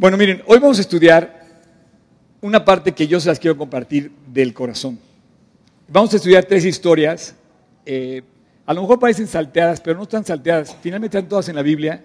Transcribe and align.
Bueno, 0.00 0.16
miren, 0.16 0.42
hoy 0.46 0.58
vamos 0.58 0.78
a 0.78 0.80
estudiar 0.80 1.44
una 2.40 2.64
parte 2.64 2.92
que 2.92 3.06
yo 3.06 3.20
se 3.20 3.28
las 3.28 3.38
quiero 3.38 3.58
compartir 3.58 4.10
del 4.32 4.54
corazón. 4.54 4.98
Vamos 5.88 6.10
a 6.14 6.16
estudiar 6.16 6.46
tres 6.46 6.64
historias. 6.64 7.34
eh, 7.84 8.22
a 8.64 8.72
lo 8.72 8.80
mejor 8.80 8.98
parecen 8.98 9.26
salteadas, 9.26 9.78
pero 9.82 9.98
no 9.98 10.04
están 10.04 10.24
salteadas. 10.24 10.74
Finalmente 10.80 11.18
están 11.18 11.28
todas 11.28 11.50
en 11.50 11.56
la 11.56 11.60
Biblia 11.62 12.02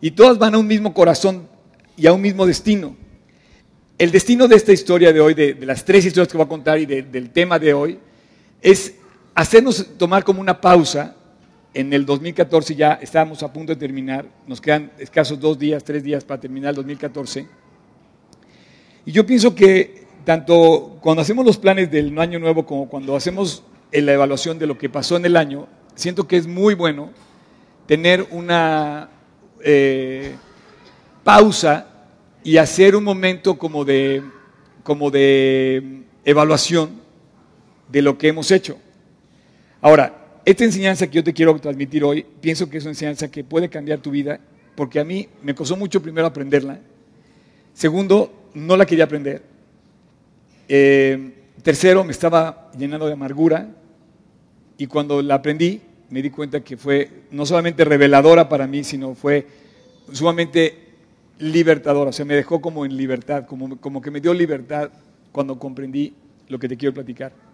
y 0.00 0.12
todas 0.12 0.38
van 0.38 0.54
a 0.54 0.58
un 0.58 0.66
mismo 0.68 0.94
corazón 0.94 1.48
y 1.96 2.06
a 2.06 2.12
un 2.12 2.20
mismo 2.20 2.46
destino. 2.46 2.94
El 3.98 4.12
destino 4.12 4.46
de 4.46 4.54
esta 4.54 4.70
historia 4.72 5.12
de 5.12 5.20
hoy, 5.20 5.34
de, 5.34 5.56
las 5.66 5.84
tres 5.84 6.04
historias 6.04 6.28
que 6.30 6.36
voy 6.36 6.46
a 6.46 6.48
contar 6.48 6.78
y 6.78 6.86
de- 6.86 7.02
del 7.02 7.30
tema 7.30 7.58
de 7.58 7.74
hoy, 7.74 7.98
es 8.62 8.94
hacernos 9.34 9.84
tomar 9.98 10.22
como 10.22 10.40
una 10.40 10.60
pausa. 10.60 11.16
En 11.74 11.92
el 11.92 12.06
2014 12.06 12.74
ya 12.74 12.94
estábamos 12.94 13.42
a 13.42 13.52
punto 13.52 13.74
de 13.74 13.78
terminar, 13.78 14.26
nos 14.46 14.60
quedan 14.60 14.90
escasos 14.98 15.38
dos 15.38 15.58
días, 15.58 15.84
tres 15.84 16.02
días 16.02 16.24
para 16.24 16.40
terminar 16.40 16.70
el 16.70 16.76
2014. 16.76 17.46
Y 19.04 19.12
yo 19.12 19.26
pienso 19.26 19.54
que 19.54 20.06
tanto 20.24 20.98
cuando 21.00 21.22
hacemos 21.22 21.44
los 21.44 21.58
planes 21.58 21.90
del 21.90 22.18
año 22.18 22.38
nuevo 22.38 22.66
como 22.66 22.88
cuando 22.88 23.16
hacemos 23.16 23.62
la 23.92 24.12
evaluación 24.12 24.58
de 24.58 24.66
lo 24.66 24.76
que 24.76 24.88
pasó 24.88 25.16
en 25.16 25.24
el 25.24 25.36
año, 25.36 25.66
siento 25.94 26.26
que 26.26 26.36
es 26.36 26.46
muy 26.46 26.74
bueno 26.74 27.10
tener 27.86 28.26
una 28.30 29.08
eh, 29.62 30.34
pausa 31.24 31.86
y 32.44 32.56
hacer 32.58 32.94
un 32.94 33.04
momento 33.04 33.58
como 33.58 33.84
de, 33.84 34.22
como 34.82 35.10
de 35.10 36.02
evaluación 36.24 37.00
de 37.88 38.02
lo 38.02 38.18
que 38.18 38.28
hemos 38.28 38.50
hecho. 38.50 38.78
Ahora, 39.80 40.27
esta 40.50 40.64
enseñanza 40.64 41.06
que 41.06 41.16
yo 41.16 41.24
te 41.24 41.34
quiero 41.34 41.58
transmitir 41.58 42.02
hoy, 42.02 42.24
pienso 42.40 42.70
que 42.70 42.78
es 42.78 42.84
una 42.84 42.92
enseñanza 42.92 43.30
que 43.30 43.44
puede 43.44 43.68
cambiar 43.68 43.98
tu 43.98 44.10
vida, 44.10 44.40
porque 44.76 44.98
a 44.98 45.04
mí 45.04 45.28
me 45.42 45.54
costó 45.54 45.76
mucho 45.76 46.00
primero 46.00 46.26
aprenderla. 46.26 46.80
Segundo, 47.74 48.32
no 48.54 48.74
la 48.74 48.86
quería 48.86 49.04
aprender. 49.04 49.42
Eh, 50.66 51.34
tercero, 51.62 52.02
me 52.02 52.12
estaba 52.12 52.70
llenando 52.78 53.06
de 53.06 53.12
amargura. 53.12 53.68
Y 54.78 54.86
cuando 54.86 55.20
la 55.20 55.34
aprendí, 55.34 55.82
me 56.08 56.22
di 56.22 56.30
cuenta 56.30 56.60
que 56.60 56.78
fue 56.78 57.10
no 57.30 57.44
solamente 57.44 57.84
reveladora 57.84 58.48
para 58.48 58.66
mí, 58.66 58.84
sino 58.84 59.14
fue 59.14 59.46
sumamente 60.12 60.78
libertadora. 61.40 62.08
O 62.08 62.12
sea, 62.14 62.24
me 62.24 62.34
dejó 62.34 62.62
como 62.62 62.86
en 62.86 62.96
libertad, 62.96 63.44
como, 63.44 63.78
como 63.78 64.00
que 64.00 64.10
me 64.10 64.22
dio 64.22 64.32
libertad 64.32 64.88
cuando 65.30 65.58
comprendí 65.58 66.14
lo 66.48 66.58
que 66.58 66.70
te 66.70 66.78
quiero 66.78 66.94
platicar. 66.94 67.47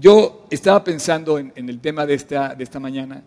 Yo 0.00 0.44
estaba 0.50 0.82
pensando 0.82 1.38
en, 1.38 1.52
el 1.54 1.78
tema 1.78 2.04
de 2.04 2.14
esta, 2.14 2.56
de 2.56 2.64
esta 2.64 2.80
mañana, 2.80 3.22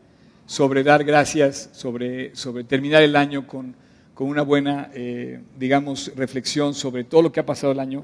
sobre 0.46 0.84
dar 0.84 1.06
gracias, 1.06 1.70
sobre, 1.72 2.36
sobre 2.36 2.66
terminar 2.66 3.04
el 3.04 3.16
año 3.16 3.48
con, 3.48 3.74
con 4.14 4.28
una 4.28 4.42
buena, 4.42 4.92
eh, 4.94 5.40
digamos, 5.58 6.12
reflexión 6.18 6.74
sobre 6.74 7.06
todo 7.06 7.22
lo 7.22 7.32
que 7.32 7.40
ha 7.40 7.46
pasado 7.46 7.72
el 7.72 7.80
año. 7.80 8.04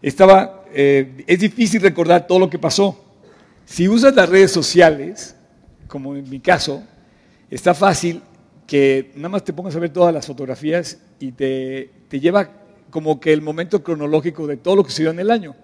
Estaba, 0.00 0.64
eh, 0.72 1.24
es 1.26 1.38
difícil 1.38 1.82
recordar 1.82 2.26
todo 2.26 2.38
lo 2.38 2.48
que 2.48 2.58
pasó. 2.58 3.04
Si 3.66 3.86
usas 3.86 4.14
las 4.14 4.30
redes 4.30 4.50
sociales, 4.50 5.36
como 5.86 6.16
en 6.16 6.28
mi 6.30 6.40
caso, 6.40 6.82
está 7.50 7.74
fácil 7.74 8.22
que 8.66 9.10
nada 9.14 9.28
más 9.28 9.44
te 9.44 9.52
pongas 9.52 9.76
a 9.76 9.78
ver 9.78 9.90
todas 9.90 10.14
las 10.14 10.26
fotografías 10.26 10.98
y 11.20 11.32
te, 11.32 11.90
te 12.08 12.18
lleva 12.18 12.48
como 12.88 13.20
que 13.20 13.34
el 13.34 13.42
momento 13.42 13.82
cronológico 13.82 14.46
de 14.46 14.56
todo 14.56 14.76
lo 14.76 14.84
que 14.84 14.90
sucedió 14.90 15.10
en 15.10 15.20
el 15.20 15.30
año. 15.30 15.54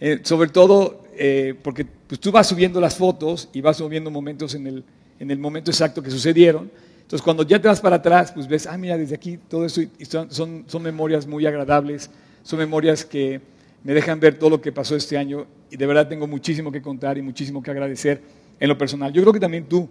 Eh, 0.00 0.20
sobre 0.22 0.50
todo 0.50 1.07
eh, 1.18 1.54
porque 1.62 1.84
pues, 1.84 2.20
tú 2.20 2.30
vas 2.30 2.46
subiendo 2.46 2.80
las 2.80 2.96
fotos 2.96 3.48
y 3.52 3.60
vas 3.60 3.76
subiendo 3.76 4.10
momentos 4.10 4.54
en 4.54 4.66
el, 4.66 4.84
en 5.18 5.30
el 5.30 5.38
momento 5.38 5.70
exacto 5.70 6.02
que 6.02 6.10
sucedieron. 6.10 6.70
Entonces, 7.00 7.22
cuando 7.22 7.42
ya 7.42 7.60
te 7.60 7.66
vas 7.66 7.80
para 7.80 7.96
atrás, 7.96 8.30
pues 8.32 8.46
ves, 8.46 8.66
ah, 8.66 8.78
mira, 8.78 8.96
desde 8.96 9.16
aquí 9.16 9.38
todo 9.48 9.64
eso, 9.64 9.80
y 9.80 10.04
son, 10.04 10.30
son, 10.30 10.64
son 10.68 10.82
memorias 10.82 11.26
muy 11.26 11.44
agradables, 11.44 12.08
son 12.42 12.60
memorias 12.60 13.04
que 13.04 13.40
me 13.82 13.94
dejan 13.94 14.20
ver 14.20 14.38
todo 14.38 14.50
lo 14.50 14.60
que 14.60 14.72
pasó 14.72 14.94
este 14.94 15.16
año 15.16 15.46
y 15.70 15.76
de 15.76 15.86
verdad 15.86 16.08
tengo 16.08 16.26
muchísimo 16.26 16.70
que 16.70 16.82
contar 16.82 17.18
y 17.18 17.22
muchísimo 17.22 17.62
que 17.62 17.70
agradecer 17.70 18.22
en 18.60 18.68
lo 18.68 18.78
personal. 18.78 19.12
Yo 19.12 19.22
creo 19.22 19.32
que 19.32 19.40
también 19.40 19.64
tú, 19.64 19.88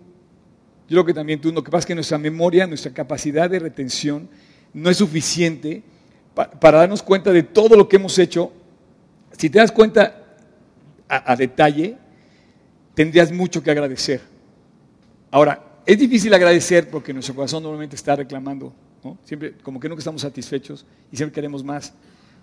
yo 0.87 0.95
creo 0.95 1.05
que 1.05 1.13
también 1.13 1.41
tú, 1.41 1.51
lo 1.51 1.63
que 1.63 1.71
pasa 1.71 1.79
es 1.79 1.85
que 1.87 1.95
nuestra 1.95 2.17
memoria, 2.17 2.67
nuestra 2.67 2.93
capacidad 2.93 3.49
de 3.49 3.59
retención 3.59 4.29
no 4.73 4.89
es 4.89 4.97
suficiente 4.97 5.83
pa 6.33 6.51
para 6.51 6.79
darnos 6.79 7.01
cuenta 7.01 7.31
de 7.31 7.43
todo 7.43 7.75
lo 7.75 7.89
que 7.89 7.95
hemos 7.95 8.17
hecho. 8.19 8.51
Si 9.31 9.49
te 9.49 9.59
das 9.59 9.71
cuenta 9.71 10.26
a, 11.09 11.31
a 11.31 11.35
detalle, 11.35 11.97
tendrías 12.93 13.31
mucho 13.31 13.61
que 13.61 13.71
agradecer. 13.71 14.21
Ahora, 15.31 15.81
es 15.87 15.97
difícil 15.97 16.33
agradecer 16.33 16.89
porque 16.89 17.13
nuestro 17.13 17.33
corazón 17.33 17.63
normalmente 17.63 17.95
está 17.95 18.15
reclamando, 18.15 18.73
¿no? 19.03 19.17
siempre 19.23 19.53
como 19.63 19.79
que 19.79 19.87
nunca 19.87 19.99
estamos 19.99 20.21
satisfechos 20.21 20.85
y 21.11 21.15
siempre 21.15 21.33
queremos 21.33 21.63
más. 21.63 21.93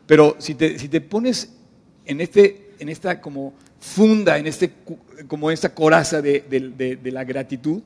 Pero 0.07 0.37
si 0.39 0.55
te, 0.55 0.79
si 0.79 0.89
te 0.89 1.01
pones 1.01 1.53
en, 2.07 2.23
este, 2.23 2.73
en 2.79 2.89
esta 2.89 3.21
como 3.21 3.53
funda, 3.79 4.39
en 4.39 4.47
este, 4.47 4.73
como 5.29 5.51
esta 5.51 5.75
coraza 5.75 6.23
de, 6.23 6.45
de, 6.49 6.71
de, 6.71 6.97
de 6.97 7.11
la 7.13 7.25
gratitud, 7.25 7.83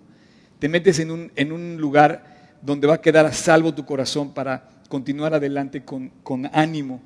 te 0.59 0.69
metes 0.69 1.00
en 1.00 1.10
un, 1.10 1.33
en 1.34 1.53
un, 1.53 1.77
lugar 1.77 2.56
donde 2.62 2.87
va 2.87 2.95
a 2.95 3.00
quedar 3.00 3.27
a 3.27 3.33
salvo 3.33 3.75
tu 3.75 3.84
corazón 3.84 4.33
para 4.33 4.69
continuar 4.89 5.34
adelante 5.34 5.84
con, 5.84 6.10
con 6.22 6.47
ánimo. 6.53 7.00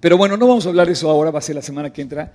Pero 0.00 0.16
bueno, 0.16 0.36
no 0.36 0.46
vamos 0.46 0.66
a 0.66 0.68
hablar 0.68 0.86
de 0.86 0.94
eso 0.94 1.10
ahora, 1.10 1.30
va 1.30 1.40
a 1.40 1.42
ser 1.42 1.54
la 1.54 1.62
semana 1.62 1.92
que 1.92 2.02
entra. 2.02 2.32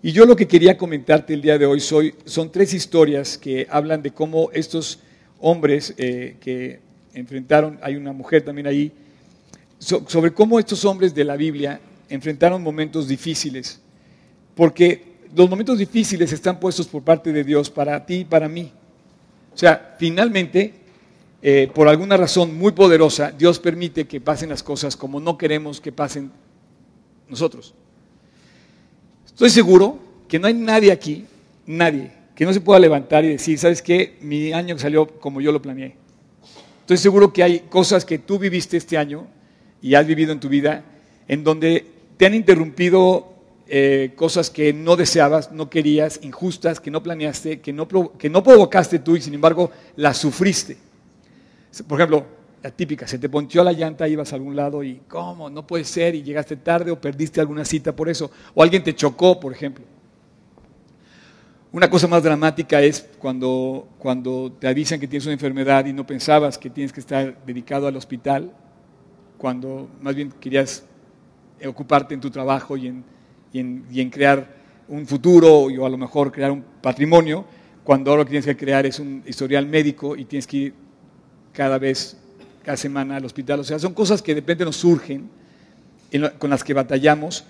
Y 0.00 0.12
yo 0.12 0.26
lo 0.26 0.36
que 0.36 0.46
quería 0.46 0.78
comentarte 0.78 1.34
el 1.34 1.42
día 1.42 1.58
de 1.58 1.66
hoy 1.66 1.80
soy, 1.80 2.14
son 2.24 2.52
tres 2.52 2.72
historias 2.72 3.36
que 3.36 3.66
hablan 3.68 4.00
de 4.00 4.12
cómo 4.12 4.48
estos 4.52 5.00
hombres 5.40 5.92
eh, 5.98 6.36
que 6.40 6.78
enfrentaron, 7.14 7.80
hay 7.82 7.96
una 7.96 8.12
mujer 8.12 8.42
también 8.42 8.68
ahí, 8.68 8.92
so, 9.80 10.04
sobre 10.06 10.32
cómo 10.32 10.60
estos 10.60 10.84
hombres 10.84 11.12
de 11.16 11.24
la 11.24 11.34
Biblia 11.34 11.80
enfrentaron 12.08 12.62
momentos 12.62 13.08
difíciles. 13.08 13.80
Porque 14.54 15.02
los 15.34 15.50
momentos 15.50 15.78
difíciles 15.78 16.32
están 16.32 16.60
puestos 16.60 16.86
por 16.86 17.02
parte 17.02 17.32
de 17.32 17.42
Dios 17.42 17.68
para 17.68 18.06
ti 18.06 18.18
y 18.18 18.24
para 18.24 18.48
mí. 18.48 18.70
O 19.52 19.58
sea, 19.58 19.96
finalmente, 19.98 20.74
eh, 21.42 21.68
por 21.74 21.88
alguna 21.88 22.16
razón 22.16 22.56
muy 22.56 22.70
poderosa, 22.70 23.32
Dios 23.32 23.58
permite 23.58 24.06
que 24.06 24.20
pasen 24.20 24.50
las 24.50 24.62
cosas 24.62 24.96
como 24.96 25.18
no 25.18 25.36
queremos 25.36 25.80
que 25.80 25.90
pasen 25.90 26.30
nosotros. 27.28 27.74
Estoy 29.38 29.50
seguro 29.50 29.96
que 30.26 30.40
no 30.40 30.48
hay 30.48 30.54
nadie 30.54 30.90
aquí, 30.90 31.24
nadie, 31.64 32.10
que 32.34 32.44
no 32.44 32.52
se 32.52 32.60
pueda 32.60 32.80
levantar 32.80 33.24
y 33.24 33.28
decir, 33.28 33.56
¿sabes 33.56 33.80
qué? 33.82 34.18
Mi 34.20 34.52
año 34.52 34.76
salió 34.80 35.06
como 35.06 35.40
yo 35.40 35.52
lo 35.52 35.62
planeé. 35.62 35.94
Estoy 36.80 36.96
seguro 36.96 37.32
que 37.32 37.44
hay 37.44 37.60
cosas 37.60 38.04
que 38.04 38.18
tú 38.18 38.40
viviste 38.40 38.76
este 38.76 38.98
año 38.98 39.28
y 39.80 39.94
has 39.94 40.04
vivido 40.08 40.32
en 40.32 40.40
tu 40.40 40.48
vida 40.48 40.82
en 41.28 41.44
donde 41.44 41.86
te 42.16 42.26
han 42.26 42.34
interrumpido 42.34 43.32
eh, 43.68 44.10
cosas 44.16 44.50
que 44.50 44.72
no 44.72 44.96
deseabas, 44.96 45.52
no 45.52 45.70
querías, 45.70 46.18
injustas, 46.24 46.80
que 46.80 46.90
no 46.90 47.04
planeaste, 47.04 47.60
que 47.60 47.72
no, 47.72 47.86
que 48.18 48.28
no 48.28 48.42
provocaste 48.42 48.98
tú 48.98 49.14
y 49.14 49.20
sin 49.20 49.34
embargo 49.34 49.70
las 49.94 50.16
sufriste. 50.16 50.78
Por 51.86 52.00
ejemplo, 52.00 52.26
la 52.62 52.70
típica, 52.70 53.06
se 53.06 53.18
te 53.18 53.28
ponchó 53.28 53.62
la 53.62 53.72
llanta, 53.72 54.08
ibas 54.08 54.32
a 54.32 54.36
algún 54.36 54.56
lado 54.56 54.82
y 54.82 55.02
¿cómo? 55.08 55.48
No 55.48 55.66
puede 55.66 55.84
ser 55.84 56.14
y 56.14 56.22
llegaste 56.22 56.56
tarde 56.56 56.90
o 56.90 57.00
perdiste 57.00 57.40
alguna 57.40 57.64
cita 57.64 57.94
por 57.94 58.08
eso. 58.08 58.30
O 58.54 58.62
alguien 58.62 58.82
te 58.82 58.94
chocó, 58.94 59.38
por 59.38 59.52
ejemplo. 59.52 59.84
Una 61.70 61.88
cosa 61.88 62.08
más 62.08 62.22
dramática 62.22 62.80
es 62.80 63.08
cuando, 63.18 63.88
cuando 63.98 64.52
te 64.58 64.66
avisan 64.66 64.98
que 64.98 65.06
tienes 65.06 65.26
una 65.26 65.34
enfermedad 65.34 65.84
y 65.84 65.92
no 65.92 66.06
pensabas 66.06 66.58
que 66.58 66.70
tienes 66.70 66.92
que 66.92 67.00
estar 67.00 67.44
dedicado 67.44 67.86
al 67.86 67.96
hospital, 67.96 68.50
cuando 69.36 69.88
más 70.00 70.14
bien 70.14 70.32
querías 70.40 70.84
ocuparte 71.64 72.14
en 72.14 72.20
tu 72.20 72.30
trabajo 72.30 72.76
y 72.76 72.88
en, 72.88 73.04
y 73.52 73.60
en, 73.60 73.86
y 73.90 74.00
en 74.00 74.10
crear 74.10 74.56
un 74.88 75.06
futuro 75.06 75.64
o 75.64 75.86
a 75.86 75.90
lo 75.90 75.98
mejor 75.98 76.32
crear 76.32 76.50
un 76.50 76.64
patrimonio, 76.82 77.44
cuando 77.84 78.10
ahora 78.10 78.22
lo 78.22 78.24
que 78.26 78.30
tienes 78.30 78.46
que 78.46 78.56
crear 78.56 78.84
es 78.86 78.98
un 78.98 79.22
historial 79.26 79.66
médico 79.66 80.16
y 80.16 80.24
tienes 80.24 80.46
que 80.46 80.56
ir 80.56 80.74
cada 81.52 81.78
vez 81.78 82.17
cada 82.68 82.76
semana 82.76 83.16
al 83.16 83.24
hospital. 83.24 83.60
O 83.60 83.64
sea, 83.64 83.78
son 83.78 83.94
cosas 83.94 84.20
que 84.20 84.34
de 84.34 84.42
repente 84.42 84.62
nos 84.62 84.76
surgen, 84.76 85.30
con 86.38 86.50
las 86.50 86.62
que 86.62 86.74
batallamos, 86.74 87.42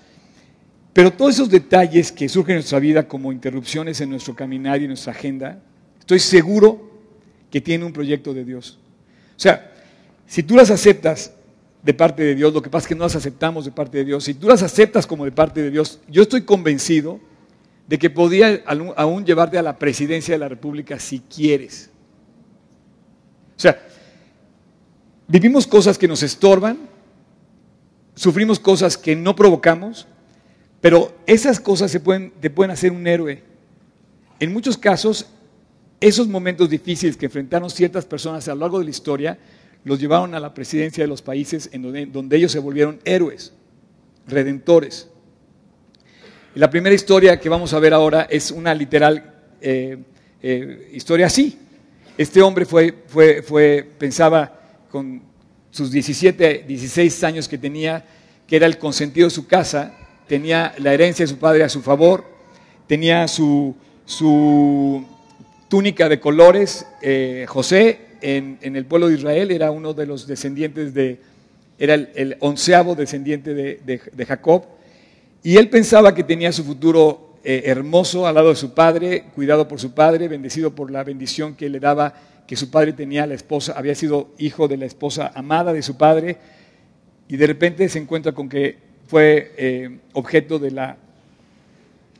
pero 0.93 1.11
todos 1.11 1.33
esos 1.33 1.49
detalles 1.49 2.09
que 2.09 2.29
surgen 2.29 2.53
en 2.53 2.59
nuestra 2.59 2.79
vida 2.79 3.05
como 3.05 3.33
interrupciones 3.33 3.99
en 3.99 4.11
nuestro 4.11 4.33
caminar 4.33 4.79
y 4.79 4.85
en 4.85 4.91
nuestra 4.91 5.11
agenda, 5.11 5.61
estoy 5.99 6.19
seguro 6.19 6.89
que 7.51 7.59
tienen 7.59 7.85
un 7.85 7.91
proyecto 7.91 8.33
de 8.33 8.45
Dios. 8.45 8.79
O 9.35 9.39
sea, 9.41 9.73
si 10.25 10.41
tú 10.41 10.55
las 10.55 10.71
aceptas 10.71 11.33
de 11.83 11.93
parte 11.93 12.23
de 12.23 12.35
Dios, 12.35 12.53
lo 12.53 12.61
que 12.61 12.69
pasa 12.69 12.85
es 12.85 12.87
que 12.87 12.95
no 12.95 13.03
las 13.03 13.17
aceptamos 13.17 13.65
de 13.65 13.71
parte 13.71 13.97
de 13.97 14.05
Dios, 14.05 14.23
si 14.23 14.35
tú 14.35 14.47
las 14.47 14.63
aceptas 14.63 15.05
como 15.05 15.25
de 15.25 15.33
parte 15.33 15.61
de 15.61 15.69
Dios, 15.69 15.99
yo 16.07 16.21
estoy 16.21 16.43
convencido 16.43 17.19
de 17.89 17.99
que 17.99 18.09
podría 18.09 18.63
aún 18.95 19.25
llevarte 19.25 19.57
a 19.57 19.63
la 19.63 19.77
presidencia 19.77 20.33
de 20.33 20.39
la 20.39 20.47
República 20.47 20.97
si 20.97 21.19
quieres. 21.19 21.89
O 23.57 23.59
sea, 23.59 23.88
Vivimos 25.29 25.67
cosas 25.67 25.99
que 25.99 26.07
nos 26.07 26.23
estorban, 26.23 26.79
sufrimos 28.15 28.59
cosas 28.59 28.97
que 28.97 29.15
no 29.15 29.35
provocamos, 29.35 30.07
pero 30.81 31.15
esas 31.27 31.59
cosas 31.59 31.91
se 31.91 31.99
pueden, 31.99 32.31
te 32.41 32.49
pueden 32.49 32.71
hacer 32.71 32.91
un 32.91 33.05
héroe. 33.05 33.43
En 34.39 34.51
muchos 34.51 34.75
casos, 34.75 35.27
esos 36.01 36.27
momentos 36.27 36.67
difíciles 36.67 37.15
que 37.15 37.27
enfrentaron 37.27 37.69
ciertas 37.69 38.05
personas 38.05 38.47
a 38.47 38.55
lo 38.55 38.61
largo 38.61 38.79
de 38.79 38.85
la 38.85 38.89
historia, 38.89 39.37
los 39.83 39.99
llevaron 39.99 40.33
a 40.33 40.39
la 40.39 40.51
presidencia 40.55 41.03
de 41.03 41.07
los 41.07 41.21
países 41.21 41.69
en 41.73 42.11
donde, 42.11 42.35
ellos 42.35 42.51
se 42.51 42.57
volvieron 42.57 42.99
héroes, 43.05 43.53
redentores. 44.25 45.09
la 46.55 46.71
primera 46.71 46.95
historia 46.95 47.39
que 47.39 47.49
vamos 47.49 47.71
a 47.75 47.79
ver 47.79 47.93
ahora 47.93 48.23
es 48.31 48.49
una 48.49 48.73
literal 48.73 49.31
eh, 49.61 49.99
eh, 50.41 50.89
historia 50.91 51.27
así. 51.27 51.55
Este 52.17 52.41
hombre 52.41 52.65
fue, 52.65 53.03
fue, 53.07 53.43
fue, 53.43 53.87
pensaba 53.99 54.58
con 54.91 55.21
sus 55.71 55.91
17, 55.91 56.65
16 56.67 57.23
años 57.23 57.47
que 57.47 57.57
tenía, 57.57 58.05
que 58.47 58.55
era 58.55 58.65
el 58.65 58.77
consentido 58.77 59.27
de 59.27 59.31
su 59.31 59.47
casa, 59.47 59.95
tenía 60.27 60.73
la 60.79 60.93
herencia 60.93 61.23
de 61.23 61.27
su 61.27 61.37
padre 61.37 61.63
a 61.63 61.69
su 61.69 61.81
favor, 61.81 62.25
tenía 62.87 63.27
su, 63.27 63.75
su 64.05 65.05
túnica 65.67 66.09
de 66.09 66.19
colores. 66.19 66.85
Eh, 67.01 67.45
José 67.47 68.09
en, 68.21 68.57
el 68.61 68.85
pueblo 68.85 69.07
de 69.07 69.15
Israel 69.15 69.51
era 69.51 69.71
uno 69.71 69.93
de 69.93 70.05
los 70.05 70.27
descendientes 70.27 70.93
de, 70.93 71.19
era 71.77 71.93
el, 71.93 72.35
onceavo 72.39 72.95
descendiente 72.95 73.53
de, 73.53 74.25
Jacob, 74.27 74.65
y 75.43 75.57
él 75.57 75.69
pensaba 75.69 76.13
que 76.13 76.23
tenía 76.23 76.51
su 76.51 76.63
futuro 76.63 77.37
eh, 77.43 77.63
hermoso 77.65 78.27
al 78.27 78.35
lado 78.35 78.49
de 78.49 78.55
su 78.55 78.73
padre, 78.73 79.25
cuidado 79.35 79.67
por 79.67 79.79
su 79.79 79.93
padre, 79.93 80.27
bendecido 80.27 80.75
por 80.75 80.91
la 80.91 81.03
bendición 81.03 81.55
que 81.55 81.69
le 81.69 81.79
daba 81.79 82.13
que 82.49 82.55
su 82.55 82.71
padre 82.71 82.93
tenía 82.93 83.27
la 83.27 83.35
esposa, 83.35 83.73
había 83.77 83.93
sido 83.93 84.33
hijo 84.39 84.67
de 84.67 84.75
la 84.75 84.87
esposa 84.87 85.31
amada 85.35 85.71
de 85.71 85.83
su 85.83 85.97
padre, 85.97 86.39
y 87.27 87.37
de 87.37 87.45
repente 87.45 87.87
se 87.89 87.99
encuentra 87.99 88.31
con 88.31 88.49
que 88.49 88.75
fue 89.05 89.53
eh, 89.55 89.99
objeto 90.13 90.57
de 90.57 90.71
la 90.71 90.97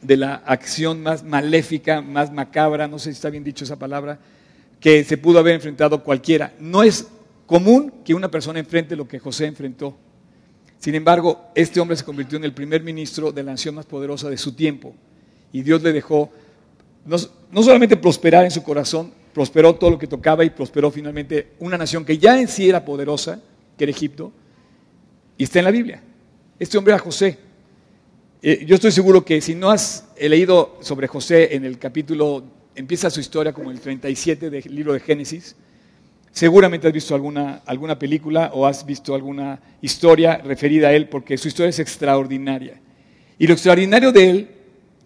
de 0.04 0.18
la 0.18 0.36
acción 0.36 1.02
más 1.02 1.24
maléfica, 1.24 2.04
más 2.04 2.32
macabra, 2.32 2.88
no 2.88 3.00
sé 3.00 3.06
si 3.06 3.16
está 3.16 3.32
bien 3.32 3.44
dicho 3.44 3.64
esa 3.64 3.80
palabra, 3.80 4.20
que 4.80 5.04
se 5.04 5.18
pudo 5.18 5.40
haber 5.40 5.56
enfrentado 5.56 6.04
cualquiera. 6.04 6.54
No 6.60 6.84
es 6.84 7.08
común 7.48 7.92
que 8.06 8.14
una 8.14 8.30
persona 8.30 8.60
enfrente 8.60 8.96
lo 8.96 9.08
que 9.08 9.18
José 9.18 9.48
enfrentó. 9.48 9.98
Sin 10.78 10.94
embargo, 10.94 11.50
este 11.56 11.80
hombre 11.80 11.98
se 11.98 12.06
convirtió 12.06 12.38
en 12.38 12.44
el 12.44 12.54
primer 12.54 12.84
ministro 12.84 13.32
de 13.32 13.42
la 13.42 13.54
nación 13.54 13.74
más 13.74 13.88
poderosa 13.88 14.30
de 14.30 14.38
su 14.38 14.54
tiempo. 14.54 14.94
Y 15.52 15.64
Dios 15.64 15.82
le 15.82 15.92
dejó 15.92 16.30
no, 17.04 17.18
solamente 17.64 17.98
prosperar 17.98 18.46
en 18.46 18.52
su 18.52 18.62
corazón, 18.62 19.12
prosperó 19.40 19.74
todo 19.76 19.92
lo 19.92 19.98
que 19.98 20.06
tocaba 20.06 20.44
y 20.44 20.50
prosperó 20.50 20.92
finalmente 20.92 21.52
una 21.60 21.78
nación 21.78 22.04
que 22.04 22.18
ya 22.18 22.38
en 22.38 22.50
sí 22.50 22.68
era 22.68 22.84
poderosa, 22.84 23.40
que 23.78 23.86
era 23.86 23.92
Egipto, 23.92 24.34
y 25.38 25.46
está 25.46 25.60
en 25.60 25.64
la 25.64 25.72
Biblia. 25.72 26.04
Este 26.60 26.78
hombre 26.78 26.94
era 26.94 27.02
José. 27.02 27.38
Eh, 28.42 28.66
yo 28.66 28.76
estoy 28.76 28.92
seguro 28.92 29.24
que 29.24 29.40
si 29.40 29.56
no 29.56 29.70
has 29.70 30.10
leído 30.20 30.78
sobre 30.82 31.08
José 31.08 31.56
en 31.56 31.64
el 31.64 31.80
capítulo, 31.80 32.44
empieza 32.76 33.10
su 33.10 33.22
historia 33.22 33.54
como 33.54 33.72
el 33.72 33.80
37 33.80 34.50
del 34.50 34.76
libro 34.76 34.92
de 34.92 35.00
Génesis, 35.00 35.56
seguramente 36.34 36.88
has 36.88 36.94
visto 36.94 37.16
alguna, 37.16 37.62
alguna 37.66 37.98
película 37.98 38.52
o 38.54 38.68
has 38.68 38.86
visto 38.86 39.16
alguna 39.16 39.58
historia 39.82 40.40
referida 40.40 40.90
a 40.90 40.92
él, 40.92 41.08
porque 41.08 41.38
su 41.38 41.48
historia 41.48 41.70
es 41.70 41.80
extraordinaria. 41.80 42.82
Y 43.38 43.48
lo 43.48 43.54
extraordinario 43.54 44.12
de 44.12 44.30
él 44.30 44.50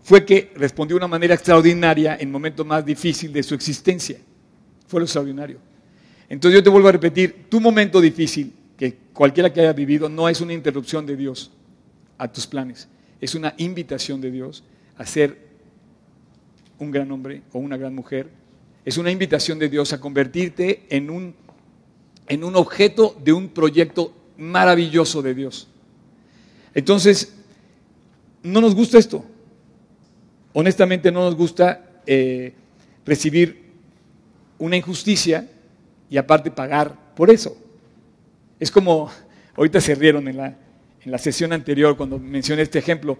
fue 0.04 0.26
que 0.26 0.52
respondió 0.56 0.96
de 0.96 1.00
una 1.00 1.08
manera 1.08 1.34
extraordinaria 1.34 2.16
en 2.16 2.22
el 2.22 2.28
momento 2.28 2.64
más 2.64 2.86
difícil 2.86 3.34
de 3.34 3.42
su 3.42 3.56
existencia. 3.56 4.18
Fue 4.88 5.00
lo 5.00 5.06
extraordinario. 5.06 5.58
Entonces 6.30 6.60
yo 6.60 6.64
te 6.64 6.70
vuelvo 6.70 6.90
a 6.90 6.92
repetir, 6.92 7.46
tu 7.50 7.60
momento 7.60 8.00
difícil, 8.00 8.54
que 8.78 8.98
cualquiera 9.14 9.52
que 9.52 9.62
haya 9.62 9.74
vivido, 9.74 10.10
no 10.10 10.28
es 10.30 10.42
una 10.42 10.54
interrupción 10.54 11.06
de 11.06 11.16
Dios 11.16 11.52
a 12.18 12.32
tus 12.32 12.46
planes 12.46 12.88
es 13.24 13.36
una 13.36 13.54
invitación 13.58 14.20
de 14.20 14.32
Dios 14.32 14.66
a 14.98 15.06
ser 15.06 15.38
un 16.78 16.92
gran 16.92 17.10
hombre 17.10 17.42
o 17.54 17.60
una 17.60 17.78
gran 17.78 17.96
mujer. 17.96 18.30
Es 18.84 18.98
una 18.98 19.12
invitación 19.12 19.60
de 19.60 19.70
Dios 19.70 19.94
a 19.94 20.02
convertirte 20.02 20.86
en 20.90 21.10
un, 21.10 21.34
en 22.28 22.44
un 22.44 22.58
objeto 22.58 23.16
de 23.24 23.32
un 23.32 23.48
proyecto 23.48 24.14
maravilloso 24.38 25.22
de 25.22 25.34
Dios. 25.36 25.70
Entonces, 26.74 27.34
no 28.42 28.60
nos 28.60 28.76
gusta 28.76 28.98
esto. 28.98 29.24
Honestamente 30.54 31.12
no 31.12 31.22
nos 31.22 31.36
gusta 31.36 31.84
eh, 32.06 32.54
recibir 33.06 33.64
una 34.60 34.78
injusticia 34.78 35.48
y 36.10 36.18
aparte 36.18 36.52
pagar 36.52 36.96
por 37.16 37.30
eso. 37.30 37.58
Es 38.60 38.72
como, 38.72 39.10
ahorita 39.56 39.82
se 39.82 39.96
rieron 39.96 40.28
en 40.28 40.38
la, 40.38 40.56
en 41.04 41.12
la 41.12 41.18
sesión 41.18 41.54
anterior 41.54 41.98
cuando 41.98 42.20
mencioné 42.20 42.62
este 42.62 42.80
ejemplo, 42.80 43.18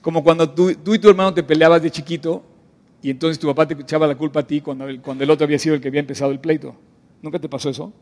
como 0.00 0.24
cuando 0.24 0.50
tú, 0.50 0.70
y 0.70 0.98
tu 0.98 1.08
hermano 1.08 1.34
te 1.34 1.42
peleabas 1.42 1.82
de 1.82 1.90
chiquito 1.90 2.42
y 3.02 3.10
entonces 3.10 3.38
tu 3.38 3.46
papá 3.46 3.68
te 3.68 3.74
echaba 3.74 4.06
la 4.06 4.14
culpa 4.14 4.40
a 4.40 4.46
ti 4.46 4.60
cuando 4.60 4.88
el, 4.88 5.00
cuando 5.00 5.24
el 5.24 5.30
otro 5.30 5.44
había 5.44 5.58
sido 5.58 5.74
el 5.74 5.80
que 5.80 5.88
había 5.88 6.00
empezado 6.00 6.32
el 6.32 6.40
pleito. 6.40 6.74
¿Nunca 7.22 7.38
te 7.38 7.48
pasó 7.48 7.68
eso? 7.68 7.92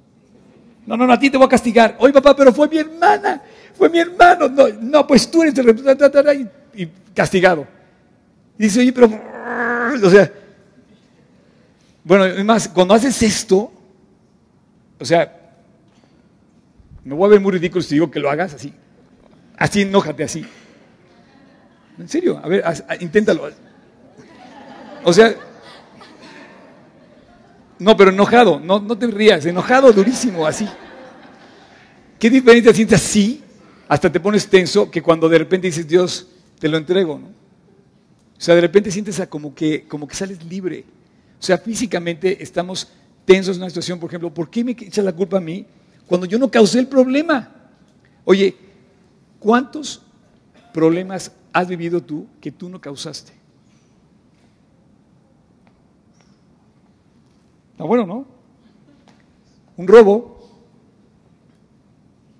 No, 0.86 0.96
no, 0.96 1.06
no, 1.06 1.12
a 1.12 1.18
ti 1.18 1.28
te 1.28 1.36
voy 1.36 1.46
a 1.46 1.50
castigar. 1.50 1.96
Oye, 1.98 2.12
papá, 2.12 2.34
pero 2.34 2.52
fue 2.52 2.68
mi 2.68 2.78
hermana, 2.78 3.42
fue 3.74 3.90
mi 3.90 3.98
hermano. 3.98 4.48
No, 4.48 4.68
no 4.80 5.06
pues 5.06 5.30
tú 5.30 5.42
eres 5.42 5.58
el 5.58 5.66
representante 5.66 6.48
y 6.74 6.86
castigado. 7.12 7.66
Y 8.58 8.64
dice, 8.64 8.80
oye, 8.80 8.92
pero, 8.92 9.06
o 9.06 10.10
sea, 10.10 10.32
bueno, 12.02 12.24
además, 12.24 12.68
cuando 12.68 12.94
haces 12.94 13.22
esto, 13.22 13.70
o 14.98 15.04
sea, 15.04 15.54
me 17.04 17.14
voy 17.14 17.26
a 17.26 17.30
ver 17.30 17.40
muy 17.40 17.52
ridículo 17.52 17.82
si 17.82 17.94
digo 17.94 18.10
que 18.10 18.18
lo 18.18 18.30
hagas 18.30 18.54
así. 18.54 18.72
Así, 19.56 19.82
enójate 19.82 20.24
así. 20.24 20.44
En 21.98 22.08
serio, 22.08 22.40
a 22.42 22.48
ver, 22.48 22.64
inténtalo. 23.00 23.50
O 25.04 25.12
sea, 25.12 25.34
no, 27.78 27.96
pero 27.96 28.10
enojado, 28.10 28.58
no, 28.58 28.80
no 28.80 28.98
te 28.98 29.06
rías, 29.06 29.46
enojado 29.46 29.92
durísimo, 29.92 30.46
así. 30.46 30.68
¿Qué 32.18 32.28
diferencia 32.28 32.74
sientes 32.74 33.00
así? 33.00 33.44
Hasta 33.86 34.10
te 34.10 34.18
pones 34.18 34.48
tenso 34.48 34.90
que 34.90 35.00
cuando 35.00 35.28
de 35.28 35.38
repente 35.38 35.68
dices, 35.68 35.86
Dios, 35.86 36.26
te 36.58 36.68
lo 36.68 36.76
entrego, 36.76 37.18
¿no? 37.18 37.37
O 38.38 38.40
sea, 38.40 38.54
de 38.54 38.60
repente 38.60 38.90
sientes 38.90 39.20
como 39.28 39.54
que, 39.54 39.84
como 39.88 40.06
que 40.06 40.14
sales 40.14 40.42
libre. 40.44 40.84
O 41.38 41.42
sea, 41.42 41.58
físicamente 41.58 42.42
estamos 42.42 42.88
tensos 43.24 43.56
en 43.56 43.62
una 43.62 43.70
situación, 43.70 43.98
por 43.98 44.08
ejemplo, 44.08 44.32
¿por 44.32 44.48
qué 44.48 44.64
me 44.64 44.72
echas 44.72 45.04
la 45.04 45.12
culpa 45.12 45.38
a 45.38 45.40
mí 45.40 45.66
cuando 46.06 46.26
yo 46.26 46.38
no 46.38 46.50
causé 46.50 46.78
el 46.78 46.86
problema? 46.86 47.52
Oye, 48.24 48.56
¿Cuántos 49.38 50.02
problemas 50.72 51.32
has 51.52 51.68
vivido 51.68 52.02
tú 52.02 52.26
que 52.40 52.50
tú 52.50 52.68
no 52.68 52.80
causaste? 52.80 53.32
Está 57.72 57.84
bueno, 57.84 58.06
¿no? 58.06 58.26
Un 59.76 59.86
robo, 59.86 60.38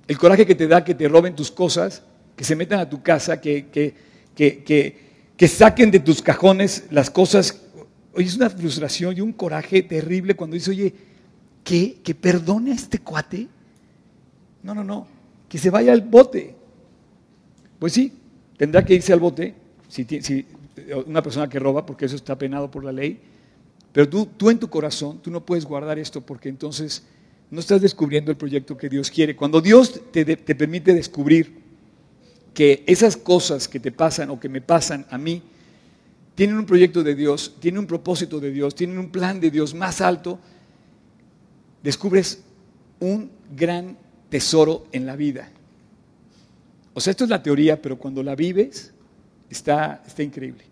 el 0.09 0.19
coraje 0.19 0.45
que 0.45 0.57
te 0.57 0.67
da 0.67 0.85
que 0.85 0.95
te 0.95 1.09
roben 1.09 1.37
tus 1.37 1.53
cosas, 1.53 2.03
que 2.35 2.43
se 2.43 2.57
metan 2.57 2.81
a 2.81 2.91
tu 2.91 3.01
casa, 3.01 3.41
que, 3.41 3.69
que, 3.69 3.95
que 4.35 5.08
saquen 5.47 5.93
de 5.93 6.01
tus 6.01 6.21
cajones 6.21 6.87
las 6.91 7.11
cosas. 7.11 7.63
Oye, 8.13 8.27
es 8.27 8.35
una 8.35 8.51
frustración 8.51 9.17
y 9.17 9.21
un 9.21 9.33
coraje 9.33 9.83
terrible 9.83 10.35
cuando 10.35 10.55
dices, 10.55 10.71
oye, 10.71 10.93
¿qué? 11.63 12.01
¿Que 12.03 12.15
perdone 12.15 12.73
a 12.73 12.75
este 12.75 12.99
cuate? 12.99 13.47
No, 14.65 14.75
no, 14.75 14.83
no, 14.83 15.07
que 15.49 15.59
se 15.59 15.71
vaya 15.71 15.93
al 15.93 16.01
bote. 16.01 16.57
Pues 17.79 17.93
sí, 17.93 18.13
tendrá 18.57 18.85
que 18.85 18.95
irse 18.95 19.13
al 19.13 19.21
bote, 19.21 19.55
si, 19.89 20.45
una 21.07 21.23
persona 21.23 21.49
que 21.49 21.61
roba, 21.61 21.87
porque 21.87 22.07
eso 22.07 22.17
está 22.17 22.37
penado 22.37 22.69
por 22.71 22.85
la 22.85 22.91
ley, 22.91 23.21
pero 23.93 24.09
tú, 24.09 24.27
tú 24.27 24.51
en 24.51 24.59
tu 24.59 24.69
corazón, 24.69 25.21
tú 25.23 25.31
no 25.31 25.47
puedes 25.47 25.65
guardar 25.65 25.99
esto 25.99 26.21
porque 26.21 26.49
entonces 26.49 27.05
no 27.51 27.61
estás 27.61 27.81
descubriendo 27.81 28.31
el 28.31 28.37
proyecto 28.37 28.77
que 28.77 28.89
Dios 28.89 29.11
quiere. 29.11 29.37
Cuando 29.37 29.61
Dios 29.61 30.01
te, 30.11 30.25
te 30.25 30.55
permite 30.55 30.93
descubrir 30.93 31.68
que 32.59 32.83
esas 32.89 33.17
cosas 33.17 33.69
que 33.69 33.79
te 33.79 33.93
pasan 33.93 34.31
o 34.31 34.41
que 34.41 34.49
me 34.49 34.61
pasan 34.61 35.07
a 35.11 35.17
mí, 35.17 35.41
tienen 36.35 36.57
un 36.57 36.67
proyecto 36.67 37.05
de 37.05 37.15
Dios, 37.15 37.55
tienen 37.61 37.79
un 37.79 37.87
propósito 37.87 38.41
de 38.41 38.51
Dios, 38.51 38.75
tienen 38.75 38.99
un 38.99 39.11
plan 39.11 39.39
de 39.39 39.53
Dios 39.53 39.75
más 39.75 40.01
alto, 40.01 40.41
descubres 41.85 42.43
un 42.99 43.31
gran 43.55 43.97
tesoro 44.29 44.89
en 44.91 45.07
la 45.07 45.15
vida. 45.15 45.49
O 46.95 47.01
sea, 47.01 47.13
esto 47.13 47.23
es 47.23 47.31
la 47.31 47.41
teoría, 47.41 47.81
pero 47.81 47.97
cuando 47.97 48.25
la 48.25 48.35
vives, 48.35 48.93
está, 49.49 50.03
está 50.05 50.25
increíble. 50.25 50.65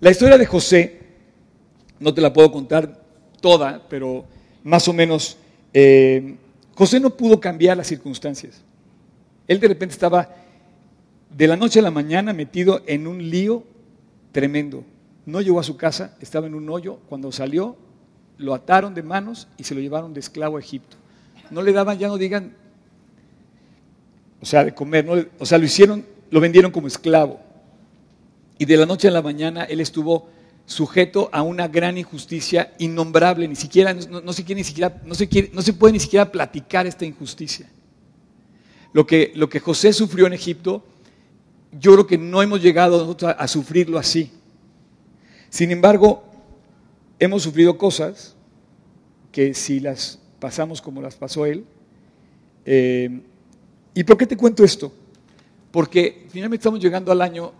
La 0.00 0.12
historia 0.12 0.38
de 0.38 0.46
José, 0.46 1.00
no 2.00 2.14
te 2.14 2.22
la 2.22 2.32
puedo 2.32 2.50
contar 2.50 2.98
toda, 3.42 3.86
pero 3.90 4.24
más 4.64 4.88
o 4.88 4.94
menos, 4.94 5.36
eh, 5.74 6.34
José 6.74 6.98
no 6.98 7.14
pudo 7.14 7.38
cambiar 7.38 7.76
las 7.76 7.88
circunstancias. 7.88 8.62
Él 9.46 9.60
de 9.60 9.68
repente 9.68 9.92
estaba 9.92 10.45
de 11.36 11.46
la 11.46 11.56
noche 11.56 11.80
a 11.80 11.82
la 11.82 11.90
mañana 11.90 12.32
metido 12.32 12.82
en 12.86 13.06
un 13.06 13.30
lío 13.30 13.64
tremendo. 14.32 14.84
No 15.24 15.40
llegó 15.40 15.60
a 15.60 15.64
su 15.64 15.76
casa, 15.76 16.16
estaba 16.20 16.46
en 16.46 16.54
un 16.54 16.68
hoyo. 16.70 16.98
Cuando 17.08 17.32
salió, 17.32 17.76
lo 18.38 18.54
ataron 18.54 18.94
de 18.94 19.02
manos 19.02 19.48
y 19.58 19.64
se 19.64 19.74
lo 19.74 19.80
llevaron 19.80 20.14
de 20.14 20.20
esclavo 20.20 20.56
a 20.56 20.60
Egipto. 20.60 20.96
No 21.50 21.62
le 21.62 21.72
daban, 21.72 21.98
ya 21.98 22.08
no 22.08 22.16
digan 22.16 22.54
o 24.40 24.46
sea, 24.46 24.64
de 24.64 24.74
comer, 24.74 25.30
o 25.38 25.46
sea, 25.46 25.58
lo 25.58 25.64
hicieron, 25.64 26.04
lo 26.30 26.40
vendieron 26.40 26.70
como 26.70 26.86
esclavo. 26.86 27.40
Y 28.58 28.64
de 28.64 28.76
la 28.76 28.86
noche 28.86 29.08
a 29.08 29.10
la 29.10 29.22
mañana 29.22 29.64
él 29.64 29.80
estuvo 29.80 30.28
sujeto 30.66 31.28
a 31.32 31.42
una 31.42 31.68
gran 31.68 31.96
injusticia 31.96 32.72
innombrable, 32.78 33.46
ni 33.48 33.56
siquiera, 33.56 33.94
no, 33.94 34.32
se, 34.32 34.44
quiere, 34.44 34.60
ni 34.60 34.64
siquiera, 34.64 35.00
no, 35.04 35.14
se, 35.14 35.28
quiere, 35.28 35.50
no 35.52 35.62
se 35.62 35.72
puede 35.72 35.92
ni 35.92 36.00
siquiera 36.00 36.30
platicar 36.30 36.86
esta 36.86 37.04
injusticia. 37.04 37.68
Lo 38.92 39.06
que, 39.06 39.32
lo 39.34 39.48
que 39.48 39.60
José 39.60 39.92
sufrió 39.92 40.26
en 40.26 40.32
Egipto, 40.32 40.84
yo 41.78 41.92
creo 41.92 42.06
que 42.06 42.18
no 42.18 42.42
hemos 42.42 42.62
llegado 42.62 43.16
a, 43.22 43.30
a 43.30 43.48
sufrirlo 43.48 43.98
así. 43.98 44.30
Sin 45.50 45.70
embargo, 45.70 46.24
hemos 47.18 47.42
sufrido 47.42 47.78
cosas 47.78 48.34
que 49.32 49.54
si 49.54 49.80
las 49.80 50.18
pasamos 50.38 50.80
como 50.80 51.02
las 51.02 51.16
pasó 51.16 51.46
él, 51.46 51.64
eh, 52.64 53.20
¿y 53.94 54.04
por 54.04 54.16
qué 54.16 54.26
te 54.26 54.36
cuento 54.36 54.64
esto? 54.64 54.92
Porque 55.70 56.26
finalmente 56.30 56.60
estamos 56.60 56.80
llegando 56.80 57.12
al 57.12 57.20
año 57.20 57.52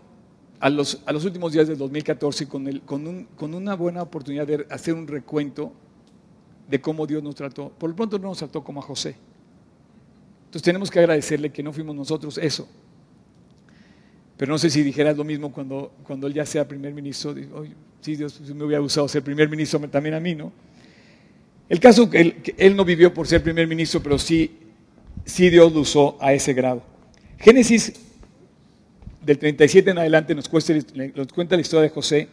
a 0.59 0.69
los, 0.69 1.01
a 1.05 1.13
los 1.13 1.23
últimos 1.23 1.53
días 1.53 1.67
del 1.67 1.77
2014 1.77 2.47
con, 2.47 2.67
el, 2.67 2.81
con, 2.81 3.07
un, 3.07 3.25
con 3.35 3.53
una 3.53 3.75
buena 3.75 4.01
oportunidad 4.01 4.47
de 4.47 4.65
hacer 4.69 4.93
un 4.93 5.07
recuento 5.07 5.71
de 6.67 6.81
cómo 6.81 7.05
Dios 7.05 7.23
nos 7.23 7.35
trató. 7.35 7.69
Por 7.69 7.89
lo 7.89 7.95
pronto 7.95 8.19
no 8.19 8.29
nos 8.29 8.39
trató 8.39 8.63
como 8.63 8.79
a 8.79 8.83
José. 8.83 9.15
Entonces 10.45 10.63
tenemos 10.63 10.89
que 10.89 10.99
agradecerle 10.99 11.51
que 11.51 11.61
no 11.61 11.71
fuimos 11.71 11.95
nosotros 11.95 12.37
eso. 12.37 12.67
Pero 14.37 14.51
no 14.51 14.57
sé 14.57 14.69
si 14.69 14.83
dijeras 14.83 15.17
lo 15.17 15.23
mismo 15.23 15.51
cuando, 15.51 15.91
cuando 16.03 16.27
él 16.27 16.33
ya 16.33 16.45
sea 16.45 16.67
primer 16.67 16.93
ministro. 16.93 17.35
sí, 18.01 18.15
Dios 18.15 18.39
me 18.41 18.63
hubiera 18.63 18.79
gustado 18.81 19.07
ser 19.07 19.23
primer 19.23 19.49
ministro 19.49 19.79
también 19.89 20.15
a 20.15 20.19
mí, 20.19 20.35
¿no? 20.35 20.51
El 21.67 21.79
caso 21.79 22.09
que 22.09 22.21
él, 22.21 22.35
que 22.35 22.55
él 22.57 22.75
no 22.75 22.85
vivió 22.85 23.13
por 23.13 23.27
ser 23.27 23.43
primer 23.43 23.67
ministro, 23.67 24.01
pero 24.01 24.17
sí, 24.17 24.57
sí 25.25 25.49
Dios 25.49 25.73
lo 25.73 25.81
usó 25.81 26.17
a 26.21 26.31
ese 26.33 26.53
grado. 26.53 26.81
Génesis 27.37 27.93
del 29.21 29.37
37 29.37 29.91
en 29.91 29.97
adelante 29.97 30.33
nos, 30.33 30.47
cuenta 30.47 31.55
la 31.55 31.61
historia 31.61 31.81
de 31.81 31.89
José 31.89 32.29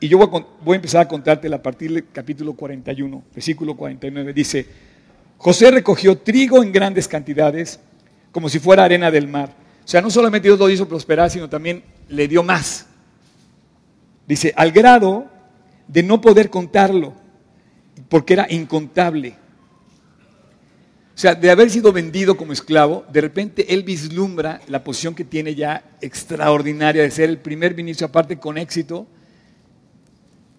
y 0.00 0.08
yo 0.08 0.18
voy 0.18 0.74
a, 0.74 0.76
empezar 0.76 1.00
a 1.00 1.08
contarte 1.08 1.52
a 1.52 1.62
partir 1.62 1.92
del 1.92 2.04
capítulo 2.12 2.52
41, 2.52 3.22
versículo 3.34 3.74
49. 3.74 4.32
Dice, 4.32 4.66
José 5.38 5.70
recogió 5.70 6.18
trigo 6.18 6.62
en 6.62 6.70
grandes 6.70 7.08
cantidades 7.08 7.80
como 8.30 8.48
si 8.48 8.58
fuera 8.58 8.84
arena 8.84 9.10
del 9.10 9.26
mar. 9.26 9.56
O 9.88 9.90
sea, 9.90 10.02
no 10.02 10.10
solamente 10.10 10.48
Dios 10.48 10.58
lo 10.58 10.68
hizo 10.68 10.86
prosperar, 10.86 11.30
sino 11.30 11.48
también 11.48 11.82
le 12.10 12.28
dio 12.28 12.42
más. 12.42 12.84
Dice, 14.26 14.52
al 14.54 14.70
grado 14.70 15.30
de 15.86 16.02
no 16.02 16.20
poder 16.20 16.50
contarlo, 16.50 17.14
porque 18.10 18.34
era 18.34 18.46
incontable. 18.50 19.30
O 21.14 21.18
sea, 21.18 21.34
de 21.34 21.50
haber 21.50 21.70
sido 21.70 21.90
vendido 21.90 22.36
como 22.36 22.52
esclavo, 22.52 23.06
de 23.10 23.22
repente 23.22 23.72
él 23.72 23.82
vislumbra 23.82 24.60
la 24.68 24.84
posición 24.84 25.14
que 25.14 25.24
tiene 25.24 25.54
ya 25.54 25.82
extraordinaria 26.02 27.02
de 27.02 27.10
ser 27.10 27.30
el 27.30 27.38
primer 27.38 27.74
ministro, 27.74 28.08
aparte 28.08 28.38
con 28.38 28.58
éxito, 28.58 29.06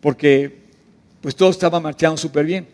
porque 0.02 0.64
pues 1.22 1.36
todo 1.36 1.52
estaba 1.52 1.80
marchando 1.80 2.18
súper 2.18 2.48
bien 2.48 2.68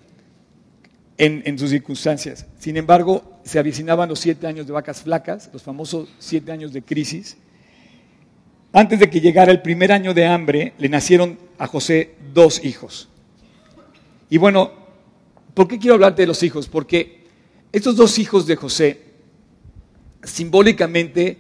en, 1.18 1.44
en, 1.46 1.60
sus 1.60 1.72
circunstancias. 1.72 2.46
Sin 2.58 2.78
embargo, 2.78 3.35
se 3.46 3.60
avicinaban 3.60 4.10
los 4.10 4.20
siete 4.20 4.48
años 4.48 4.66
de 4.66 4.74
vacas 4.74 5.04
flacas, 5.04 5.50
los 5.54 5.62
famosos 5.62 6.10
siete 6.18 6.52
años 6.52 6.74
de 6.74 6.82
crisis. 6.82 7.38
Antes 8.74 9.00
de 9.00 9.10
que 9.10 9.22
llegara 9.22 9.52
el 9.52 9.62
primer 9.62 9.92
año 9.92 10.16
de 10.16 10.26
hambre, 10.26 10.74
le 10.80 10.90
nacieron 10.90 11.38
a 11.60 11.68
José 11.68 12.16
dos 12.34 12.66
hijos. 12.66 13.08
Y 14.32 14.40
bueno, 14.40 14.72
¿por 15.54 15.68
qué 15.68 15.78
quiero 15.78 15.94
hablarte 15.94 16.24
de 16.24 16.28
los 16.28 16.42
hijos? 16.42 16.68
Porque 16.68 17.24
estos 17.72 17.96
dos 17.96 18.18
hijos 18.18 18.48
de 18.48 18.56
José, 18.56 19.02
simbólicamente, 20.24 21.38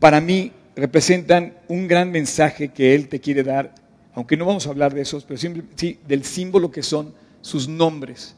para 0.00 0.20
mí, 0.20 0.50
representan 0.74 1.56
un 1.68 1.86
gran 1.86 2.10
mensaje 2.10 2.68
que 2.68 2.96
él 2.96 3.08
te 3.08 3.20
quiere 3.20 3.44
dar, 3.44 3.74
aunque 4.12 4.36
no 4.36 4.44
vamos 4.44 4.66
a 4.66 4.70
hablar 4.70 4.92
de 4.92 5.02
esos, 5.02 5.24
pero 5.24 5.38
sí 5.38 5.98
del 6.06 6.24
símbolo 6.24 6.72
que 6.72 6.82
son 6.82 7.14
sus 7.42 7.68
nombres. 7.68 8.34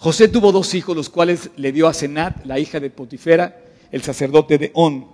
José 0.00 0.28
tuvo 0.28 0.50
dos 0.50 0.72
hijos, 0.72 0.96
los 0.96 1.10
cuales 1.10 1.50
le 1.56 1.72
dio 1.72 1.86
a 1.86 1.92
Senat, 1.92 2.46
la 2.46 2.58
hija 2.58 2.80
de 2.80 2.88
Potifera, 2.88 3.60
el 3.92 4.00
sacerdote 4.00 4.56
de 4.56 4.70
On. 4.72 5.06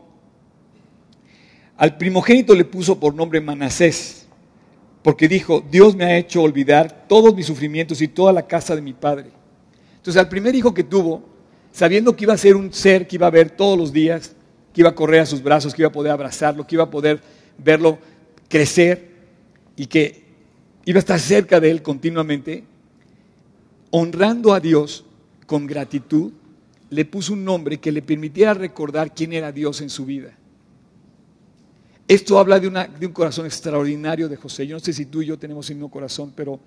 Al 1.77 1.97
primogénito 1.97 2.55
le 2.55 2.65
puso 2.65 3.01
por 3.01 3.13
nombre 3.13 3.41
Manasés, 3.41 4.29
porque 5.03 5.27
dijo, 5.27 5.61
Dios 5.69 5.97
me 5.97 6.05
ha 6.05 6.17
hecho 6.17 6.41
olvidar 6.41 7.09
todos 7.09 7.35
mis 7.35 7.47
sufrimientos 7.47 8.01
y 8.01 8.07
toda 8.07 8.33
la 8.33 8.47
casa 8.47 8.77
de 8.77 8.81
mi 8.81 8.93
padre. 8.93 9.31
Entonces 9.97 10.21
al 10.21 10.29
primer 10.29 10.55
hijo 10.55 10.73
que 10.73 10.85
tuvo, 10.85 11.25
sabiendo 11.73 12.15
que 12.15 12.23
iba 12.23 12.35
a 12.35 12.39
ser 12.39 12.55
un 12.55 12.73
ser 12.73 13.09
que 13.09 13.17
iba 13.17 13.27
a 13.27 13.31
ver 13.31 13.51
todos 13.51 13.77
los 13.77 13.93
días, 13.93 14.37
que 14.73 14.83
iba 14.83 14.91
a 14.91 14.95
correr 14.95 15.19
a 15.19 15.27
sus 15.27 15.43
brazos, 15.43 15.75
que 15.75 15.83
iba 15.83 15.89
a 15.89 15.93
poder 15.93 16.13
abrazarlo, 16.13 16.65
que 16.65 16.77
iba 16.77 16.85
a 16.85 16.91
poder 16.91 17.21
verlo 17.59 17.99
crecer 18.49 19.11
y 19.75 19.87
que 19.87 20.23
iba 20.85 20.99
a 20.99 21.01
estar 21.01 21.19
cerca 21.19 21.59
de 21.59 21.73
él 21.73 21.83
continuamente, 21.83 22.63
honrando 23.99 24.53
a 24.53 24.61
Dios 24.61 25.07
con 25.47 25.67
gratitud, 25.67 26.31
le 26.91 27.07
puso 27.07 27.33
un 27.33 27.47
nombre 27.47 27.79
que 27.79 27.91
le 27.91 28.03
permitiera 28.03 28.53
recordar 28.53 29.15
quién 29.15 29.33
era 29.33 29.53
Dios 29.53 29.81
en 29.81 29.89
su 29.89 30.05
vida. 30.05 30.37
Esto 32.07 32.39
habla 32.39 32.61
de, 32.61 32.69
un 32.69 33.13
corazón 33.15 33.47
extraordinario 33.47 34.29
de 34.29 34.37
José. 34.37 34.67
Yo 34.67 34.77
no 34.77 34.81
sé 34.81 34.93
si 34.93 35.07
tú 35.07 35.23
y 35.23 35.27
yo 35.27 35.39
tenemos 35.39 35.71
el 35.71 35.77
mismo 35.77 35.91
corazón, 35.91 36.35
pero 36.37 36.61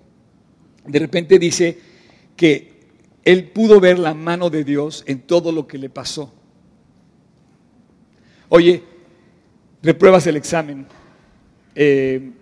de 0.84 0.98
repente 0.98 1.38
dice 1.38 1.78
que 2.34 2.80
él 3.24 3.44
pudo 3.50 3.78
ver 3.78 4.00
la 4.00 4.12
mano 4.12 4.50
de 4.50 4.64
Dios 4.64 5.04
en 5.06 5.20
todo 5.20 5.52
lo 5.52 5.68
que 5.68 5.78
le 5.78 5.88
pasó. 5.88 6.34
Oye, 8.48 8.82
repruebas 9.84 10.26
el 10.26 10.36
examen. 10.36 10.84
Eh, 11.76 12.32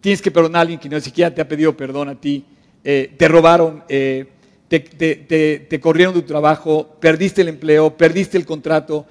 tienes 0.00 0.22
que 0.22 0.30
perdonar 0.30 0.60
a 0.60 0.62
alguien 0.62 0.78
que 0.78 0.88
no 0.88 1.00
siquiera 1.00 1.34
te 1.34 1.40
ha 1.40 1.48
pedido 1.48 1.76
perdón 1.76 2.08
a 2.08 2.14
ti. 2.14 2.44
Eh, 2.88 3.16
te 3.18 3.26
robaron, 3.26 3.82
eh, 3.88 4.26
te, 4.68 5.80
corrieron 5.80 6.14
de 6.14 6.20
tu 6.20 6.28
trabajo, 6.28 6.96
perdiste 7.00 7.42
el 7.42 7.48
empleo, 7.48 7.96
perdiste 7.96 8.38
el 8.38 8.46
contrato, 8.46 9.06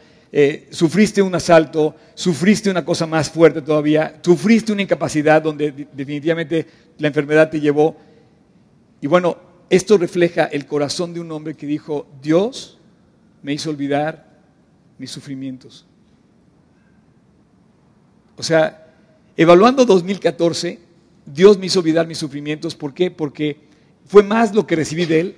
sufriste 0.69 1.21
un 1.21 1.35
asalto, 1.35 1.93
sufriste 2.13 2.69
una 2.69 2.85
cosa 2.85 3.05
más 3.05 3.29
fuerte 3.29 3.61
todavía, 3.61 4.17
sufriste 4.21 4.71
una 4.71 4.81
incapacidad 4.81 5.41
donde 5.41 5.87
definitivamente 5.91 6.65
la 6.99 7.09
enfermedad 7.09 7.49
te 7.49 7.59
llevó. 7.59 7.97
Y 9.01 9.07
bueno, 9.07 9.35
esto 9.69 9.97
refleja 9.97 10.45
el 10.45 10.65
corazón 10.65 11.13
de 11.13 11.19
un 11.19 11.29
hombre 11.33 11.55
que 11.55 11.67
dijo, 11.67 12.07
Dios 12.21 12.79
me 13.43 13.51
hizo 13.51 13.71
olvidar 13.71 14.39
mis 14.97 15.11
sufrimientos. 15.11 15.85
O 18.37 18.43
sea, 18.43 18.93
evaluando 19.35 19.83
2014, 19.83 20.79
Dios 21.25 21.57
me 21.57 21.65
hizo 21.65 21.79
olvidar 21.79 22.07
mis 22.07 22.17
sufrimientos. 22.17 22.75
¿Por 22.75 22.93
qué? 22.93 23.09
Porque 23.09 23.64
fue 24.05 24.23
más 24.23 24.53
lo 24.53 24.65
que 24.65 24.75
recibí 24.75 25.05
de 25.05 25.19
Él 25.19 25.35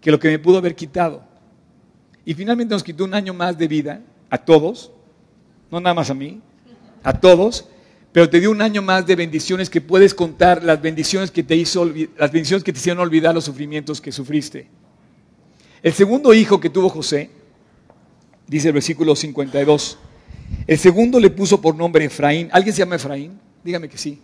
que 0.00 0.10
lo 0.10 0.18
que 0.18 0.28
me 0.28 0.38
pudo 0.38 0.58
haber 0.58 0.74
quitado. 0.74 1.22
Y 2.24 2.34
finalmente 2.34 2.74
nos 2.74 2.82
quitó 2.82 3.04
un 3.04 3.14
año 3.14 3.34
más 3.34 3.58
de 3.58 3.68
vida 3.68 4.02
a 4.28 4.38
todos, 4.38 4.92
no 5.70 5.80
nada 5.80 5.94
más 5.94 6.10
a 6.10 6.14
mí, 6.14 6.40
a 7.02 7.18
todos, 7.18 7.68
pero 8.12 8.28
te 8.28 8.40
dio 8.40 8.50
un 8.50 8.62
año 8.62 8.82
más 8.82 9.06
de 9.06 9.16
bendiciones 9.16 9.70
que 9.70 9.80
puedes 9.80 10.14
contar, 10.14 10.62
las 10.64 10.80
bendiciones 10.80 11.30
que 11.30 11.42
te 11.42 11.54
hizo, 11.56 11.84
las 11.84 12.32
bendiciones 12.32 12.64
que 12.64 12.72
te 12.72 12.78
hicieron 12.78 13.00
olvidar 13.00 13.34
los 13.34 13.44
sufrimientos 13.44 14.00
que 14.00 14.12
sufriste. 14.12 14.68
El 15.82 15.92
segundo 15.92 16.34
hijo 16.34 16.60
que 16.60 16.70
tuvo 16.70 16.88
José, 16.88 17.30
dice 18.46 18.68
el 18.68 18.74
versículo 18.74 19.14
52, 19.16 19.98
el 20.66 20.78
segundo 20.78 21.20
le 21.20 21.30
puso 21.30 21.60
por 21.60 21.74
nombre 21.74 22.04
Efraín. 22.04 22.48
¿Alguien 22.52 22.74
se 22.74 22.80
llama 22.80 22.96
Efraín? 22.96 23.38
Dígame 23.62 23.88
que 23.88 23.96
sí. 23.96 24.20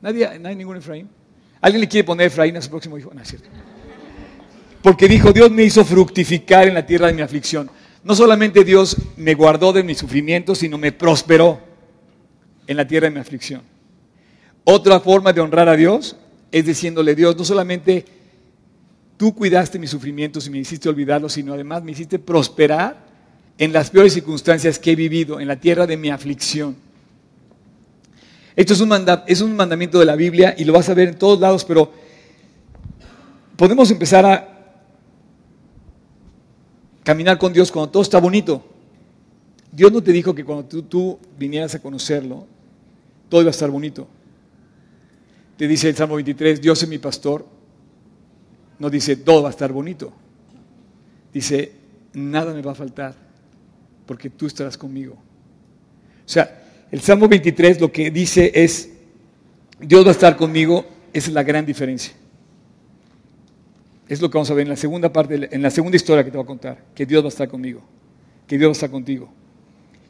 ¿Nadie, 0.00 0.38
¿No 0.38 0.48
hay 0.48 0.56
ningún 0.56 0.78
Efraín? 0.78 1.08
¿Alguien 1.62 1.80
le 1.80 1.88
quiere 1.88 2.04
poner 2.04 2.26
Efraín 2.26 2.56
a 2.56 2.60
su 2.60 2.68
próximo 2.68 2.98
hijo? 2.98 3.12
No, 3.14 3.22
es 3.22 3.28
cierto. 3.28 3.48
Porque 4.82 5.06
dijo, 5.06 5.32
Dios 5.32 5.50
me 5.50 5.62
hizo 5.62 5.84
fructificar 5.84 6.66
en 6.66 6.74
la 6.74 6.84
tierra 6.84 7.06
de 7.06 7.14
mi 7.14 7.22
aflicción. 7.22 7.70
No 8.02 8.16
solamente 8.16 8.64
Dios 8.64 8.96
me 9.16 9.34
guardó 9.34 9.72
de 9.72 9.84
mis 9.84 9.98
sufrimientos, 9.98 10.58
sino 10.58 10.76
me 10.76 10.90
prosperó 10.90 11.60
en 12.66 12.76
la 12.76 12.86
tierra 12.86 13.06
de 13.06 13.14
mi 13.14 13.20
aflicción. 13.20 13.62
Otra 14.64 14.98
forma 14.98 15.32
de 15.32 15.40
honrar 15.40 15.68
a 15.68 15.76
Dios 15.76 16.16
es 16.50 16.66
diciéndole, 16.66 17.14
Dios, 17.14 17.36
no 17.36 17.44
solamente 17.44 18.04
tú 19.16 19.32
cuidaste 19.32 19.78
mis 19.78 19.90
sufrimientos 19.90 20.48
y 20.48 20.50
me 20.50 20.58
hiciste 20.58 20.88
olvidarlos, 20.88 21.34
sino 21.34 21.54
además 21.54 21.84
me 21.84 21.92
hiciste 21.92 22.18
prosperar 22.18 23.06
en 23.56 23.72
las 23.72 23.90
peores 23.90 24.14
circunstancias 24.14 24.80
que 24.80 24.92
he 24.92 24.96
vivido, 24.96 25.38
en 25.38 25.46
la 25.46 25.60
tierra 25.60 25.86
de 25.86 25.96
mi 25.96 26.10
aflicción. 26.10 26.74
Esto 28.54 28.74
es 28.74 28.80
un, 28.80 28.92
es 29.26 29.40
un 29.40 29.56
mandamiento 29.56 29.98
de 29.98 30.04
la 30.04 30.16
Biblia 30.16 30.54
y 30.56 30.64
lo 30.64 30.72
vas 30.72 30.88
a 30.88 30.94
ver 30.94 31.08
en 31.08 31.18
todos 31.18 31.40
lados, 31.40 31.64
pero 31.64 31.90
podemos 33.56 33.90
empezar 33.90 34.26
a 34.26 34.48
caminar 37.02 37.38
con 37.38 37.52
Dios 37.52 37.72
cuando 37.72 37.90
todo 37.90 38.02
está 38.02 38.18
bonito. 38.20 38.64
Dios 39.70 39.90
no 39.90 40.02
te 40.02 40.12
dijo 40.12 40.34
que 40.34 40.44
cuando 40.44 40.64
tú, 40.66 40.82
tú, 40.82 41.18
vinieras 41.38 41.74
a 41.74 41.80
conocerlo, 41.80 42.46
todo 43.30 43.40
iba 43.40 43.48
a 43.48 43.52
estar 43.52 43.70
bonito. 43.70 44.06
Te 45.56 45.66
dice 45.66 45.88
el 45.88 45.96
Salmo 45.96 46.16
23, 46.16 46.60
Dios 46.60 46.82
es 46.82 46.88
mi 46.88 46.98
pastor. 46.98 47.46
No 48.78 48.90
dice, 48.90 49.16
todo 49.16 49.42
va 49.42 49.48
a 49.48 49.52
estar 49.52 49.72
bonito. 49.72 50.12
Dice, 51.32 51.72
nada 52.12 52.52
me 52.52 52.60
va 52.60 52.72
a 52.72 52.74
faltar, 52.74 53.14
porque 54.06 54.28
tú 54.28 54.46
estarás 54.46 54.76
conmigo. 54.76 55.14
O 55.14 56.28
sea, 56.28 56.61
el 56.92 57.00
Salmo 57.00 57.26
23 57.26 57.80
lo 57.80 57.90
que 57.90 58.10
dice 58.10 58.52
es, 58.54 58.90
Dios 59.80 60.04
va 60.04 60.10
a 60.10 60.12
estar 60.12 60.36
conmigo, 60.36 60.84
es 61.12 61.26
la 61.28 61.42
gran 61.42 61.64
diferencia. 61.64 62.12
Es 64.06 64.20
lo 64.20 64.30
que 64.30 64.36
vamos 64.36 64.50
a 64.50 64.54
ver 64.54 64.64
en 64.64 64.68
la 64.68 64.76
segunda 64.76 65.10
parte, 65.10 65.48
en 65.50 65.62
la 65.62 65.70
segunda 65.70 65.96
historia 65.96 66.22
que 66.22 66.30
te 66.30 66.36
voy 66.36 66.44
a 66.44 66.46
contar, 66.46 66.84
que 66.94 67.06
Dios 67.06 67.22
va 67.22 67.28
a 67.28 67.30
estar 67.30 67.48
conmigo, 67.48 67.80
que 68.46 68.58
Dios 68.58 68.68
va 68.68 68.72
a 68.72 68.72
estar 68.72 68.90
contigo. 68.90 69.30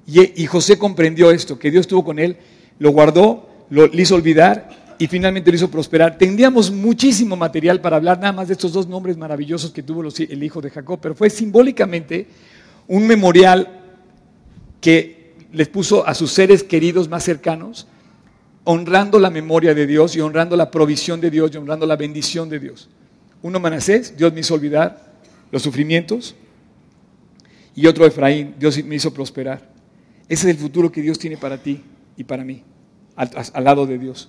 Y, 0.08 0.44
José 0.46 0.76
comprendió 0.76 1.30
esto, 1.30 1.56
que 1.56 1.70
Dios 1.70 1.82
estuvo 1.82 2.04
con 2.04 2.18
él, 2.18 2.36
lo 2.80 2.90
guardó, 2.90 3.48
lo 3.70 3.86
hizo 3.86 4.16
olvidar 4.16 4.96
y 4.98 5.06
finalmente 5.06 5.52
lo 5.52 5.56
hizo 5.56 5.70
prosperar. 5.70 6.18
Tendríamos 6.18 6.72
muchísimo 6.72 7.36
material 7.36 7.80
para 7.80 7.94
hablar 7.94 8.18
nada 8.18 8.32
más 8.32 8.48
de 8.48 8.54
estos 8.54 8.72
dos 8.72 8.88
nombres 8.88 9.16
maravillosos 9.16 9.70
que 9.70 9.84
tuvo 9.84 10.02
el 10.02 10.42
hijo 10.42 10.60
de 10.60 10.70
Jacob, 10.70 10.98
pero 11.00 11.14
fue 11.14 11.30
simbólicamente 11.30 12.26
un 12.88 13.06
memorial 13.06 13.68
que 14.80 15.21
les 15.52 15.68
puso 15.68 16.06
a 16.06 16.14
sus 16.14 16.32
seres 16.32 16.62
queridos 16.62 17.08
más 17.08 17.24
cercanos, 17.24 17.86
honrando 18.64 19.18
la 19.18 19.30
memoria 19.30 19.74
de 19.74 19.86
Dios 19.86 20.16
y 20.16 20.20
honrando 20.20 20.56
la 20.56 20.70
provisión 20.70 21.20
de 21.20 21.30
Dios 21.30 21.50
y 21.52 21.58
honrando 21.58 21.86
la 21.86 21.96
bendición 21.96 22.48
de 22.48 22.58
Dios. 22.58 22.88
Uno 23.42 23.60
Manasés, 23.60 24.16
Dios 24.16 24.32
me 24.32 24.40
hizo 24.40 24.54
olvidar 24.54 25.12
los 25.50 25.62
sufrimientos, 25.62 26.34
y 27.74 27.86
otro 27.86 28.06
Efraín, 28.06 28.54
Dios 28.58 28.82
me 28.84 28.96
hizo 28.96 29.12
prosperar. 29.12 29.70
Ese 30.28 30.48
es 30.48 30.56
el 30.56 30.60
futuro 30.60 30.90
que 30.90 31.02
Dios 31.02 31.18
tiene 31.18 31.36
para 31.36 31.58
ti 31.58 31.80
y 32.16 32.24
para 32.24 32.44
mí, 32.44 32.62
al, 33.16 33.64
lado 33.64 33.86
de 33.86 33.98
Dios. 33.98 34.28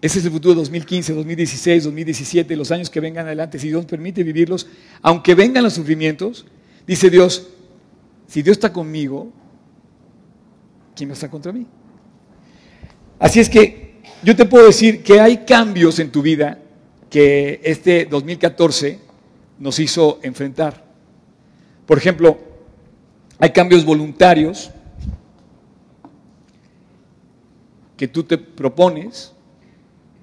Ese 0.00 0.18
es 0.18 0.24
el 0.24 0.32
futuro 0.32 0.54
de 0.54 0.60
2015, 0.60 1.14
2016, 1.14 1.84
2017, 1.84 2.56
los 2.56 2.70
años 2.72 2.90
que 2.90 3.00
vengan 3.00 3.26
adelante, 3.26 3.58
si 3.58 3.68
Dios 3.68 3.86
permite 3.86 4.24
vivirlos, 4.24 4.66
aunque 5.00 5.34
vengan 5.34 5.62
los 5.62 5.74
sufrimientos, 5.74 6.44
dice 6.86 7.08
Dios, 7.08 7.48
si 8.26 8.42
Dios 8.42 8.56
está 8.56 8.72
conmigo, 8.72 9.32
¿quién 10.94 11.10
va 11.10 11.14
a 11.20 11.30
contra 11.30 11.52
mí? 11.52 11.66
Así 13.18 13.40
es 13.40 13.48
que 13.48 14.00
yo 14.22 14.36
te 14.36 14.44
puedo 14.44 14.66
decir 14.66 15.02
que 15.02 15.20
hay 15.20 15.38
cambios 15.38 15.98
en 15.98 16.10
tu 16.10 16.22
vida 16.22 16.58
que 17.10 17.60
este 17.62 18.06
2014 18.06 18.98
nos 19.58 19.78
hizo 19.78 20.18
enfrentar. 20.22 20.84
Por 21.86 21.98
ejemplo, 21.98 22.38
hay 23.38 23.50
cambios 23.50 23.84
voluntarios 23.84 24.70
que 27.96 28.08
tú 28.08 28.24
te 28.24 28.38
propones, 28.38 29.32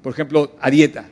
por 0.02 0.14
ejemplo, 0.14 0.56
a 0.60 0.70
dieta. 0.70 1.06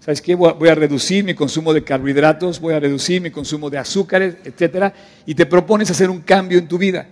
¿Sabes 0.00 0.22
qué? 0.22 0.34
Voy 0.34 0.68
a 0.68 0.74
reducir 0.74 1.24
mi 1.24 1.34
consumo 1.34 1.72
de 1.72 1.84
carbohidratos, 1.84 2.60
voy 2.60 2.74
a 2.74 2.80
reducir 2.80 3.20
mi 3.20 3.30
consumo 3.30 3.68
de 3.70 3.78
azúcares, 3.78 4.36
etcétera, 4.44 4.92
y 5.26 5.34
te 5.34 5.46
propones 5.46 5.90
hacer 5.90 6.10
un 6.10 6.20
cambio 6.20 6.58
en 6.58 6.66
tu 6.66 6.78
vida. 6.78 7.08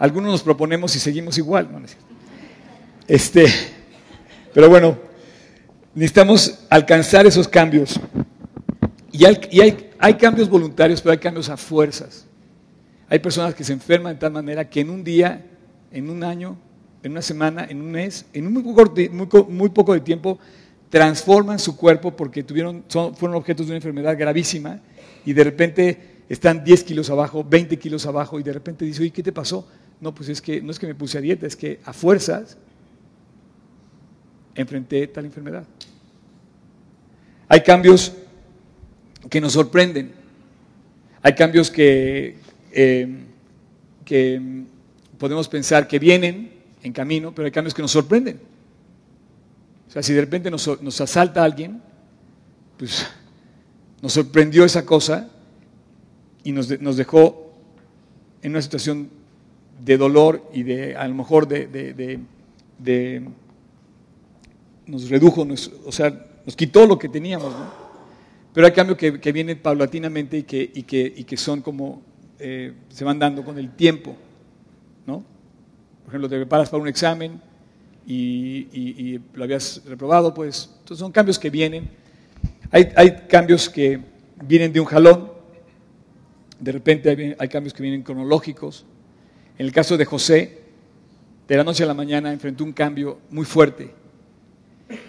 Algunos 0.00 0.32
nos 0.32 0.42
proponemos 0.42 0.96
y 0.96 0.98
seguimos 0.98 1.36
igual, 1.36 1.68
¿no? 1.70 1.78
Este, 3.06 3.44
pero 4.54 4.70
bueno, 4.70 4.96
necesitamos 5.94 6.60
alcanzar 6.70 7.26
esos 7.26 7.46
cambios. 7.46 8.00
Y, 9.12 9.26
hay, 9.26 9.90
hay 9.98 10.14
cambios 10.14 10.48
voluntarios, 10.48 11.02
pero 11.02 11.12
hay 11.12 11.18
cambios 11.18 11.50
a 11.50 11.58
fuerzas. 11.58 12.24
Hay 13.10 13.18
personas 13.18 13.54
que 13.54 13.62
se 13.62 13.74
enferman 13.74 14.14
de 14.14 14.20
tal 14.20 14.32
manera 14.32 14.70
que 14.70 14.80
en 14.80 14.88
un 14.88 15.04
día, 15.04 15.44
en 15.92 16.08
un 16.08 16.24
año, 16.24 16.56
en 17.02 17.12
una 17.12 17.20
semana, 17.20 17.66
en 17.68 17.82
un 17.82 17.90
mes, 17.90 18.24
en 18.32 18.46
un 18.46 18.54
muy 18.54 18.62
poco, 18.62 19.46
muy, 19.50 19.68
poco 19.68 19.92
de 19.92 20.00
tiempo, 20.00 20.38
transforman 20.88 21.58
su 21.58 21.76
cuerpo 21.76 22.16
porque 22.16 22.42
tuvieron, 22.42 22.84
fueron 22.88 23.34
objetos 23.34 23.66
de 23.66 23.72
una 23.72 23.76
enfermedad 23.76 24.16
gravísima 24.16 24.80
y 25.26 25.34
de 25.34 25.44
repente 25.44 26.22
están 26.30 26.64
10 26.64 26.84
kilos 26.84 27.10
abajo, 27.10 27.44
20 27.44 27.78
kilos 27.78 28.06
abajo 28.06 28.40
y 28.40 28.42
de 28.42 28.54
repente 28.54 28.86
dice, 28.86 29.02
oye, 29.02 29.10
¿qué 29.10 29.22
te 29.22 29.32
pasó? 29.32 29.68
No, 30.00 30.14
pues 30.14 30.28
es 30.28 30.40
que 30.40 30.62
no 30.62 30.70
es 30.70 30.78
que 30.78 30.86
me 30.86 30.94
puse 30.94 31.18
a 31.18 31.20
dieta, 31.20 31.46
es 31.46 31.56
que 31.56 31.80
a 31.84 31.92
fuerzas 31.92 32.56
enfrenté 34.54 35.06
tal 35.06 35.24
enfermedad. 35.24 35.64
Hay 37.48 37.62
cambios 37.62 38.12
que 39.28 39.40
nos 39.40 39.52
sorprenden. 39.52 40.12
Hay 41.22 41.34
cambios 41.34 41.70
que, 41.70 42.36
eh, 42.72 43.24
que 44.04 44.64
podemos 45.18 45.48
pensar 45.48 45.86
que 45.86 45.98
vienen 45.98 46.52
en 46.82 46.92
camino, 46.92 47.34
pero 47.34 47.46
hay 47.46 47.52
cambios 47.52 47.74
que 47.74 47.82
nos 47.82 47.90
sorprenden. 47.90 48.40
O 49.88 49.90
sea, 49.92 50.02
si 50.02 50.14
de 50.14 50.20
repente 50.20 50.50
nos, 50.50 50.80
nos 50.80 51.00
asalta 51.00 51.44
alguien, 51.44 51.82
pues 52.78 53.06
nos 54.00 54.12
sorprendió 54.12 54.64
esa 54.64 54.86
cosa 54.86 55.28
y 56.42 56.52
nos, 56.52 56.80
nos, 56.80 56.96
dejó 56.96 57.52
en 58.40 58.52
una 58.52 58.62
situación 58.62 59.10
de 59.84 59.96
dolor 59.96 60.48
y 60.52 60.62
de, 60.62 60.96
a 60.96 61.06
lo 61.08 61.14
mejor, 61.14 61.48
de, 61.48 61.66
de, 62.78 63.28
nos 64.86 65.08
redujo, 65.08 65.46
o 65.86 65.92
sea, 65.92 66.26
nos 66.44 66.56
quitó 66.56 66.86
lo 66.86 66.98
que 66.98 67.08
teníamos, 67.08 67.52
¿no? 67.52 67.90
Pero 68.52 68.66
hay 68.66 68.72
cambios 68.72 68.98
que, 68.98 69.20
que 69.20 69.32
vienen 69.32 69.60
paulatinamente 69.60 70.38
y 70.38 70.42
que, 70.42 70.70
y 70.74 70.82
que, 70.82 71.12
y 71.16 71.24
que 71.24 71.36
son 71.36 71.62
como, 71.62 72.02
eh, 72.38 72.72
se 72.88 73.04
van 73.04 73.18
dando 73.18 73.44
con 73.44 73.58
el 73.58 73.70
tiempo, 73.76 74.16
¿no? 75.06 75.24
Por 76.04 76.08
ejemplo, 76.08 76.28
te 76.28 76.36
preparas 76.36 76.68
para 76.68 76.82
un 76.82 76.88
examen 76.88 77.40
y, 78.06 78.66
y 78.72 79.20
lo 79.34 79.44
habías 79.44 79.82
reprobado, 79.86 80.34
pues, 80.34 80.70
entonces 80.80 80.98
son 80.98 81.12
cambios 81.12 81.38
que 81.38 81.50
vienen. 81.50 81.88
Hay, 82.72 82.88
hay 82.96 83.16
cambios 83.28 83.68
que 83.68 84.00
vienen 84.42 84.72
de 84.72 84.80
un 84.80 84.86
jalón, 84.86 85.30
de 86.58 86.72
repente 86.72 87.36
hay 87.38 87.48
cambios 87.48 87.72
que 87.72 87.82
vienen 87.82 88.02
cronológicos. 88.02 88.84
En 89.60 89.66
el 89.66 89.72
caso 89.72 89.98
de 89.98 90.06
José, 90.06 90.58
de 91.46 91.54
la 91.54 91.62
noche 91.62 91.84
a 91.84 91.86
la 91.86 91.92
mañana 91.92 92.32
enfrentó 92.32 92.64
un 92.64 92.72
cambio 92.72 93.18
muy 93.28 93.44
fuerte. 93.44 93.90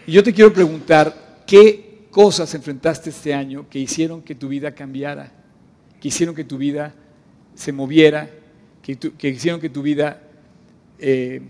Y 0.06 0.12
yo 0.12 0.22
te 0.22 0.34
quiero 0.34 0.52
preguntar, 0.52 1.44
¿qué 1.48 2.08
cosas 2.12 2.54
enfrentaste 2.54 3.12
este 3.12 3.34
año 3.34 3.70
que 3.70 3.80
hicieron 3.80 4.22
que 4.22 4.36
tu 4.36 4.50
vida 4.50 4.76
cambiara? 4.76 5.32
Que 6.02 6.10
hicieron 6.10 6.36
que 6.36 6.44
tu 6.44 6.58
vida 6.58 6.94
se 7.56 7.72
moviera, 7.72 8.30
que, 8.82 8.98
hicieron 9.30 9.62
que 9.62 9.70
tu 9.70 9.84
vida 9.84 10.22
eh, 11.00 11.44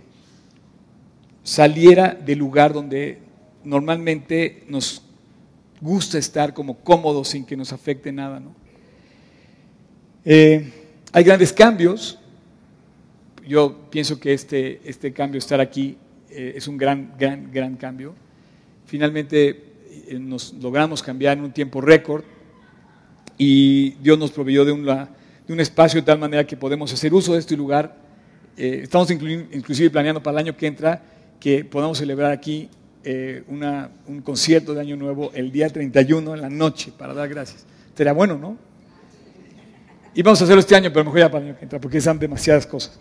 saliera 1.42 2.14
del 2.14 2.38
lugar 2.38 2.72
donde 2.72 3.18
normalmente 3.64 4.64
nos 4.68 5.02
gusta 5.82 6.20
estar 6.20 6.54
como 6.54 6.78
cómodos 6.78 7.30
sin 7.30 7.46
que 7.46 7.58
nos 7.58 7.74
afecte 7.74 8.12
nada. 8.12 8.44
Eh, 10.24 10.72
hay 11.12 11.24
grandes 11.24 11.52
cambios. 11.52 12.20
Yo 13.52 13.90
pienso 13.90 14.18
que 14.18 14.32
este, 14.32 14.80
este 14.86 15.12
cambio, 15.12 15.38
estar 15.38 15.60
aquí, 15.60 15.98
eh, 16.30 16.54
es 16.56 16.70
un 16.70 16.78
gran, 16.78 17.16
gran, 17.20 17.52
gran 17.52 17.76
cambio. 17.76 18.16
Finalmente 18.86 19.62
nos 20.18 20.54
logramos 20.54 21.04
cambiar 21.04 21.38
en 21.38 21.44
un 21.44 21.52
tiempo 21.52 21.82
récord 21.82 22.24
y 23.38 23.90
Dios 24.02 24.18
nos 24.18 24.32
proveyó 24.32 24.64
de 24.64 24.72
una 24.72 25.10
un 25.50 25.60
espacio 25.60 26.00
de 26.00 26.06
tal 26.06 26.18
manera 26.18 26.48
que 26.48 26.56
podemos 26.56 26.94
hacer 26.94 27.14
uso 27.14 27.34
de 27.34 27.40
este 27.40 27.58
lugar. 27.58 27.94
Eh, 28.56 28.80
estamos 28.84 29.12
inclusive 29.12 29.90
planeando 29.90 30.24
para 30.24 30.40
el 30.40 30.48
año 30.48 30.56
que 30.56 30.68
entra 30.68 31.04
que 31.38 31.66
podamos 31.66 31.98
celebrar 31.98 32.32
aquí 32.32 32.70
eh, 33.04 33.44
un 34.08 34.22
concierto 34.22 34.74
de 34.74 34.80
Año 34.80 34.96
Nuevo 34.96 35.30
el 35.34 35.52
día 35.52 35.68
31 35.68 36.36
en 36.36 36.42
la 36.42 36.50
noche 36.50 36.94
para 36.98 37.14
dar 37.14 37.28
gracias. 37.28 37.66
Sería 37.98 38.14
bueno, 38.14 38.38
¿no? 38.38 38.58
Y 40.16 40.22
vamos 40.22 40.40
a 40.40 40.46
hacerlo 40.46 40.62
este 40.62 40.74
año, 40.74 40.90
pero 40.94 41.04
mejor 41.04 41.20
ya 41.20 41.30
para 41.30 41.44
el 41.44 41.50
año 41.50 41.60
que 41.60 41.66
entra, 41.66 41.82
porque 41.82 42.00
son 42.00 42.18
demasiadas 42.18 42.66
cosas. 42.66 42.98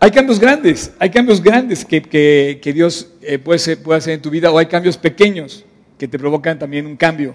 Hay 0.00 0.12
cambios 0.12 0.38
grandes, 0.38 0.92
hay 0.98 1.10
cambios 1.10 1.42
grandes 1.42 1.84
que, 1.84 2.60
Dios 2.72 3.08
eh, 3.20 3.38
puede, 3.38 3.58
hacer 3.96 4.14
en 4.14 4.22
tu 4.22 4.30
vida, 4.30 4.50
o 4.52 4.58
hay 4.58 4.66
cambios 4.66 4.96
pequeños 4.96 5.64
que 5.98 6.06
te 6.06 6.18
provocan 6.18 6.58
también 6.58 6.86
un 6.86 6.96
cambio. 6.96 7.34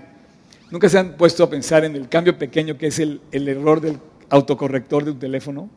Nunca 0.71 0.87
se 0.87 0.97
han 0.97 1.17
puesto 1.17 1.43
a 1.43 1.49
pensar 1.49 1.83
en 1.83 1.95
el 1.95 2.07
cambio 2.07 2.37
pequeño 2.37 2.77
que 2.77 2.87
es 2.87 2.99
el, 2.99 3.21
error 3.31 3.81
del 3.81 3.99
autocorrector 4.29 5.03
de 5.03 5.11
un 5.11 5.19
teléfono? 5.19 5.69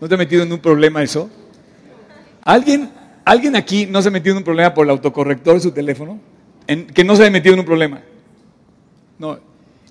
¿No 0.00 0.08
te 0.08 0.14
ha 0.14 0.18
metido 0.18 0.42
en 0.42 0.52
un 0.52 0.58
problema 0.58 1.02
eso? 1.02 1.30
¿Alguien, 2.42 2.90
¿Alguien 3.24 3.54
aquí 3.54 3.86
no 3.86 4.00
se 4.00 4.08
ha 4.08 4.10
metido 4.10 4.32
en 4.32 4.38
un 4.38 4.44
problema 4.44 4.72
por 4.72 4.86
el 4.86 4.90
autocorrector 4.90 5.54
de 5.54 5.60
su 5.60 5.70
teléfono? 5.70 6.18
En, 6.66 6.86
que 6.86 7.04
no 7.04 7.14
se 7.14 7.26
ha 7.26 7.30
metido 7.30 7.52
en 7.52 7.60
un 7.60 7.66
problema. 7.66 8.02
No. 9.18 9.38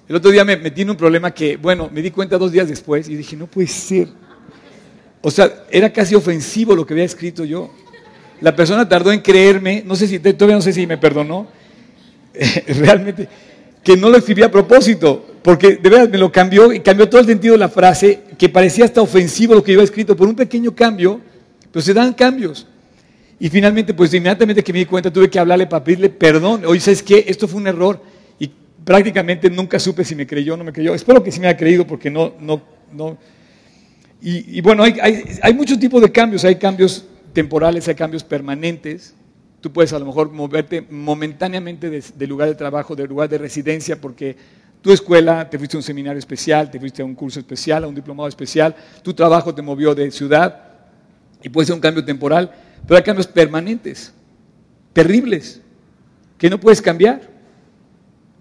El 0.09 0.15
otro 0.15 0.31
día 0.31 0.43
me 0.43 0.57
metí 0.57 0.81
en 0.81 0.89
un 0.89 0.97
problema 0.97 1.31
que, 1.31 1.55
bueno, 1.55 1.89
me 1.93 2.01
di 2.01 2.11
cuenta 2.11 2.37
dos 2.37 2.51
días 2.51 2.67
después 2.67 3.07
y 3.07 3.15
dije, 3.15 3.37
no 3.37 3.47
puede 3.47 3.67
ser. 3.67 4.09
O 5.21 5.31
sea, 5.31 5.65
era 5.69 5.91
casi 5.91 6.15
ofensivo 6.15 6.75
lo 6.75 6.85
que 6.85 6.93
había 6.93 7.05
escrito 7.05 7.45
yo. 7.45 7.71
La 8.41 8.55
persona 8.55 8.87
tardó 8.89 9.11
en 9.11 9.19
creerme, 9.19 9.83
no 9.85 9.95
sé 9.95 10.07
si, 10.07 10.19
todavía 10.19 10.55
no 10.55 10.61
sé 10.61 10.73
si 10.73 10.87
me 10.87 10.97
perdonó, 10.97 11.47
realmente, 12.67 13.27
que 13.83 13.95
no 13.95 14.09
lo 14.09 14.17
escribí 14.17 14.41
a 14.41 14.49
propósito, 14.49 15.25
porque 15.43 15.75
de 15.75 15.89
verdad 15.89 16.09
me 16.09 16.17
lo 16.17 16.31
cambió 16.31 16.73
y 16.73 16.79
cambió 16.79 17.07
todo 17.07 17.21
el 17.21 17.27
sentido 17.27 17.53
de 17.53 17.59
la 17.59 17.69
frase, 17.69 18.21
que 18.37 18.49
parecía 18.49 18.85
hasta 18.85 19.01
ofensivo 19.01 19.53
lo 19.53 19.63
que 19.63 19.73
iba 19.73 19.83
escrito, 19.83 20.15
por 20.15 20.27
un 20.27 20.35
pequeño 20.35 20.73
cambio, 20.73 21.21
pero 21.71 21.83
se 21.83 21.93
dan 21.93 22.13
cambios. 22.13 22.65
Y 23.41 23.49
finalmente, 23.49 23.95
pues 23.95 24.13
inmediatamente 24.13 24.63
que 24.63 24.71
me 24.71 24.77
di 24.77 24.85
cuenta, 24.85 25.11
tuve 25.11 25.27
que 25.27 25.39
hablarle 25.39 25.65
para 25.65 25.83
pedirle 25.83 26.09
perdón. 26.09 26.63
Oye, 26.63 26.79
¿sabes 26.79 27.01
qué? 27.01 27.25
Esto 27.27 27.47
fue 27.47 27.59
un 27.59 27.65
error. 27.65 27.99
Y 28.37 28.51
prácticamente 28.85 29.49
nunca 29.49 29.79
supe 29.79 30.05
si 30.05 30.13
me 30.13 30.27
creyó 30.27 30.53
o 30.53 30.57
no 30.57 30.63
me 30.63 30.71
creyó. 30.71 30.93
Espero 30.93 31.23
que 31.23 31.31
sí 31.31 31.39
me 31.39 31.47
haya 31.47 31.57
creído 31.57 31.87
porque 31.87 32.11
no, 32.11 32.33
no, 32.39 32.61
no. 32.93 33.17
Y, 34.23 34.61
bueno, 34.61 34.83
hay, 34.83 35.53
muchos 35.55 35.79
tipos 35.79 36.01
de 36.01 36.11
cambios. 36.11 36.45
Hay 36.45 36.55
cambios 36.55 37.05
temporales, 37.33 37.87
hay 37.87 37.95
cambios 37.95 38.23
permanentes. 38.23 39.15
Tú 39.61 39.71
puedes 39.71 39.91
a 39.93 39.99
lo 39.99 40.05
mejor 40.05 40.31
moverte 40.31 40.85
momentáneamente 40.89 41.89
de, 41.89 42.27
lugar 42.27 42.47
de 42.47 42.55
trabajo, 42.55 42.95
de 42.95 43.07
lugar 43.07 43.29
de 43.29 43.39
residencia, 43.39 43.99
porque 43.99 44.35
tu 44.81 44.91
escuela, 44.91 45.49
te 45.49 45.57
fuiste 45.57 45.77
a 45.77 45.79
un 45.79 45.83
seminario 45.83 46.19
especial, 46.19 46.69
te 46.69 46.79
fuiste 46.79 47.01
a 47.01 47.05
un 47.05 47.15
curso 47.15 47.39
especial, 47.39 47.83
a 47.83 47.87
un 47.87 47.95
diplomado 47.95 48.27
especial, 48.27 48.75
tu 49.03 49.13
trabajo 49.13 49.53
te 49.53 49.61
movió 49.61 49.93
de 49.93 50.09
ciudad 50.09 50.69
y 51.43 51.49
puede 51.49 51.67
ser 51.67 51.75
un 51.75 51.81
cambio 51.81 52.03
temporal, 52.03 52.51
pero 52.87 52.97
hay 52.97 53.03
cambios 53.03 53.27
permanentes, 53.27 54.11
terribles, 54.93 55.61
que 56.39 56.49
no 56.49 56.59
puedes 56.59 56.81
cambiar. 56.81 57.21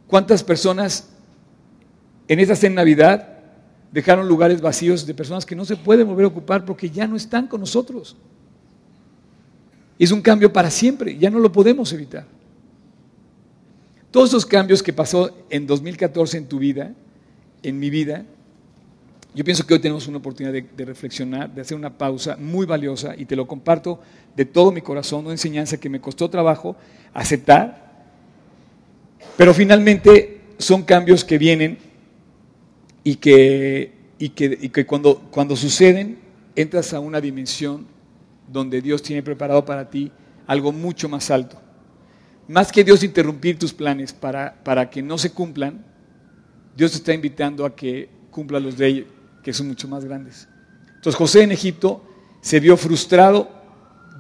¿Cuántas 0.07 0.43
personas 0.43 1.11
en 2.27 2.41
esa 2.41 2.57
cena 2.57 2.77
Navidad 2.77 3.40
dejaron 3.93 4.29
lugares 4.29 4.61
vacíos 4.61 5.07
de 5.07 5.15
personas 5.15 5.45
que 5.45 5.57
no 5.57 5.65
se 5.65 5.77
pueden 5.77 6.07
volver 6.07 6.25
a 6.25 6.29
ocupar 6.29 6.65
porque 6.65 6.91
ya 6.91 7.07
no 7.07 7.17
están 7.17 7.47
con 7.47 7.61
nosotros? 7.61 8.17
Es 9.99 10.13
un 10.13 10.23
cambio 10.23 10.53
para 10.53 10.71
siempre, 10.71 11.17
ya 11.19 11.31
no 11.31 11.39
lo 11.39 11.53
podemos 11.53 11.93
evitar. 11.93 12.27
Todos 14.11 14.31
esos 14.31 14.47
cambios 14.47 14.83
que 14.83 14.93
pasó 14.93 15.31
en 15.51 15.67
2014 15.67 16.39
en 16.39 16.47
tu 16.47 16.59
vida, 16.59 16.95
en 17.63 17.79
mi 17.79 17.91
vida, 17.91 18.25
yo 19.35 19.45
pienso 19.45 19.65
que 19.65 19.75
hoy 19.75 19.81
tenemos 19.81 20.09
una 20.09 20.19
oportunidad 20.19 20.53
de, 20.53 20.85
reflexionar, 20.85 21.55
de 21.55 21.61
hacer 21.61 21.77
una 21.77 21.97
pausa 21.97 22.37
muy 22.37 22.67
valiosa 22.67 23.15
y 23.17 23.27
te 23.27 23.37
lo 23.37 23.47
comparto 23.47 24.01
de 24.35 24.45
todo 24.45 24.73
mi 24.73 24.81
corazón, 24.81 25.25
una 25.25 25.35
enseñanza 25.35 25.79
que 25.79 25.89
me 25.89 26.01
costó 26.01 26.29
trabajo 26.29 26.77
aceptar, 27.15 27.91
pero 29.37 29.55
finalmente 29.55 30.41
son 30.59 30.83
cambios 30.83 31.25
que 31.25 31.39
vienen 31.39 31.79
y 33.05 33.17
que, 33.17 33.93
y 34.19 34.29
que, 34.31 34.87
cuando, 34.87 35.19
cuando 35.31 35.57
suceden 35.57 36.19
entras 36.57 36.93
a 36.93 37.01
una 37.01 37.21
dimensión 37.21 37.87
donde 38.49 38.83
Dios 38.83 39.03
tiene 39.03 39.23
preparado 39.23 39.65
para 39.65 39.89
ti 39.89 40.11
algo 40.47 40.73
mucho 40.73 41.09
más 41.09 41.31
alto. 41.31 41.61
Más 42.49 42.73
que 42.73 42.83
Dios 42.83 43.05
interrumpir 43.05 43.59
tus 43.59 43.73
planes 43.73 44.13
para, 44.13 44.63
para 44.65 44.91
que 44.91 45.03
no 45.03 45.17
se 45.19 45.33
cumplan, 45.33 45.85
Dios 46.77 46.91
te 46.91 46.99
está 46.99 47.15
invitando 47.15 47.65
a 47.65 47.75
que 47.75 48.09
cumpla 48.31 48.59
los 48.59 48.77
de 48.77 48.87
ellos, 48.87 49.07
que 49.43 49.53
son 49.53 49.69
mucho 49.69 49.87
más 49.87 50.05
grandes. 50.05 50.49
Entonces 50.97 51.15
José 51.15 51.43
en 51.43 51.53
Egipto 51.53 52.05
se 52.41 52.61
vio 52.61 52.77
frustrado 52.77 53.49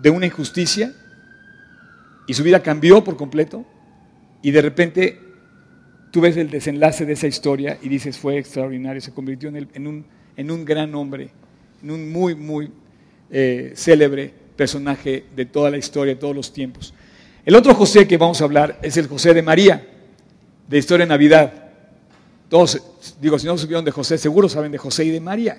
de 0.01 0.11
una 0.11 0.27
injusticia 0.27 0.95
y 2.27 2.35
su 2.35 2.43
vida 2.43 2.63
cambió 2.63 3.03
por 3.03 3.17
completo 3.17 3.67
y 4.43 4.51
de 4.51 4.63
repente 4.63 5.30
tú 6.11 6.21
ves 6.21 6.37
el 6.37 6.51
desenlace 6.51 7.07
de 7.07 7.13
esa 7.13 7.27
historia 7.27 7.79
y 7.83 7.89
dices 7.89 8.19
fue 8.19 8.39
extraordinario, 8.39 9.01
se 9.01 9.13
convirtió 9.13 9.49
en, 9.49 9.69
en, 9.73 9.87
un, 9.87 10.05
en 10.37 10.51
un 10.51 10.65
gran 10.65 10.95
hombre, 10.95 11.31
en 11.83 11.91
un 11.91 12.11
muy, 12.13 12.35
muy 12.35 12.71
eh, 13.31 13.73
célebre 13.75 14.33
personaje 14.57 15.25
de 15.35 15.47
toda 15.47 15.71
la 15.71 15.79
historia, 15.79 16.15
de 16.15 16.21
todos 16.21 16.35
los 16.35 16.53
tiempos. 16.53 16.93
El 17.45 17.55
otro 17.55 17.75
José 17.75 18.07
que 18.07 18.19
vamos 18.19 18.41
a 18.41 18.45
hablar 18.45 18.79
es 18.83 18.97
el 18.97 19.07
José 19.07 19.33
de 19.33 19.43
María, 19.43 19.87
de 20.69 20.79
Historia 20.79 21.07
de 21.07 21.11
Navidad. 21.11 21.53
Todos, 22.49 22.83
digo, 23.21 23.39
si 23.39 23.47
no 23.47 23.57
supieron 23.57 23.85
de 23.85 23.91
José, 23.91 24.19
seguro 24.19 24.49
saben 24.49 24.73
de 24.73 24.79
José 24.79 25.05
y 25.05 25.11
de 25.11 25.21
María. 25.21 25.59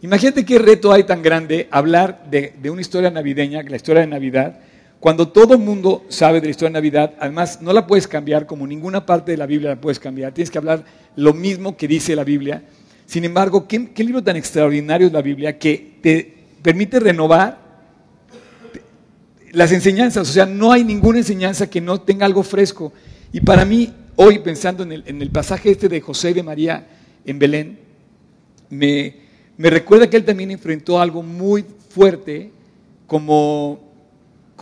Imagínate 0.00 0.44
qué 0.44 0.58
reto 0.58 0.92
hay 0.92 1.04
tan 1.04 1.22
grande 1.22 1.68
hablar 1.70 2.24
de, 2.28 2.54
de 2.60 2.70
una 2.70 2.80
historia 2.80 3.10
navideña, 3.10 3.62
la 3.62 3.76
historia 3.76 4.00
de 4.00 4.08
Navidad, 4.08 4.58
cuando 5.02 5.26
todo 5.26 5.54
el 5.54 5.58
mundo 5.58 6.04
sabe 6.08 6.40
de 6.40 6.46
la 6.46 6.50
historia 6.52 6.68
de 6.68 6.74
Navidad, 6.74 7.14
además 7.18 7.60
no 7.60 7.72
la 7.72 7.88
puedes 7.88 8.06
cambiar 8.06 8.46
como 8.46 8.68
ninguna 8.68 9.04
parte 9.04 9.32
de 9.32 9.36
la 9.36 9.46
Biblia 9.46 9.70
la 9.70 9.80
puedes 9.80 9.98
cambiar, 9.98 10.32
tienes 10.32 10.48
que 10.48 10.58
hablar 10.58 10.84
lo 11.16 11.34
mismo 11.34 11.76
que 11.76 11.88
dice 11.88 12.14
la 12.14 12.22
Biblia. 12.22 12.62
Sin 13.04 13.24
embargo, 13.24 13.66
¿qué, 13.66 13.90
libro 13.96 14.22
tan 14.22 14.36
extraordinario 14.36 15.08
es 15.08 15.12
la 15.12 15.20
Biblia 15.20 15.58
que 15.58 15.96
te 16.00 16.32
permite 16.62 17.00
renovar 17.00 17.58
las 19.50 19.72
enseñanzas. 19.72 20.30
O 20.30 20.32
sea, 20.32 20.46
no 20.46 20.70
hay 20.70 20.84
ninguna 20.84 21.18
enseñanza 21.18 21.68
que 21.68 21.80
no 21.80 22.00
tenga 22.00 22.24
algo 22.24 22.44
fresco. 22.44 22.92
Y 23.32 23.40
para 23.40 23.64
mí, 23.64 23.92
hoy 24.14 24.38
pensando 24.38 24.84
en 24.84 24.92
el, 24.92 25.30
pasaje 25.32 25.72
este 25.72 25.88
de 25.88 26.00
José 26.00 26.30
y 26.30 26.34
de 26.34 26.44
María 26.44 26.86
en 27.24 27.40
Belén, 27.40 27.76
me, 28.70 29.16
recuerda 29.58 30.08
que 30.08 30.16
él 30.16 30.24
también 30.24 30.52
enfrentó 30.52 31.00
algo 31.00 31.24
muy 31.24 31.64
fuerte 31.88 32.52
como, 33.08 33.91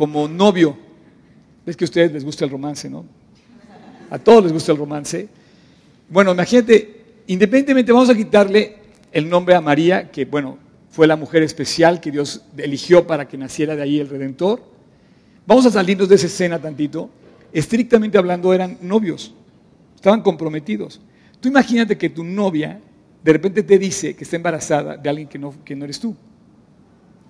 como 0.00 0.26
novio. 0.26 0.74
Ves 1.66 1.76
que 1.76 1.84
a 1.84 1.88
ustedes 1.88 2.10
les 2.10 2.24
gusta 2.24 2.46
el 2.46 2.50
romance, 2.50 2.88
¿no? 2.88 3.04
A 4.08 4.18
todos 4.18 4.44
les 4.44 4.50
gusta 4.50 4.72
el 4.72 4.78
romance. 4.78 5.28
Bueno, 6.08 6.32
imagínate, 6.32 7.20
independientemente, 7.26 7.92
vamos 7.92 8.08
a 8.08 8.14
quitarle 8.14 8.76
el 9.12 9.28
nombre 9.28 9.54
a 9.54 9.60
María, 9.60 10.10
que 10.10 10.24
bueno, 10.24 10.56
fue 10.88 11.06
la 11.06 11.16
mujer 11.16 11.42
especial 11.42 12.00
que 12.00 12.10
Dios 12.10 12.40
eligió 12.56 13.06
para 13.06 13.28
que 13.28 13.36
naciera 13.36 13.76
de 13.76 13.82
ahí 13.82 14.00
el 14.00 14.08
Redentor. 14.08 14.62
Vamos 15.46 15.66
a 15.66 15.70
salirnos 15.70 16.08
de 16.08 16.14
esa 16.14 16.28
escena 16.28 16.58
tantito. 16.58 17.10
Estrictamente 17.52 18.16
hablando 18.16 18.54
eran 18.54 18.78
novios, 18.80 19.34
estaban 19.96 20.22
comprometidos. 20.22 20.98
Tú 21.40 21.50
imagínate 21.50 21.98
que 21.98 22.08
tu 22.08 22.24
novia 22.24 22.80
de 23.22 23.32
repente 23.34 23.62
te 23.62 23.78
dice 23.78 24.16
que 24.16 24.24
está 24.24 24.36
embarazada 24.36 24.96
de 24.96 25.10
alguien 25.10 25.28
que 25.28 25.38
no, 25.38 25.54
que 25.62 25.76
no 25.76 25.84
eres 25.84 26.00
tú. 26.00 26.16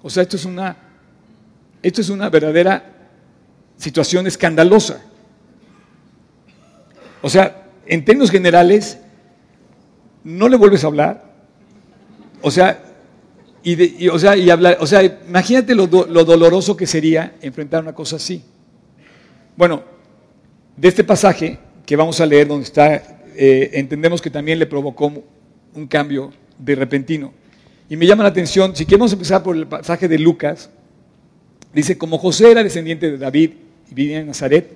O 0.04 0.09
sea, 0.09 0.22
esto 0.22 0.37
es 0.37 0.44
una, 0.44 0.89
esto 1.82 2.00
es 2.00 2.08
una 2.10 2.28
verdadera 2.28 2.84
situación 3.76 4.26
escandalosa. 4.26 5.02
O 7.22 7.28
sea, 7.28 7.66
en 7.86 8.04
términos 8.04 8.30
generales, 8.30 8.98
no 10.24 10.48
le 10.48 10.56
vuelves 10.56 10.84
a 10.84 10.88
hablar. 10.88 11.24
O 12.42 12.50
sea, 12.50 12.82
y, 13.62 14.08
o, 14.08 14.18
sea, 14.18 14.36
y 14.36 14.48
hablar, 14.48 14.78
o 14.80 14.86
sea, 14.86 15.02
imagínate 15.02 15.74
lo, 15.74 15.86
doloroso 15.86 16.76
que 16.76 16.86
sería 16.86 17.34
enfrentar 17.42 17.82
una 17.82 17.94
cosa 17.94 18.16
así. 18.16 18.42
Bueno, 19.56 19.82
de 20.76 20.88
este 20.88 21.04
pasaje 21.04 21.58
que 21.84 21.96
vamos 21.96 22.20
a 22.20 22.26
leer, 22.26 22.48
donde 22.48 22.64
está, 22.64 22.94
eh, 23.36 23.70
entendemos 23.74 24.22
que 24.22 24.30
también 24.30 24.58
le 24.58 24.66
provocó 24.66 25.12
un 25.74 25.86
cambio 25.86 26.32
de 26.58 26.74
repentino. 26.74 27.32
Y 27.88 27.96
me 27.96 28.06
llama 28.06 28.22
la 28.22 28.28
atención, 28.28 28.74
si 28.76 28.86
queremos 28.86 29.12
empezar 29.12 29.42
por 29.42 29.56
el 29.56 29.66
pasaje 29.66 30.08
de 30.08 30.18
Lucas, 30.18 30.70
dice, 31.72 31.98
como 31.98 32.18
José 32.18 32.50
era 32.50 32.62
descendiente 32.62 33.11
de 33.11 33.18
David 33.18 33.50
y 33.90 33.94
vivía 33.94 34.20
en 34.20 34.26
Nazaret, 34.26 34.70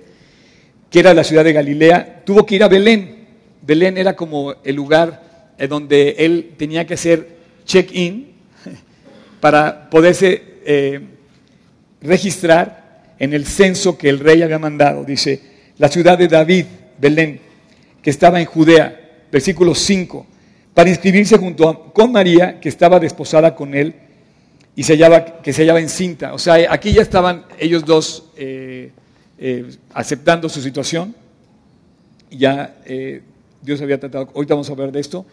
que 0.90 1.00
era 1.00 1.14
la 1.14 1.24
ciudad 1.24 1.44
de 1.44 1.52
Galilea, 1.52 2.22
tuvo 2.24 2.46
que 2.46 2.56
ir 2.56 2.62
a 2.62 2.68
Belén. 2.68 3.26
Belén 3.62 3.98
era 3.98 4.14
como 4.14 4.54
el 4.62 4.76
lugar 4.76 5.52
eh, 5.58 5.66
donde 5.66 6.16
él 6.18 6.52
tenía 6.56 6.86
que 6.86 6.94
hacer 6.94 7.36
check-in 7.64 8.28
para 9.40 9.90
poderse 9.90 10.42
eh, 10.64 11.00
registrar 12.00 13.14
en 13.18 13.32
el 13.32 13.46
censo 13.46 13.96
que 13.98 14.08
el 14.08 14.20
rey 14.20 14.42
había 14.42 14.58
mandado. 14.58 15.04
Dice, 15.04 15.40
la 15.78 15.88
ciudad 15.88 16.18
de 16.18 16.28
David, 16.28 16.66
Belén, 16.98 17.40
que 18.02 18.10
estaba 18.10 18.40
en 18.40 18.46
Judea, 18.46 19.00
versículo 19.32 19.74
5, 19.74 20.26
para 20.74 20.90
inscribirse 20.90 21.38
junto 21.38 21.92
con 21.92 22.12
María, 22.12 22.60
que 22.60 22.68
estaba 22.68 23.00
desposada 23.00 23.54
con 23.54 23.74
él 23.74 23.94
y 24.76 24.82
se 24.82 24.94
hallaba, 24.94 25.42
que 25.42 25.52
se 25.52 25.62
hallaba 25.62 25.80
encinta. 25.80 26.34
O 26.34 26.38
sea, 26.38 26.72
aquí 26.72 26.92
ya 26.92 27.02
estaban 27.02 27.44
ellos 27.58 27.84
dos 27.84 28.30
eh, 28.36 28.90
eh, 29.38 29.76
aceptando 29.92 30.48
su 30.48 30.60
situación. 30.60 31.14
Ya 32.30 32.76
Dios 33.62 33.80
había 33.80 34.00
tratado, 34.00 34.30
ahorita 34.34 34.54
vamos 34.54 34.68
a 34.68 34.72
hablar 34.72 34.90
de 34.90 35.00
esto. 35.00 35.24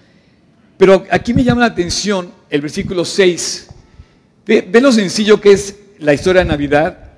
Pero 0.77 1.05
aquí 1.09 1.33
me 1.33 1.43
llama 1.43 1.61
la 1.61 1.67
atención 1.67 2.31
el 2.49 2.61
versículo 2.61 3.05
6, 3.05 3.67
Ve, 4.45 4.81
lo 4.81 4.91
sencillo 4.91 5.39
que 5.39 5.51
es 5.51 5.75
la 5.99 6.13
historia 6.13 6.43
de 6.43 6.49
Navidad 6.49 7.11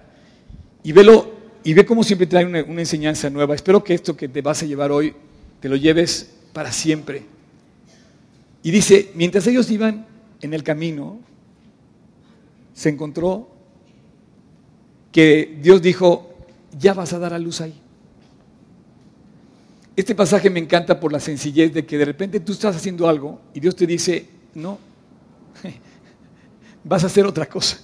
y, 0.83 0.91
velo, 0.91 1.33
y 1.63 1.73
ve 1.73 1.85
cómo 1.85 2.03
siempre 2.03 2.27
trae 2.27 2.45
una, 2.45 2.63
una 2.63 2.81
enseñanza 2.81 3.29
nueva. 3.29 3.55
Espero 3.55 3.83
que 3.83 3.93
esto 3.93 4.17
que 4.17 4.27
te 4.27 4.41
vas 4.41 4.61
a 4.61 4.65
llevar 4.65 4.91
hoy 4.91 5.15
te 5.61 5.69
lo 5.69 5.77
lleves 5.77 6.29
para 6.51 6.71
siempre. 6.71 7.23
Y 8.61 8.71
dice, 8.71 9.11
mientras 9.15 9.47
ellos 9.47 9.71
iban 9.71 10.05
en 10.41 10.53
el 10.53 10.63
camino, 10.63 11.19
se 12.73 12.89
encontró 12.89 13.49
que 15.11 15.59
Dios 15.61 15.81
dijo, 15.81 16.33
ya 16.77 16.93
vas 16.93 17.13
a 17.13 17.19
dar 17.19 17.33
a 17.33 17.39
luz 17.39 17.61
ahí. 17.61 17.79
Este 19.95 20.15
pasaje 20.15 20.49
me 20.49 20.59
encanta 20.59 20.99
por 20.99 21.11
la 21.11 21.19
sencillez 21.19 21.71
de 21.71 21.85
que 21.85 21.97
de 21.97 22.05
repente 22.05 22.39
tú 22.39 22.53
estás 22.53 22.75
haciendo 22.75 23.07
algo 23.07 23.39
y 23.53 23.59
Dios 23.59 23.75
te 23.75 23.85
dice, 23.85 24.27
no, 24.55 24.79
vas 26.83 27.03
a 27.03 27.07
hacer 27.07 27.25
otra 27.27 27.45
cosa. 27.45 27.77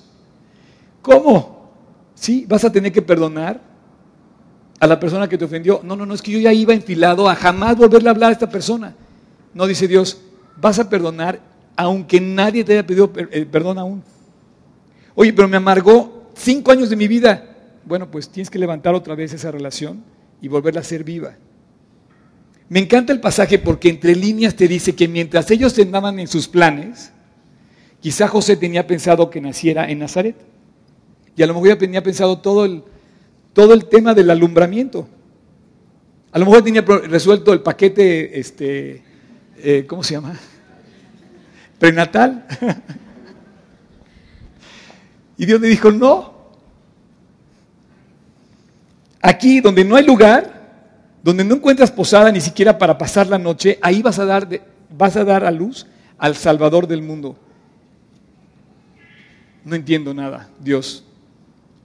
¿Cómo? 1.04 1.70
¿Sí? 2.16 2.46
¿Vas 2.50 2.64
a 2.66 2.72
tener 2.72 2.92
que 2.92 3.04
perdonar 3.04 3.62
a 4.80 4.88
la 4.88 5.00
persona 5.00 5.30
que 5.30 5.38
te 5.38 5.46
ofendió? 5.46 5.82
No, 5.84 5.96
no, 5.96 6.08
no, 6.08 6.16
es 6.16 6.22
que 6.24 6.32
yo 6.32 6.40
ya 6.40 6.52
iba 6.52 6.74
enfilado 6.74 7.30
a 7.30 7.36
jamás 7.36 7.78
volverle 7.78 8.10
a 8.10 8.12
hablar 8.12 8.30
a 8.32 8.34
esta 8.34 8.50
persona. 8.50 8.96
No, 9.54 9.68
dice 9.68 9.88
Dios, 9.88 10.20
vas 10.60 10.80
a 10.80 10.90
perdonar 10.90 11.40
aunque 11.76 12.20
nadie 12.20 12.66
te 12.66 12.74
haya 12.74 12.86
pedido 12.86 13.10
eh, 13.16 13.46
perdón 13.50 13.78
aún. 13.78 14.04
Oye, 15.22 15.34
pero 15.34 15.50
me 15.50 15.58
amargó 15.58 16.32
cinco 16.34 16.72
años 16.72 16.90
de 16.90 16.96
mi 16.96 17.10
vida. 17.10 17.58
Bueno, 17.84 18.10
pues 18.10 18.30
tienes 18.30 18.50
que 18.50 18.58
levantar 18.58 18.96
otra 18.96 19.16
vez 19.16 19.34
esa 19.34 19.52
relación 19.52 20.02
y 20.42 20.48
volverla 20.48 20.80
a 20.80 20.84
ser 20.86 21.04
viva. 21.04 21.36
Me 22.70 22.80
encanta 22.80 23.12
el 23.12 23.20
pasaje 23.20 23.60
porque 23.60 23.90
entre 23.90 24.16
líneas 24.16 24.56
te 24.56 24.66
dice 24.70 24.96
que 24.96 25.10
mientras 25.10 25.52
ellos 25.52 25.78
andaban 25.78 26.20
en 26.20 26.28
sus 26.30 26.48
planes, 26.48 27.12
Quizá 28.00 28.30
José 28.30 28.56
tenía 28.56 28.88
pensado 28.88 29.30
que 29.30 29.42
naciera 29.42 29.92
en 29.92 30.00
Nazaret. 30.00 30.38
Y 31.36 31.44
a 31.44 31.48
lo 31.48 31.54
mejor 31.54 31.68
ya 31.68 31.78
tenía 31.78 32.02
pensado 32.02 32.40
todo 32.40 32.64
el, 32.64 32.84
todo 33.52 33.74
el 33.74 33.90
tema 33.90 34.14
del 34.14 34.30
alumbramiento. 34.30 35.06
A 36.32 36.40
lo 36.40 36.46
mejor 36.46 36.64
tenía 36.64 36.82
resuelto 36.82 37.52
el 37.52 37.60
paquete, 37.60 38.40
este, 38.40 39.04
eh, 39.58 39.84
¿cómo 39.86 40.02
se 40.02 40.14
llama? 40.14 40.40
Prenatal. 41.78 42.48
y 45.40 45.46
Dios 45.46 45.62
le 45.62 45.70
dijo, 45.70 45.90
no. 45.90 46.34
Aquí, 49.22 49.62
donde 49.62 49.86
no 49.86 49.96
hay 49.96 50.06
lugar, 50.06 51.14
donde 51.24 51.46
no 51.46 51.56
encuentras 51.56 51.90
posada 51.90 52.30
ni 52.30 52.42
siquiera 52.42 52.78
para 52.78 52.98
pasar 52.98 53.28
la 53.28 53.40
noche, 53.40 53.80
ahí 53.82 54.02
vas 54.02 54.20
a 54.20 54.26
dar, 54.26 54.50
vas 54.90 55.16
a, 55.16 55.24
dar 55.24 55.46
a 55.46 55.52
luz 55.52 55.88
al 56.18 56.36
Salvador 56.36 56.88
del 56.88 57.02
mundo. 57.02 57.38
No 59.64 59.76
entiendo 59.76 60.14
nada, 60.14 60.50
Dios. 60.60 61.06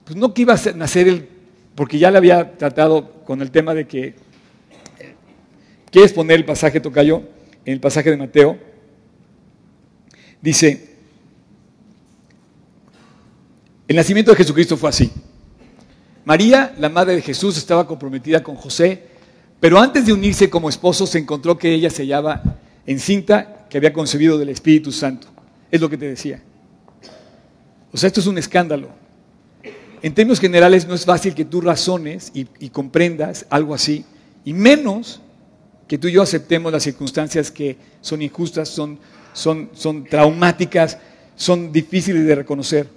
Pues 0.03 0.17
no 0.17 0.33
que 0.33 0.41
iba 0.41 0.53
a 0.53 0.71
nacer 0.75 1.07
el, 1.07 1.29
porque 1.75 1.97
ya 1.97 2.11
le 2.11 2.17
había 2.17 2.57
tratado 2.57 3.09
con 3.23 3.41
el 3.41 3.51
tema 3.51 3.73
de 3.73 3.87
que, 3.87 4.15
¿quieres 5.91 6.11
poner 6.11 6.35
el 6.35 6.45
pasaje, 6.45 6.81
Tocayo? 6.81 7.23
En 7.63 7.71
el 7.71 7.79
pasaje 7.79 8.11
de 8.11 8.17
Mateo, 8.17 8.57
dice, 10.41 10.94
el 13.87 13.95
nacimiento 13.95 14.31
de 14.31 14.37
Jesucristo 14.37 14.77
fue 14.77 14.89
así. 14.89 15.11
María, 16.25 16.73
la 16.79 16.89
madre 16.89 17.15
de 17.15 17.21
Jesús, 17.21 17.57
estaba 17.57 17.85
comprometida 17.85 18.41
con 18.41 18.55
José, 18.55 19.03
pero 19.59 19.79
antes 19.79 20.05
de 20.05 20.13
unirse 20.13 20.49
como 20.49 20.69
esposo 20.69 21.05
se 21.05 21.19
encontró 21.19 21.57
que 21.57 21.73
ella 21.73 21.89
se 21.89 22.01
hallaba 22.03 22.41
encinta, 22.85 23.67
que 23.69 23.77
había 23.77 23.93
concebido 23.93 24.37
del 24.37 24.49
Espíritu 24.49 24.91
Santo. 24.91 25.27
Es 25.69 25.79
lo 25.79 25.89
que 25.89 25.97
te 25.97 26.07
decía. 26.07 26.41
O 27.91 27.97
sea, 27.97 28.07
esto 28.07 28.19
es 28.19 28.27
un 28.27 28.37
escándalo. 28.37 28.89
En 30.01 30.13
términos 30.13 30.39
generales 30.39 30.87
no 30.87 30.93
es 30.93 31.05
fácil 31.05 31.33
que 31.33 31.45
tú 31.45 31.61
razones 31.61 32.31
y, 32.33 32.69
comprendas 32.69 33.45
algo 33.49 33.73
así, 33.73 34.05
y 34.43 34.53
menos 34.53 35.21
que 35.87 35.97
tú 35.97 36.07
y 36.07 36.13
yo 36.13 36.21
aceptemos 36.21 36.71
las 36.71 36.83
circunstancias 36.83 37.51
que 37.51 37.77
son 38.01 38.21
injustas, 38.21 38.69
son, 38.69 38.99
son, 39.33 39.69
son 39.73 40.03
traumáticas, 40.03 40.97
son 41.35 41.71
difíciles 41.71 42.25
de 42.25 42.35
reconocer. 42.35 42.94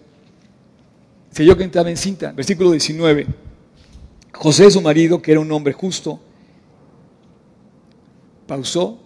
Se 1.38 1.44
yo 1.44 1.57
que 1.57 1.62
estaba 1.62 1.88
encinta, 1.88 2.33
versículo 2.33 2.72
19. 2.72 3.24
José, 4.33 4.68
su 4.72 4.83
marido, 4.83 5.22
que 5.22 5.31
era 5.31 5.38
un 5.38 5.53
hombre 5.53 5.72
justo, 5.72 6.18
pausó, 8.48 8.98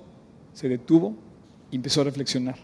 se 0.55 0.67
detuvo 0.67 1.15
y 1.71 1.77
empezó 1.77 2.01
a 2.01 2.05
reflexionar. 2.05 2.57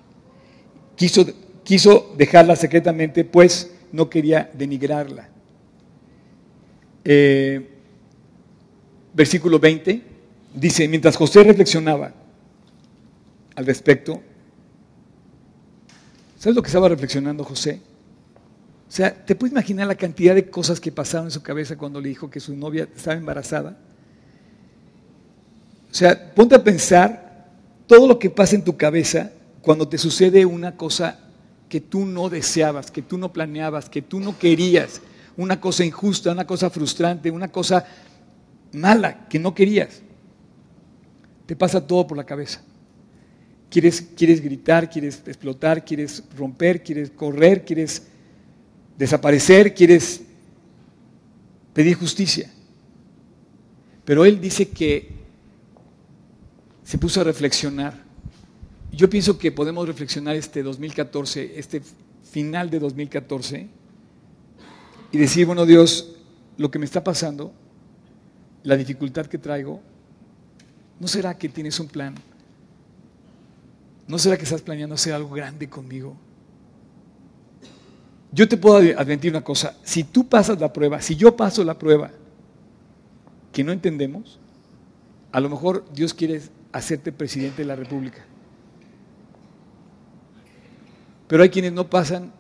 Quiso, 0.97 1.27
quiso 1.65 2.15
dejarla 2.17 2.57
secretamente, 2.57 3.25
pues 3.27 3.71
no 3.93 4.09
quería 4.09 4.51
denigrarla. 4.55 5.29
Eh, 7.05 7.69
versículo 9.13 9.59
20 9.59 10.03
dice, 10.55 10.89
mientras 10.89 11.15
José 11.15 11.45
reflexionaba 11.45 12.15
al 13.55 13.67
respecto, 13.67 14.23
¿sabes 16.39 16.57
lo 16.57 16.63
que 16.63 16.69
estaba 16.69 16.89
reflexionando 16.89 17.45
José? 17.45 17.83
O 18.89 18.91
sea, 18.91 19.15
¿te 19.15 19.35
puedes 19.35 19.53
imaginar 19.53 19.87
la 19.87 19.95
cantidad 19.95 20.35
de 20.35 20.49
cosas 20.49 20.81
que 20.81 20.91
pasaron 20.91 21.27
en 21.27 21.31
su 21.31 21.43
cabeza 21.43 21.77
cuando 21.77 22.01
le 22.01 22.09
dijo 22.09 22.31
que 22.31 22.41
su 22.41 22.57
novia 22.57 22.89
estaba 22.95 23.17
embarazada? 23.17 23.77
O 25.91 25.95
sea, 25.95 26.35
ponte 26.35 26.55
a 26.55 26.65
pensar 26.65 27.49
todo 27.87 28.07
lo 28.07 28.19
que 28.19 28.31
pasa 28.31 28.57
en 28.57 28.65
tu 28.65 28.77
cabeza 28.77 29.31
cuando 29.61 29.87
te 29.87 29.99
sucede 29.99 30.47
una 30.47 30.77
cosa 30.77 31.19
que 31.69 31.83
tú 31.83 32.07
no 32.07 32.31
deseabas, 32.31 32.91
que 32.91 33.03
tú 33.03 33.19
no 33.19 33.31
planeabas, 33.31 33.91
que 33.91 34.01
tú 34.01 34.21
no 34.21 34.39
querías, 34.39 35.03
una 35.37 35.61
cosa 35.61 35.85
injusta, 35.85 36.33
una 36.33 36.47
cosa 36.47 36.71
frustrante, 36.71 37.31
una 37.31 37.49
cosa 37.49 37.85
mala 38.73 39.29
que 39.29 39.39
no 39.39 39.55
querías. 39.55 40.01
Te 41.45 41.57
pasa 41.57 41.87
todo 41.87 42.07
por 42.07 42.17
la 42.17 42.25
cabeza. 42.25 42.63
Quieres, 43.71 44.01
quieres 44.17 44.43
gritar, 44.43 44.89
quieres 44.89 45.23
explotar, 45.27 45.85
quieres 45.85 46.23
romper, 46.37 46.83
quieres 46.83 47.11
correr, 47.11 47.67
quieres 47.67 48.03
desaparecer, 48.99 49.75
quieres 49.75 50.21
pedir 51.73 51.95
justicia. 51.95 52.51
Pero 54.05 54.25
él 54.25 54.41
dice 54.41 54.69
que 54.69 55.11
se 56.83 56.99
puso 56.99 57.21
a 57.21 57.25
reflexionar 57.25 58.09
yo 58.93 59.09
pienso 59.11 59.39
que 59.39 59.53
podemos 59.53 59.87
reflexionar 59.87 60.37
este 60.37 60.63
2014, 60.63 61.59
este 61.59 61.83
final 62.25 62.71
de 62.71 62.79
2014, 62.79 63.69
y 65.13 65.19
decir, 65.19 65.47
bueno 65.47 65.67
Dios, 65.67 66.17
lo 66.57 66.71
que 66.71 66.79
me 66.79 66.85
está 66.85 67.05
pasando, 67.05 67.53
la 68.63 68.77
dificultad 68.77 69.27
que 69.27 69.39
traigo, 69.39 69.81
¿no 70.99 71.07
será 71.07 71.37
que 71.37 71.49
tienes 71.49 71.79
un 71.79 71.89
plan? 71.89 72.15
¿No 74.07 74.19
será 74.19 74.37
que 74.37 74.45
estás 74.45 74.63
planeando 74.63 74.95
hacer 74.95 75.13
algo 75.13 75.31
grande 75.31 75.69
conmigo? 75.69 76.17
Yo 78.31 78.47
te 78.49 78.57
puedo 78.57 78.77
advertir 78.77 79.31
una 79.31 79.43
cosa, 79.43 79.77
si 79.83 80.05
tú 80.05 80.29
pasas 80.29 80.61
la 80.61 80.73
prueba, 80.73 81.01
si 81.01 81.17
yo 81.17 81.35
paso 81.37 81.65
la 81.65 81.79
prueba 81.79 82.11
que 83.53 83.65
no 83.65 83.73
entendemos, 83.73 84.39
a 85.33 85.41
lo 85.41 85.49
mejor 85.49 85.85
Dios 85.95 86.13
quiere 86.13 86.43
hacerte 86.73 87.11
presidente 87.11 87.63
de 87.63 87.69
la 87.69 87.77
República. 87.77 88.25
Pero 91.27 91.43
hay 91.43 91.49
quienes 91.49 91.73
no 91.73 91.89
pasan, 91.89 92.33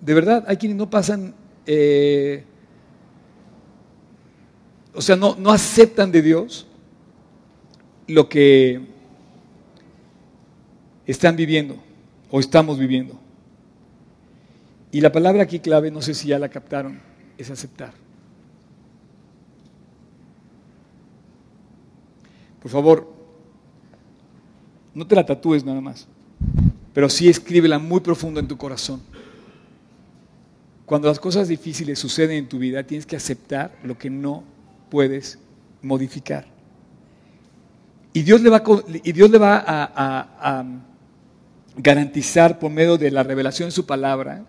de 0.00 0.14
verdad, 0.14 0.44
hay 0.46 0.56
quienes 0.56 0.76
no 0.76 0.88
pasan, 0.88 1.34
eh, 1.66 2.44
o 4.94 5.02
sea, 5.02 5.16
no, 5.16 5.36
no 5.36 5.50
aceptan 5.50 6.10
de 6.12 6.22
Dios 6.22 6.66
lo 8.06 8.28
que 8.28 8.80
están 11.06 11.36
viviendo 11.36 11.76
o 12.30 12.40
estamos 12.40 12.78
viviendo. 12.78 13.25
Y 14.96 15.00
la 15.02 15.12
palabra 15.12 15.42
aquí 15.42 15.60
clave, 15.60 15.90
no 15.90 16.00
sé 16.00 16.14
si 16.14 16.28
ya 16.28 16.38
la 16.38 16.48
captaron, 16.48 17.00
es 17.36 17.50
aceptar. 17.50 17.92
Por 22.62 22.70
favor, 22.70 23.12
no 24.94 25.06
te 25.06 25.14
la 25.14 25.26
tatúes 25.26 25.64
nada 25.64 25.80
más 25.80 26.08
pero 26.96 27.10
sí 27.10 27.28
escríbela 27.28 27.78
muy 27.78 28.00
profundo 28.00 28.40
en 28.40 28.48
tu 28.48 28.56
corazón. 28.56 29.02
Cuando 30.86 31.08
las 31.08 31.20
cosas 31.20 31.46
difíciles 31.46 31.98
suceden 31.98 32.38
en 32.38 32.48
tu 32.48 32.58
vida, 32.58 32.84
tienes 32.84 33.04
que 33.04 33.16
aceptar 33.16 33.76
lo 33.82 33.98
que 33.98 34.08
no 34.08 34.44
puedes 34.88 35.38
modificar. 35.82 36.46
Y 38.14 38.22
Dios 38.22 38.40
le 38.40 38.48
va, 38.48 38.62
y 39.04 39.12
Dios 39.12 39.28
le 39.28 39.36
va 39.36 39.62
a, 39.66 40.64
garantizar 41.76 42.58
por 42.58 42.70
medio 42.70 42.96
de 42.96 43.10
la 43.10 43.22
revelación 43.22 43.66
de 43.68 43.72
su 43.72 43.84
palabra 43.84 44.46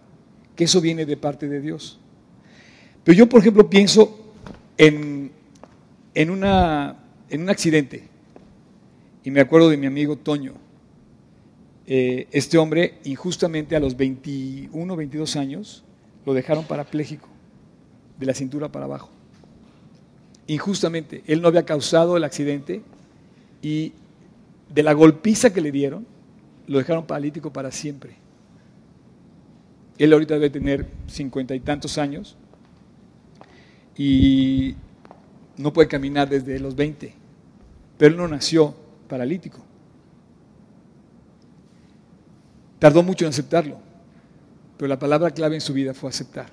que 0.58 0.66
eso 0.66 0.82
viene 0.82 1.06
de 1.06 1.16
parte 1.16 1.48
de 1.48 1.62
Dios. 1.62 2.00
Pero 3.04 3.18
yo, 3.18 3.30
por 3.30 3.40
ejemplo, 3.40 3.70
pienso 3.70 4.34
en, 4.78 5.32
en, 6.14 6.30
una, 6.30 6.98
en 7.30 7.44
un 7.44 7.50
accidente. 7.50 8.04
Y 9.24 9.32
me 9.32 9.40
acuerdo 9.40 9.70
de 9.70 9.78
mi 9.78 9.86
amigo 9.86 10.18
Toño. 10.18 10.54
Eh, 11.86 12.28
este 12.32 12.58
hombre 12.58 12.96
injustamente 13.06 13.76
a 13.78 13.80
los 13.80 13.96
21, 13.96 14.96
22 14.96 15.36
años 15.38 15.86
lo 16.26 16.34
dejaron 16.34 16.66
parapléjico, 16.66 17.30
de 18.20 18.26
la 18.26 18.34
cintura 18.34 18.70
para 18.70 18.86
abajo. 18.86 19.10
Injustamente, 20.48 21.24
él 21.28 21.42
no 21.42 21.48
había 21.48 21.64
causado 21.64 22.18
el 22.18 22.24
accidente 22.24 22.82
y 23.62 23.94
de 24.74 24.84
la 24.84 24.94
golpiza 24.94 25.54
que 25.54 25.62
le 25.62 25.72
dieron, 25.72 26.06
lo 26.66 26.80
dejaron 26.80 27.06
paralítico 27.06 27.54
para 27.54 27.72
siempre. 27.72 28.16
Él 29.98 30.14
ahorita 30.14 30.36
debe 30.36 30.50
tener 30.50 30.88
cincuenta 31.08 31.56
y 31.56 31.60
tantos 31.60 31.98
años 31.98 32.38
y 33.98 34.76
no 35.58 35.74
puede 35.74 35.88
caminar 35.88 36.30
desde 36.30 36.60
los 36.60 36.76
20, 36.76 37.14
pero 37.98 38.12
él 38.12 38.18
no 38.18 38.28
nació 38.28 38.76
paralítico. 39.08 39.60
Tardó 42.80 43.02
mucho 43.02 43.26
en 43.26 43.30
aceptarlo, 43.30 43.80
pero 44.78 44.88
la 44.88 45.00
palabra 45.00 45.32
clave 45.32 45.56
en 45.56 45.62
su 45.62 45.74
vida 45.74 45.96
fue 45.96 46.10
aceptar. 46.10 46.48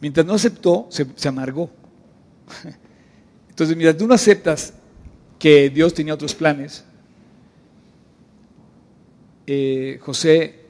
Mientras 0.00 0.26
no 0.26 0.34
aceptó, 0.34 0.86
se, 0.90 1.28
amargó. 1.28 1.70
Entonces, 3.48 3.74
mientras 3.74 3.96
tú 3.96 4.06
no 4.06 4.12
aceptas 4.12 4.74
que 5.38 5.70
Dios 5.70 5.94
tenía 5.94 6.12
otros 6.12 6.34
planes, 6.34 6.84
eh, 9.46 9.98
José, 10.02 10.63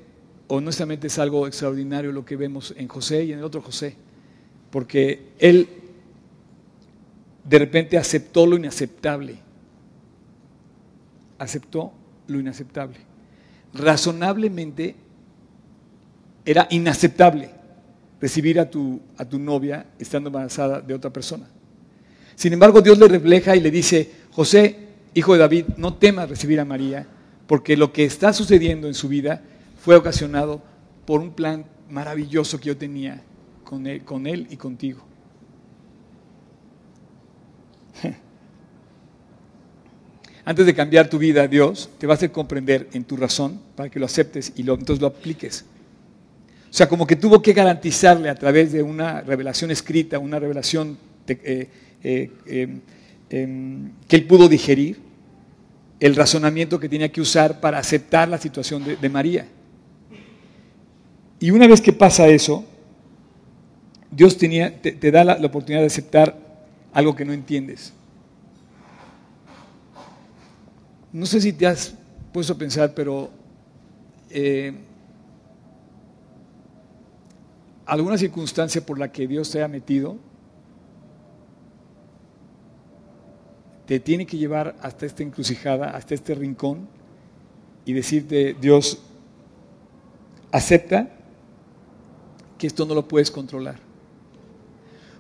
honestamente 0.48 1.07
es 1.07 1.18
algo 1.18 1.46
extraordinario 1.46 2.12
lo 2.12 2.24
que 2.24 2.37
vemos 2.37 2.74
en 2.76 2.88
José 2.88 3.24
y 3.24 3.33
en 3.33 3.38
el 3.38 3.44
otro 3.44 3.62
José, 3.62 3.96
porque 4.70 5.33
él 5.38 5.68
de 7.44 7.59
repente 7.59 7.98
aceptó 7.98 8.46
lo 8.46 8.57
inaceptable, 8.57 9.38
aceptó 11.38 11.92
lo 12.26 12.40
inaceptable 12.40 13.14
razonablemente 13.74 14.94
era 16.44 16.66
inaceptable. 16.70 17.50
recibir 18.20 18.59
a 18.59 18.70
tu, 18.70 19.02
a 19.18 19.24
tu 19.26 19.38
novia 19.38 19.85
estando 19.98 20.28
embarazada 20.28 20.80
de 20.80 20.94
otra 20.94 21.12
persona. 21.12 21.46
Sin 22.37 22.54
embargo, 22.54 22.80
Dios 22.80 22.96
le 22.96 23.07
refleja 23.07 23.54
y 23.54 23.61
le 23.61 23.70
dice, 23.70 24.11
José, 24.30 24.78
hijo 25.12 25.35
de 25.35 25.40
David, 25.40 25.64
no 25.76 25.94
temas 25.94 26.30
recibir 26.30 26.59
a 26.59 26.64
María, 26.64 27.07
porque 27.46 27.76
lo 27.76 27.92
que 27.92 28.07
está 28.07 28.33
sucediendo 28.33 28.88
en 28.88 28.94
su 28.94 29.09
vida 29.09 29.42
fue 29.85 29.97
ocasionado 29.97 30.62
por 31.05 31.20
un 31.20 31.33
plan 31.33 31.66
maravilloso 31.90 32.59
que 32.59 32.68
yo 32.68 32.77
tenía 32.79 33.23
con 33.64 33.87
él, 33.87 34.47
y 34.49 34.57
contigo. 34.57 35.05
Antes 40.47 40.64
de 40.64 40.75
cambiar 40.75 41.09
tu 41.09 41.18
vida, 41.18 41.47
Dios 41.49 41.90
te 41.99 42.07
va 42.07 42.14
a 42.14 42.16
hacer 42.16 42.33
comprender 42.33 42.88
en 42.92 43.05
tu 43.05 43.16
razón 43.16 43.61
para 43.77 43.90
que 43.90 44.01
lo 44.01 44.07
aceptes 44.07 44.53
y 44.57 44.62
lo, 44.62 44.73
entonces 44.75 45.03
lo 45.03 45.09
apliques. 45.09 45.66
O 46.70 46.73
sea, 46.73 46.88
como 46.88 47.07
que 47.07 47.16
tuvo 47.16 47.42
que 47.42 47.53
garantizarle 47.53 48.31
a 48.31 48.35
través 48.35 48.73
de 48.73 48.83
una 48.83 49.20
revelación 49.20 49.70
escrita, 49.70 50.18
una 50.18 50.38
revelación 50.38 50.97
eh, 51.29 51.68
eh, 52.03 52.31
em, 52.47 52.81
em, 53.29 53.90
que 54.09 54.16
él 54.16 54.27
pudo 54.27 54.49
digerir, 54.49 54.99
el 56.01 56.16
razonamiento 56.16 56.81
que 56.81 56.88
tenía 56.88 57.12
que 57.12 57.20
usar 57.20 57.61
para 57.61 57.79
aceptar 57.79 58.29
la 58.29 58.38
situación 58.38 58.83
de, 59.01 59.09
María. 59.09 59.47
Y 61.44 61.50
una 61.50 61.66
vez 61.66 61.83
que 61.83 61.92
pasa 61.92 62.26
eso, 62.28 62.64
Dios 64.11 64.38
te, 64.38 65.11
da 65.11 65.24
la, 65.24 65.35
oportunidad 65.46 65.83
de 65.83 65.88
aceptar 65.88 66.35
algo 66.90 67.14
que 67.14 67.26
no 67.26 67.35
entiendes. 67.35 67.92
No 71.12 71.26
sé 71.26 71.42
si 71.42 71.52
te 71.52 71.66
has 71.66 71.96
puesto 72.33 72.54
a 72.54 72.57
pensar, 72.57 72.94
pero 72.94 73.28
eh, 74.30 74.72
alguna 77.85 78.16
circunstancia 78.16 78.80
por 78.80 78.98
la 78.98 79.12
que 79.12 79.28
Dios 79.28 79.50
te 79.50 79.59
haya 79.59 79.68
metido 79.68 80.16
te 83.85 84.00
tiene 84.00 84.24
que 84.24 84.38
llevar 84.38 84.76
hasta 84.80 85.04
esta 85.04 85.22
encrucijada, 85.22 85.90
hasta 85.90 86.14
este 86.14 86.35
rincón 86.35 86.88
y 87.85 87.92
decirte, 87.92 88.57
Dios, 88.59 89.02
acepta 90.50 91.11
que 92.58 92.66
esto 92.66 92.84
no 92.86 92.94
lo 92.94 93.06
puedes 93.06 93.30
controlar. 93.30 93.76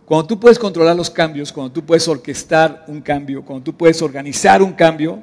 Cuando 0.04 0.26
tú 0.26 0.38
puedes 0.38 0.58
controlar 0.58 0.94
los 0.94 1.08
cambios, 1.08 1.52
cuando 1.52 1.72
tú 1.72 1.84
puedes 1.84 2.06
orquestar 2.08 2.84
un 2.88 3.00
cambio, 3.00 3.44
cuando 3.44 3.64
tú 3.64 3.74
puedes 3.74 4.02
organizar 4.02 4.62
un 4.62 4.72
cambio, 4.72 5.22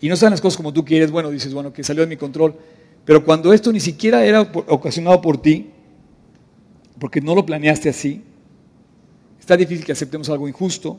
y 0.00 0.08
no 0.08 0.16
salen 0.16 0.32
las 0.32 0.40
cosas 0.40 0.56
como 0.56 0.72
tú 0.72 0.84
quieres, 0.84 1.10
bueno, 1.10 1.30
dices, 1.30 1.52
bueno, 1.52 1.72
que 1.72 1.84
salió 1.84 2.02
de 2.02 2.08
mi 2.08 2.16
control, 2.16 2.56
pero 3.04 3.24
cuando 3.24 3.52
esto 3.52 3.70
ni 3.70 3.80
siquiera 3.80 4.24
era 4.24 4.40
ocasionado 4.40 5.20
por 5.20 5.40
ti, 5.40 5.70
porque 6.98 7.20
no 7.20 7.34
lo 7.34 7.44
planeaste 7.44 7.88
así, 7.88 8.22
está 9.38 9.56
difícil 9.56 9.84
que 9.84 9.92
aceptemos 9.92 10.30
algo 10.30 10.48
injusto, 10.48 10.98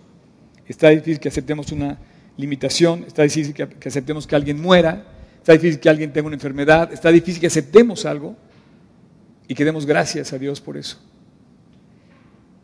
está 0.68 0.90
difícil 0.90 1.20
que 1.20 1.30
aceptemos 1.30 1.72
una 1.72 1.98
limitación, 2.38 3.06
está 3.08 3.24
difícil 3.24 3.54
que, 3.54 3.68
aceptemos 3.88 4.28
que 4.28 4.36
alguien 4.36 4.62
muera, 4.62 5.06
está 5.38 5.54
difícil 5.54 5.80
que 5.80 5.90
alguien 5.90 6.14
tenga 6.14 6.28
una 6.28 6.36
enfermedad, 6.36 6.94
está 6.94 7.10
difícil 7.10 7.42
que 7.42 7.48
aceptemos 7.48 8.06
algo 8.06 8.36
y 9.54 9.56
que 9.56 9.66
demos 9.66 9.86
gracias 9.86 10.34
a 10.34 10.40
Dios 10.40 10.60
por 10.60 10.78
eso. 10.78 10.98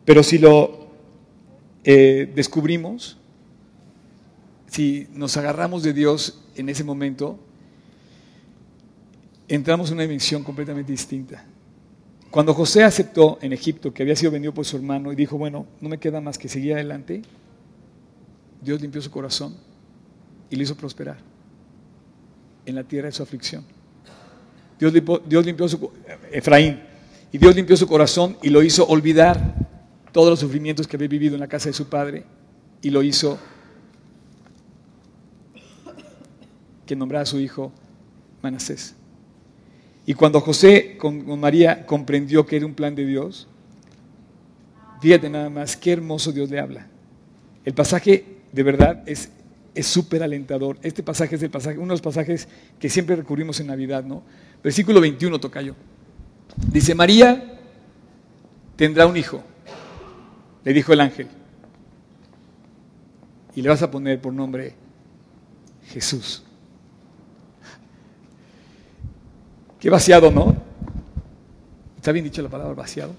Pero 0.04 0.24
si 0.24 0.38
lo 0.38 0.88
eh, 1.84 2.32
descubrimos, 2.34 3.16
si 4.66 5.06
nos 5.12 5.36
agarramos 5.36 5.84
de 5.84 5.92
Dios 5.92 6.42
en 6.56 6.68
ese 6.68 6.82
momento, 6.82 7.38
entramos 9.46 9.90
en 9.90 9.98
una 9.98 10.02
dimensión 10.02 10.42
completamente 10.42 10.90
distinta. 10.90 11.44
Cuando 12.28 12.54
José 12.54 12.82
aceptó 12.82 13.38
en 13.40 13.52
Egipto 13.52 13.94
que 13.94 14.02
había 14.02 14.16
sido 14.16 14.32
vendido 14.32 14.52
por 14.52 14.64
su 14.64 14.76
hermano 14.76 15.12
y 15.12 15.14
dijo, 15.14 15.38
bueno, 15.38 15.68
no 15.80 15.88
me 15.88 15.98
queda 15.98 16.20
más 16.20 16.38
que 16.38 16.48
seguir 16.48 16.74
adelante, 16.74 17.22
Dios 18.60 18.80
limpió 18.80 19.00
su 19.00 19.12
corazón 19.12 19.54
y 20.50 20.56
le 20.56 20.64
hizo 20.64 20.74
prosperar 20.74 21.18
en 22.66 22.74
la 22.74 22.82
tierra 22.82 23.06
de 23.06 23.12
su 23.12 23.22
aflicción. 23.22 23.64
Dios 24.80 25.44
limpió, 25.44 25.68
su 25.68 25.90
Efraín 26.32 26.80
y 27.30 27.36
Dios 27.36 27.54
limpió 27.54 27.76
su 27.76 27.86
corazón 27.86 28.38
y 28.42 28.48
lo 28.48 28.62
hizo 28.62 28.86
olvidar 28.86 29.54
todos 30.10 30.30
los 30.30 30.40
sufrimientos 30.40 30.86
que 30.88 30.96
había 30.96 31.08
vivido 31.08 31.34
en 31.34 31.40
la 31.40 31.48
casa 31.48 31.68
de 31.68 31.74
su 31.74 31.88
padre 31.88 32.24
y 32.80 32.88
lo 32.88 33.02
hizo 33.02 33.38
que 36.86 36.96
nombrara 36.96 37.24
a 37.24 37.26
su 37.26 37.38
hijo 37.38 37.70
Manasés. 38.42 38.94
Y 40.06 40.14
cuando 40.14 40.40
José 40.40 40.96
con, 40.96 41.38
María 41.38 41.84
comprendió 41.84 42.46
que 42.46 42.56
era 42.56 42.64
un 42.64 42.74
plan 42.74 42.94
de 42.94 43.04
Dios, 43.04 43.46
fíjate 45.02 45.28
nada 45.28 45.50
más, 45.50 45.76
qué 45.76 45.92
hermoso 45.92 46.32
Dios 46.32 46.48
le 46.48 46.58
habla. 46.58 46.86
El 47.66 47.74
pasaje 47.74 48.38
de 48.50 48.62
verdad 48.62 49.04
es 49.06 49.28
súper 49.86 50.22
alentador. 50.22 50.78
Este 50.82 51.02
pasaje 51.02 51.36
es 51.36 51.42
el 51.42 51.50
pasaje, 51.50 51.76
uno 51.76 51.88
de 51.88 51.92
los 51.92 52.00
pasajes 52.00 52.48
que 52.78 52.88
siempre 52.88 53.14
recurrimos 53.14 53.60
en 53.60 53.66
Navidad, 53.66 54.04
¿no? 54.04 54.22
Versículo 54.62 55.00
21, 55.00 55.40
tocayo. 55.40 55.74
Dice, 56.68 56.94
María 56.94 57.58
tendrá 58.76 59.06
un 59.06 59.16
hijo, 59.16 59.42
le 60.64 60.72
dijo 60.72 60.92
el 60.92 61.00
ángel, 61.00 61.28
y 63.54 63.62
le 63.62 63.68
vas 63.68 63.82
a 63.82 63.90
poner 63.90 64.20
por 64.20 64.32
nombre 64.32 64.74
Jesús. 65.88 66.42
Qué 69.78 69.88
vaciado, 69.88 70.30
¿no? 70.30 70.54
¿Está 71.96 72.12
bien 72.12 72.24
dicho 72.24 72.42
la 72.42 72.48
palabra 72.48 72.74
vaciado? 72.74 73.14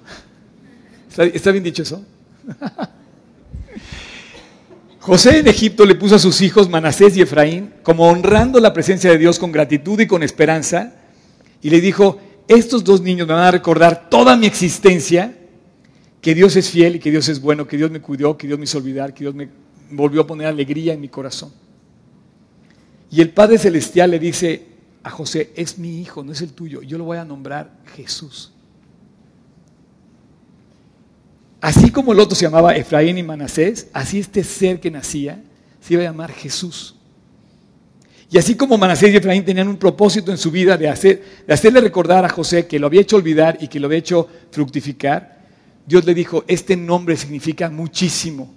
¿Está, 1.09 1.25
está 1.25 1.51
bien 1.51 1.63
dicho 1.63 1.81
eso? 1.81 2.03
José 4.99 5.39
en 5.39 5.47
Egipto 5.47 5.83
le 5.85 5.95
puso 5.95 6.15
a 6.15 6.19
sus 6.19 6.41
hijos 6.41 6.69
Manasés 6.69 7.17
y 7.17 7.21
Efraín 7.21 7.73
como 7.81 8.07
honrando 8.07 8.59
la 8.59 8.71
presencia 8.71 9.09
de 9.09 9.17
Dios 9.17 9.39
con 9.39 9.51
gratitud 9.51 9.99
y 9.99 10.05
con 10.05 10.21
esperanza. 10.21 11.00
Y 11.61 11.69
le 11.69 11.81
dijo, 11.81 12.19
estos 12.47 12.83
dos 12.83 13.01
niños 13.01 13.27
me 13.27 13.33
van 13.33 13.43
a 13.43 13.51
recordar 13.51 14.09
toda 14.09 14.35
mi 14.35 14.45
existencia, 14.45 15.37
que 16.21 16.35
Dios 16.35 16.55
es 16.55 16.69
fiel 16.69 16.97
y 16.97 16.99
que 16.99 17.11
Dios 17.11 17.27
es 17.29 17.41
bueno, 17.41 17.67
que 17.67 17.77
Dios 17.77 17.89
me 17.91 18.01
cuidó, 18.01 18.37
que 18.37 18.47
Dios 18.47 18.59
me 18.59 18.65
hizo 18.65 18.77
olvidar, 18.77 19.13
que 19.13 19.23
Dios 19.23 19.35
me 19.35 19.49
volvió 19.89 20.21
a 20.21 20.27
poner 20.27 20.47
alegría 20.47 20.93
en 20.93 21.01
mi 21.01 21.09
corazón. 21.09 21.51
Y 23.09 23.21
el 23.21 23.31
Padre 23.31 23.57
Celestial 23.57 24.11
le 24.11 24.19
dice 24.19 24.67
a 25.03 25.09
José, 25.09 25.51
es 25.55 25.77
mi 25.77 25.99
hijo, 25.99 26.23
no 26.23 26.31
es 26.31 26.41
el 26.41 26.53
tuyo, 26.53 26.81
yo 26.81 26.97
lo 26.97 27.05
voy 27.05 27.17
a 27.17 27.25
nombrar 27.25 27.71
Jesús. 27.95 28.51
Así 31.59 31.91
como 31.91 32.13
el 32.13 32.19
otro 32.19 32.35
se 32.35 32.45
llamaba 32.45 32.75
Efraín 32.75 33.17
y 33.17 33.23
Manasés, 33.23 33.87
así 33.93 34.19
este 34.19 34.43
ser 34.43 34.79
que 34.79 34.89
nacía 34.89 35.43
se 35.79 35.93
iba 35.93 36.03
a 36.03 36.05
llamar 36.05 36.31
Jesús. 36.31 36.95
Y 38.31 38.37
así 38.37 38.55
como 38.55 38.77
Manasés 38.77 39.13
y 39.13 39.17
Efraín 39.17 39.43
tenían 39.43 39.67
un 39.67 39.75
propósito 39.75 40.31
en 40.31 40.37
su 40.37 40.51
vida 40.51 40.77
de, 40.77 40.87
hacer, 40.87 41.21
de 41.45 41.53
hacerle 41.53 41.81
recordar 41.81 42.23
a 42.23 42.29
José 42.29 42.65
que 42.65 42.79
lo 42.79 42.87
había 42.87 43.01
hecho 43.01 43.17
olvidar 43.17 43.57
y 43.59 43.67
que 43.67 43.79
lo 43.79 43.87
había 43.87 43.99
hecho 43.99 44.27
fructificar, 44.51 45.41
Dios 45.85 46.05
le 46.05 46.13
dijo, 46.13 46.45
este 46.47 46.77
nombre 46.77 47.17
significa 47.17 47.69
muchísimo, 47.69 48.53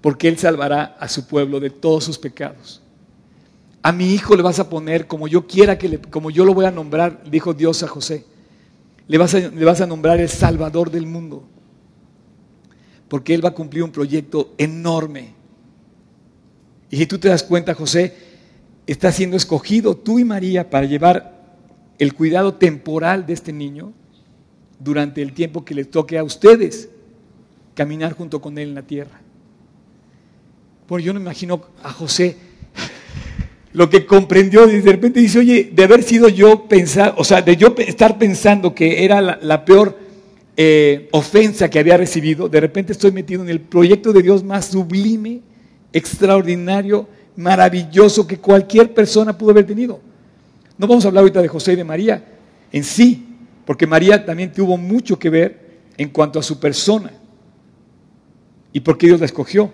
porque 0.00 0.28
Él 0.28 0.38
salvará 0.38 0.96
a 1.00 1.08
su 1.08 1.26
pueblo 1.26 1.58
de 1.58 1.70
todos 1.70 2.04
sus 2.04 2.16
pecados. 2.16 2.80
A 3.82 3.90
mi 3.90 4.14
hijo 4.14 4.36
le 4.36 4.42
vas 4.42 4.60
a 4.60 4.70
poner 4.70 5.08
como 5.08 5.26
yo 5.26 5.48
quiera 5.48 5.76
que 5.76 5.88
le, 5.88 5.98
como 5.98 6.30
yo 6.30 6.44
lo 6.44 6.54
voy 6.54 6.66
a 6.66 6.70
nombrar, 6.70 7.24
dijo 7.28 7.54
Dios 7.54 7.82
a 7.82 7.88
José. 7.88 8.24
Le 9.08 9.18
vas 9.18 9.80
a 9.80 9.86
nombrar 9.86 10.20
el 10.20 10.28
Salvador 10.28 10.90
del 10.90 11.06
mundo 11.06 11.48
porque 13.08 13.34
Él 13.34 13.44
va 13.44 13.50
a 13.50 13.54
cumplir 13.54 13.82
un 13.82 13.92
proyecto 13.92 14.54
enorme. 14.58 15.34
Y 16.90 16.96
si 16.96 17.06
tú 17.06 17.18
te 17.18 17.28
das 17.28 17.42
cuenta, 17.42 17.74
José, 17.74 18.14
está 18.86 19.12
siendo 19.12 19.36
escogido 19.36 19.96
tú 19.96 20.18
y 20.18 20.24
María 20.24 20.70
para 20.70 20.86
llevar 20.86 21.36
el 21.98 22.14
cuidado 22.14 22.54
temporal 22.54 23.26
de 23.26 23.32
este 23.32 23.52
niño 23.52 23.92
durante 24.78 25.22
el 25.22 25.32
tiempo 25.32 25.64
que 25.64 25.74
les 25.74 25.90
toque 25.90 26.18
a 26.18 26.24
ustedes 26.24 26.88
caminar 27.74 28.12
junto 28.12 28.40
con 28.40 28.58
Él 28.58 28.70
en 28.70 28.74
la 28.74 28.82
tierra. 28.82 29.20
Porque 30.86 31.04
yo 31.04 31.12
no 31.12 31.20
imagino 31.20 31.62
a 31.82 31.92
José 31.92 32.36
lo 33.72 33.90
que 33.90 34.06
comprendió 34.06 34.70
y 34.70 34.80
de 34.80 34.92
repente 34.92 35.20
dice, 35.20 35.38
oye, 35.38 35.70
de 35.70 35.84
haber 35.84 36.02
sido 36.02 36.28
yo 36.28 36.66
pensar, 36.66 37.14
o 37.18 37.24
sea, 37.24 37.42
de 37.42 37.56
yo 37.56 37.74
estar 37.76 38.16
pensando 38.16 38.74
que 38.74 39.04
era 39.04 39.20
la, 39.20 39.38
la 39.42 39.66
peor 39.66 39.98
eh, 40.56 41.08
ofensa 41.10 41.68
que 41.68 41.78
había 41.78 41.98
recibido, 41.98 42.48
de 42.48 42.60
repente 42.60 42.92
estoy 42.92 43.12
metido 43.12 43.42
en 43.42 43.50
el 43.50 43.60
proyecto 43.60 44.14
de 44.14 44.22
Dios 44.22 44.42
más 44.42 44.66
sublime, 44.66 45.42
extraordinario, 45.92 47.06
maravilloso 47.36 48.26
que 48.26 48.38
cualquier 48.38 48.92
persona 48.92 49.36
pudo 49.36 49.50
haber 49.50 49.66
tenido. 49.66 50.00
No 50.78 50.86
vamos 50.86 51.04
a 51.04 51.08
hablar 51.08 51.22
ahorita 51.22 51.42
de 51.42 51.48
José 51.48 51.72
y 51.72 51.76
de 51.76 51.84
María 51.84 52.24
en 52.72 52.84
sí, 52.84 53.26
porque 53.64 53.86
María 53.86 54.24
también 54.24 54.52
tuvo 54.52 54.76
mucho 54.76 55.18
que 55.18 55.30
ver 55.30 55.66
en 55.96 56.10
cuanto 56.10 56.38
a 56.38 56.42
su 56.42 56.58
persona 56.58 57.12
y 58.72 58.80
por 58.80 58.98
qué 58.98 59.06
Dios 59.06 59.20
la 59.20 59.26
escogió. 59.26 59.72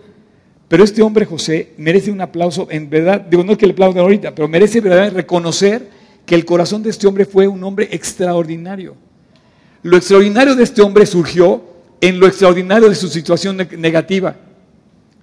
Pero 0.69 0.85
este 0.85 1.03
hombre 1.03 1.27
José 1.27 1.75
merece 1.77 2.11
un 2.11 2.21
aplauso, 2.21 2.67
en 2.71 2.89
verdad, 2.89 3.21
digo, 3.21 3.45
no 3.45 3.53
es 3.53 3.59
que 3.59 3.67
le 3.67 3.73
aplaudan 3.73 4.03
ahorita, 4.03 4.35
pero 4.35 4.49
merece 4.49 4.81
verdaderamente 4.81 5.21
reconocer 5.21 5.91
que 6.25 6.35
el 6.35 6.45
corazón 6.45 6.83
de 6.83 6.91
este 6.91 7.07
hombre 7.07 7.27
fue 7.27 7.47
un 7.47 7.63
hombre 7.65 7.89
extraordinario. 7.91 8.95
Lo 9.83 9.97
extraordinario 9.97 10.55
de 10.55 10.63
este 10.63 10.81
hombre 10.81 11.05
surgió 11.05 11.63
en 12.01 12.19
lo 12.19 12.27
extraordinario 12.27 12.89
de 12.89 12.95
su 12.95 13.09
situación 13.09 13.57
negativa. 13.77 14.37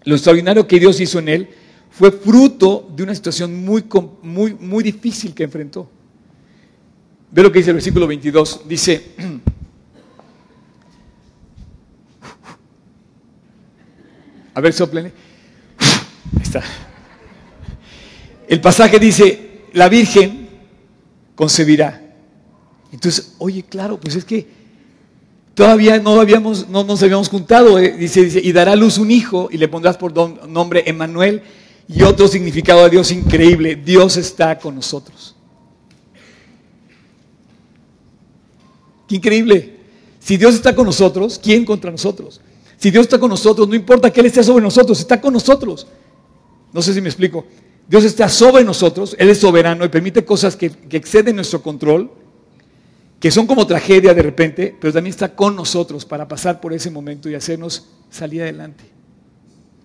Lo 0.04 0.16
extraordinario 0.16 0.68
que 0.68 0.80
Dios 0.80 1.00
hizo 1.00 1.20
en 1.20 1.30
él 1.30 1.50
fue 1.92 2.12
fruto 2.12 2.90
de 2.96 3.04
una 3.04 3.16
situación 3.16 3.66
muy, 3.66 3.84
muy, 4.22 4.54
muy 4.54 4.84
difícil 4.84 5.34
que 5.34 5.44
enfrentó. 5.44 5.90
Ve 7.32 7.44
lo 7.44 7.52
que 7.52 7.60
dice 7.60 7.70
el 7.72 7.76
versículo 7.76 8.08
22. 8.08 8.62
Dice, 8.68 9.12
a 14.54 14.62
ver, 14.62 14.74
soplene. 14.74 15.12
Ahí 16.36 16.42
está. 16.42 16.64
El 18.48 18.62
pasaje 18.62 18.98
dice, 19.00 19.66
la 19.74 19.90
Virgen 19.90 20.50
concebirá. 21.36 22.02
Entonces, 22.92 23.36
oye, 23.38 23.64
claro, 23.64 24.00
pues 24.00 24.16
es 24.16 24.26
que 24.26 24.48
todavía 25.54 26.00
no, 26.00 26.20
habíamos, 26.20 26.68
no 26.70 26.84
nos 26.84 27.04
habíamos 27.04 27.30
juntado. 27.30 27.78
Eh, 27.78 27.96
dice, 27.98 28.24
dice, 28.24 28.42
y 28.44 28.52
dará 28.52 28.76
luz 28.76 28.98
un 28.98 29.12
hijo 29.12 29.50
y 29.52 29.58
le 29.58 29.68
pondrás 29.68 29.98
por 29.98 30.12
nombre 30.48 30.84
Emanuel 30.88 31.44
y 31.92 32.04
otro 32.04 32.28
significado 32.28 32.84
de 32.84 32.92
Dios 32.92 33.12
increíble. 33.12 33.76
Dios 33.76 34.16
está 34.16 34.60
con 34.60 34.76
nosotros. 34.76 35.36
Qué 39.08 39.16
increíble. 39.16 39.78
Si 40.20 40.38
Dios 40.38 40.54
está 40.54 40.76
con 40.76 40.86
nosotros, 40.86 41.40
¿quién 41.42 41.66
contra 41.66 41.90
nosotros? 41.90 42.42
Si 42.78 42.92
Dios 42.92 43.04
está 43.08 43.18
con 43.18 43.32
nosotros, 43.32 43.68
no 43.68 43.74
importa 43.74 44.12
que 44.12 44.20
Él 44.20 44.28
esté 44.28 44.44
sobre 44.44 44.64
nosotros, 44.64 45.00
está 45.00 45.20
con 45.20 45.34
nosotros. 45.34 45.88
No 46.72 46.84
sé 46.84 46.94
si 46.94 47.02
me 47.02 47.10
explico. 47.10 47.48
Dios 47.88 48.04
está 48.04 48.30
sobre 48.30 48.64
nosotros, 48.64 49.16
Él 49.18 49.30
es 49.30 49.40
soberano 49.40 49.84
y 49.84 49.90
permite 49.90 50.24
cosas 50.24 50.56
que, 50.56 50.72
exceden 50.92 51.36
nuestro 51.36 51.64
control, 51.64 52.12
que 53.20 53.32
son 53.32 53.48
como 53.48 53.66
tragedia 53.66 54.14
de 54.14 54.22
repente, 54.22 54.78
pero 54.80 54.94
también 54.94 55.10
está 55.10 55.34
con 55.34 55.56
nosotros 55.56 56.06
para 56.06 56.28
pasar 56.28 56.62
por 56.62 56.72
ese 56.72 56.92
momento 56.92 57.28
y 57.28 57.34
hacernos 57.34 57.88
salir 58.12 58.44
adelante. 58.44 58.99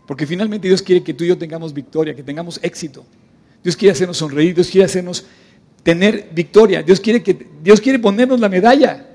Porque 0.06 0.26
finalmente 0.26 0.68
Dios 0.68 0.82
quiere 0.82 1.02
que 1.02 1.14
tú 1.14 1.24
y 1.24 1.28
yo 1.28 1.38
tengamos 1.38 1.72
victoria, 1.72 2.14
que 2.14 2.22
tengamos 2.22 2.60
éxito. 2.62 3.04
Dios 3.62 3.76
quiere 3.76 3.92
hacernos 3.92 4.18
sonreír, 4.18 4.54
Dios 4.54 4.68
quiere 4.68 4.84
hacernos 4.84 5.24
tener 5.82 6.28
victoria. 6.32 6.82
Dios 6.82 7.00
quiere, 7.00 7.22
que, 7.22 7.46
Dios 7.62 7.80
quiere 7.80 7.98
ponernos 7.98 8.40
la 8.40 8.48
medalla. 8.48 9.06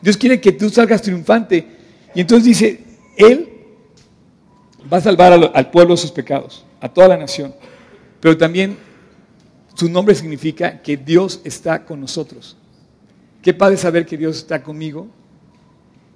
Dios 0.00 0.16
quiere 0.16 0.40
que 0.40 0.52
tú 0.52 0.70
salgas 0.70 1.02
triunfante. 1.02 1.66
Y 2.14 2.20
entonces 2.20 2.44
dice, 2.44 2.80
Él 3.16 3.48
va 4.90 4.98
a 4.98 5.00
salvar 5.00 5.32
al, 5.32 5.70
pueblo 5.70 5.94
de 5.94 6.00
sus 6.00 6.10
pecados, 6.10 6.64
a 6.80 6.88
toda 6.88 7.08
la 7.08 7.16
nación. 7.16 7.54
Pero 8.20 8.36
también 8.36 8.78
su 9.74 9.88
nombre 9.88 10.14
significa 10.14 10.80
que 10.80 10.96
Dios 10.96 11.40
está 11.44 11.84
con 11.84 12.00
nosotros. 12.00 12.56
Qué 13.42 13.52
padre 13.52 13.76
saber 13.76 14.06
que 14.06 14.16
Dios 14.16 14.38
está 14.38 14.62
conmigo 14.62 15.08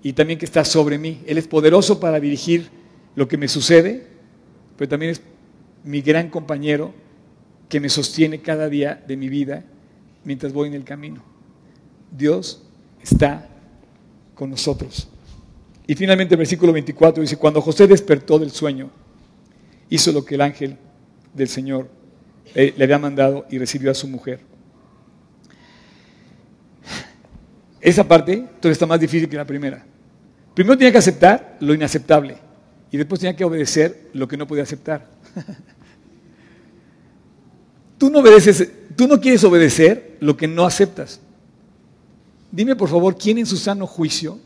y 0.03 0.13
también 0.13 0.39
que 0.39 0.45
está 0.45 0.65
sobre 0.65 0.99
mí. 0.99 1.23
Él 1.27 1.39
es 1.39 1.49
poderoso 1.49 1.99
para 1.99 2.21
dirigir 2.21 2.71
lo 3.17 3.27
que 3.27 3.39
me 3.39 3.49
sucede, 3.49 4.07
pero 4.77 4.89
también 4.89 5.13
es 5.13 5.23
mi 5.83 6.03
gran 6.03 6.29
compañero 6.29 6.95
que 7.69 7.81
me 7.81 7.89
sostiene 7.89 8.41
cada 8.41 8.69
día 8.69 9.03
de 9.09 9.17
mi 9.17 9.29
vida 9.29 9.65
mientras 10.23 10.53
voy 10.53 10.69
en 10.69 10.75
el 10.75 10.85
camino. 10.85 11.25
Dios 12.17 12.63
está 13.03 13.49
con 14.35 14.51
nosotros. 14.51 15.09
Y 15.87 15.95
finalmente 15.95 16.35
el 16.35 16.39
versículo 16.39 16.73
24 16.73 17.23
dice, 17.23 17.37
cuando 17.37 17.61
José 17.63 17.87
despertó 17.87 18.39
del 18.39 18.51
sueño, 18.51 18.91
hizo 19.89 20.13
lo 20.13 20.25
que 20.25 20.35
el 20.35 20.43
ángel 20.43 20.77
del 21.33 21.49
Señor 21.49 21.89
eh, 22.55 22.75
le 22.77 22.85
había 22.85 22.99
mandado 22.99 23.47
y 23.51 23.59
recibió 23.59 23.91
a 23.91 23.95
su 23.95 24.09
mujer. 24.09 24.41
Esa 27.81 28.07
parte 28.07 28.37
todavía 28.37 28.73
está 28.73 28.87
más 28.87 29.01
difícil 29.01 29.29
que 29.29 29.37
la 29.37 29.45
primera. 29.45 29.87
Primero 30.55 30.77
tenía 30.77 30.93
que 30.93 30.99
aceptar 30.99 31.57
lo 31.61 31.73
inaceptable 31.73 32.46
y 32.91 32.97
después 32.97 33.21
tenía 33.21 33.37
que 33.37 33.45
obedecer 33.45 34.11
lo 34.13 34.29
que 34.29 34.37
no 34.37 34.47
podía 34.47 34.63
aceptar. 34.63 35.09
tú 37.99 38.11
no 38.11 38.21
obedeces, 38.21 38.71
tú 38.95 39.09
no 39.09 39.21
quieres 39.21 39.43
obedecer 39.45 40.17
lo 40.21 40.37
que 40.37 40.47
no 40.47 40.65
aceptas. 40.65 41.21
Dime 42.51 42.77
por 42.77 42.89
favor, 42.89 43.17
¿quién 43.19 43.39
en 43.39 43.47
su 43.47 43.57
sano 43.57 43.87
juicio 43.87 44.39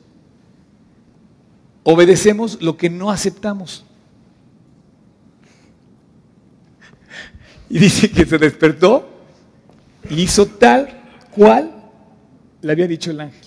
obedecemos 1.82 2.60
lo 2.62 2.76
que 2.76 2.90
no 2.90 3.10
aceptamos? 3.10 3.84
Y 7.72 7.78
dice 7.78 8.10
que 8.10 8.26
se 8.26 8.36
despertó 8.36 9.08
y 10.08 10.22
hizo 10.22 10.44
tal 10.46 10.88
cual 11.32 11.70
le 12.62 12.72
había 12.72 12.88
dicho 12.88 13.12
el 13.12 13.20
ángel. 13.20 13.46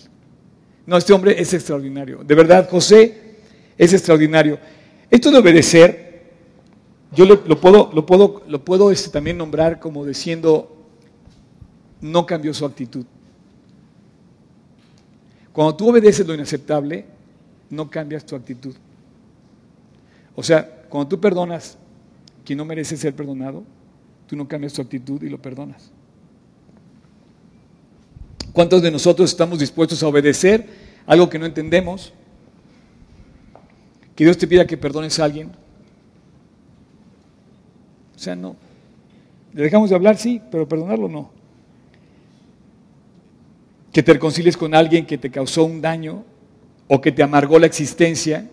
No, 0.86 0.98
este 0.98 1.14
hombre 1.14 1.40
es 1.42 1.54
extraordinario. 1.54 2.24
De 2.24 2.36
verdad, 2.36 2.70
José 2.70 3.38
es 3.78 3.94
extraordinario. 3.94 4.60
Esto 5.14 5.30
de 5.30 5.38
obedecer, 5.38 6.24
yo 7.16 7.26
lo, 7.26 7.62
puedo, 7.62 7.92
lo 7.94 8.04
puedo, 8.04 8.42
lo 8.48 8.66
puedo 8.66 8.90
este, 8.90 9.12
también 9.12 9.38
nombrar 9.38 9.80
como 9.80 10.04
diciendo, 10.04 10.76
no 12.02 12.26
cambió 12.26 12.52
su 12.52 12.66
actitud. 12.66 13.06
Cuando 15.52 15.76
tú 15.76 15.92
obedeces 15.92 16.26
lo 16.26 16.34
inaceptable, 16.34 17.06
no 17.70 17.92
cambias 17.92 18.26
tu 18.26 18.36
actitud. 18.36 18.74
O 20.36 20.42
sea, 20.42 20.84
cuando 20.90 21.10
tú 21.10 21.22
perdonas 21.22 21.78
quien 22.44 22.58
no 22.58 22.66
merece 22.66 22.98
ser 22.98 23.16
perdonado, 23.16 23.64
tú 24.26 24.36
no 24.36 24.48
cambias 24.48 24.74
tu 24.74 24.82
actitud 24.82 25.22
y 25.22 25.30
lo 25.30 25.40
perdonas. 25.40 25.92
¿Cuántos 28.52 28.82
de 28.82 28.90
nosotros 28.90 29.30
estamos 29.30 29.60
dispuestos 29.60 30.02
a 30.02 30.08
obedecer 30.08 30.68
algo 31.06 31.30
que 31.30 31.38
no 31.38 31.46
entendemos? 31.46 32.14
Que 34.16 34.24
Dios 34.24 34.38
te 34.38 34.48
pida 34.48 34.68
que 34.68 34.78
perdones 34.78 35.20
a 35.20 35.26
alguien. 35.26 35.52
O 38.16 38.20
sea, 38.20 38.36
no. 38.36 38.56
Le 39.54 39.64
dejamos 39.64 39.90
de 39.90 39.96
hablar, 39.96 40.18
sí, 40.18 40.42
pero 40.52 40.68
perdonarlo 40.68 41.08
no. 41.08 41.32
Que 43.92 44.04
te 44.04 44.14
reconcilies 44.14 44.58
con 44.58 44.74
alguien 44.74 45.06
que 45.06 45.18
te 45.18 45.30
causó 45.30 45.66
un 45.66 45.82
daño 45.82 46.24
o 46.88 47.02
que 47.02 47.12
te 47.12 47.24
amargó 47.24 47.60
la 47.60 47.68
existencia. 47.68 48.50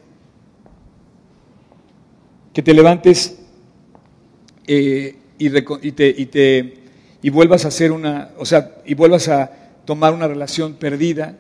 Que 2.53 2.63
te 2.63 2.75
levantes 2.75 3.39
eh, 4.67 5.17
y, 5.39 5.51
te, 5.93 6.09
y, 6.09 6.27
te, 6.27 6.75
y 7.23 7.31
vuelvas 7.31 7.65
a 7.65 7.69
hacer 7.69 7.93
una, 7.93 8.31
o 8.39 8.45
sea, 8.45 8.77
y 8.85 8.95
vuelvas 8.95 9.29
a 9.29 9.51
tomar 9.85 10.13
una 10.13 10.29
relación 10.29 10.75
perdida. 10.75 11.37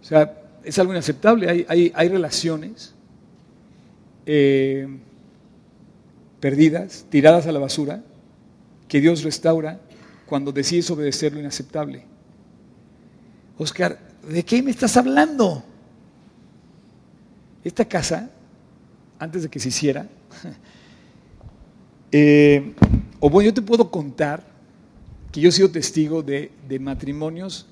O 0.00 0.04
sea, 0.04 0.37
es 0.68 0.78
algo 0.78 0.92
inaceptable. 0.92 1.66
Hay, 1.68 2.08
relaciones 2.08 2.94
eh, 4.26 4.86
perdidas, 6.40 7.06
tiradas 7.10 7.46
a 7.46 7.52
la 7.52 7.58
basura, 7.58 8.02
que 8.86 9.00
Dios 9.00 9.22
restaura 9.22 9.80
cuando 10.26 10.52
decides 10.52 10.90
obedecer 10.90 11.32
lo 11.32 11.40
inaceptable. 11.40 12.04
Oscar, 13.56 13.98
¿de 14.28 14.44
qué 14.44 14.62
me 14.62 14.70
estás 14.70 14.96
hablando? 14.96 15.64
Esta 17.64 17.84
casa, 17.84 18.30
antes 19.18 19.42
de 19.42 19.48
que 19.48 19.58
se 19.58 19.68
hiciera, 19.68 20.06
Eh, 22.10 22.72
o 23.20 23.28
bueno, 23.28 23.50
yo 23.50 23.54
te 23.54 23.62
puedo 23.62 23.90
contar 23.90 24.42
que 25.30 25.40
yo 25.40 25.50
he 25.50 25.52
sido 25.52 25.70
testigo 25.70 26.22
de, 26.22 26.50
matrimonios 26.80 27.66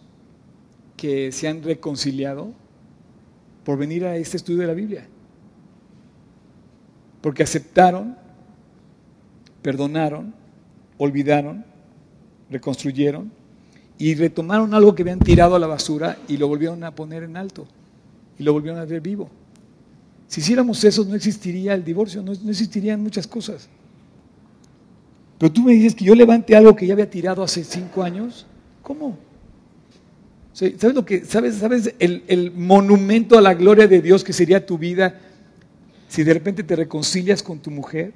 que 0.97 1.32
se 1.32 1.49
han 1.49 1.62
reconciliado 1.62 2.53
por 3.66 3.76
venir 3.76 4.04
a 4.04 4.16
este 4.16 4.36
estudio 4.36 4.60
de 4.60 4.68
la 4.68 4.74
Biblia. 4.74 5.04
Porque 7.20 7.42
aceptaron, 7.42 8.16
perdonaron, 9.60 10.32
olvidaron, 10.98 11.64
reconstruyeron 12.48 13.32
y 13.98 14.14
retomaron 14.14 14.72
algo 14.72 14.94
que 14.94 15.02
habían 15.02 15.18
tirado 15.18 15.56
a 15.56 15.58
la 15.58 15.66
basura 15.66 16.16
y 16.28 16.36
lo 16.36 16.46
volvieron 16.46 16.84
a 16.84 16.94
poner 16.94 17.24
en 17.24 17.36
alto 17.36 17.66
y 18.38 18.44
lo 18.44 18.52
volvieron 18.52 18.78
a 18.78 18.84
ver 18.84 19.00
vivo. 19.00 19.28
Si 20.28 20.42
hiciéramos 20.42 20.84
eso 20.84 21.04
no 21.04 21.16
existiría 21.16 21.74
el 21.74 21.84
divorcio, 21.84 22.22
no 22.22 22.30
existirían 22.30 23.02
muchas 23.02 23.26
cosas. 23.26 23.68
Pero 25.38 25.52
tú 25.52 25.62
me 25.62 25.72
dices 25.72 25.96
que 25.96 26.04
yo 26.04 26.14
levante 26.14 26.54
algo 26.54 26.76
que 26.76 26.86
ya 26.86 26.92
había 26.92 27.10
tirado 27.10 27.42
hace 27.42 27.64
cinco 27.64 28.04
años. 28.04 28.46
¿Cómo? 28.80 29.18
¿Sabes 30.57 30.94
lo 30.94 31.04
que, 31.04 31.22
sabes, 31.26 31.57
sabes 31.57 31.92
el, 31.98 32.24
el, 32.28 32.50
monumento 32.50 33.36
a 33.36 33.42
la 33.42 33.52
gloria 33.52 33.86
de 33.86 34.00
Dios 34.00 34.24
que 34.24 34.32
sería 34.32 34.64
tu 34.64 34.78
vida 34.78 35.20
si 36.09 36.24
de 36.24 36.32
repente 36.32 36.62
te 36.62 36.74
reconcilias 36.74 37.42
con 37.42 37.59
tu 37.59 37.70
mujer, 37.70 38.14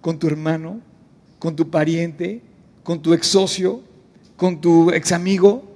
con 0.00 0.18
tu 0.18 0.26
hermano, 0.26 0.80
con 1.38 1.54
tu 1.54 1.68
pariente, 1.68 2.40
con 2.82 3.02
tu 3.02 3.12
ex 3.12 3.26
socio, 3.26 3.82
con 4.38 4.62
tu 4.62 4.90
ex 4.90 5.12
amigo? 5.12 5.70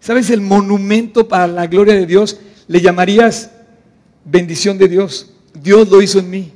¿Sabes 0.00 0.30
el 0.30 0.40
monumento 0.40 1.28
para 1.28 1.46
la 1.46 1.66
gloria 1.66 1.92
de 1.92 2.06
Dios? 2.06 2.40
Le 2.66 2.80
llamarías 2.80 3.50
bendición 4.24 4.78
de 4.78 4.88
Dios. 4.88 5.30
Dios 5.62 5.90
lo 5.90 6.00
hizo 6.00 6.20
en 6.20 6.30
mí. 6.30 6.52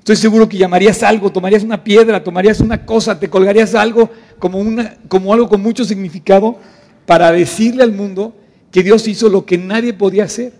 Estoy 0.00 0.16
seguro 0.16 0.48
que 0.48 0.58
llamarías 0.58 1.04
algo, 1.04 1.30
tomarías 1.30 1.62
una 1.62 1.84
piedra, 1.84 2.24
tomarías 2.24 2.58
una 2.58 2.84
cosa, 2.84 3.20
te 3.20 3.30
colgarías 3.30 3.76
algo 3.76 4.10
como, 4.40 4.58
una, 4.58 4.96
como 5.06 5.32
algo 5.32 5.48
con 5.48 5.62
mucho 5.62 5.84
significado 5.84 6.58
para 7.06 7.32
decirle 7.32 7.82
al 7.82 7.92
mundo 7.92 8.36
que 8.70 8.82
Dios 8.82 9.06
hizo 9.08 9.28
lo 9.28 9.44
que 9.44 9.58
nadie 9.58 9.92
podía 9.92 10.24
hacer, 10.24 10.52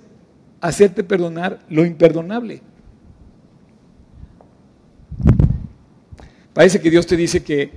hacerte 0.60 1.04
perdonar 1.04 1.60
lo 1.68 1.84
imperdonable. 1.84 2.62
Parece 6.52 6.80
que 6.80 6.90
Dios 6.90 7.06
te 7.06 7.16
dice 7.16 7.42
que, 7.42 7.70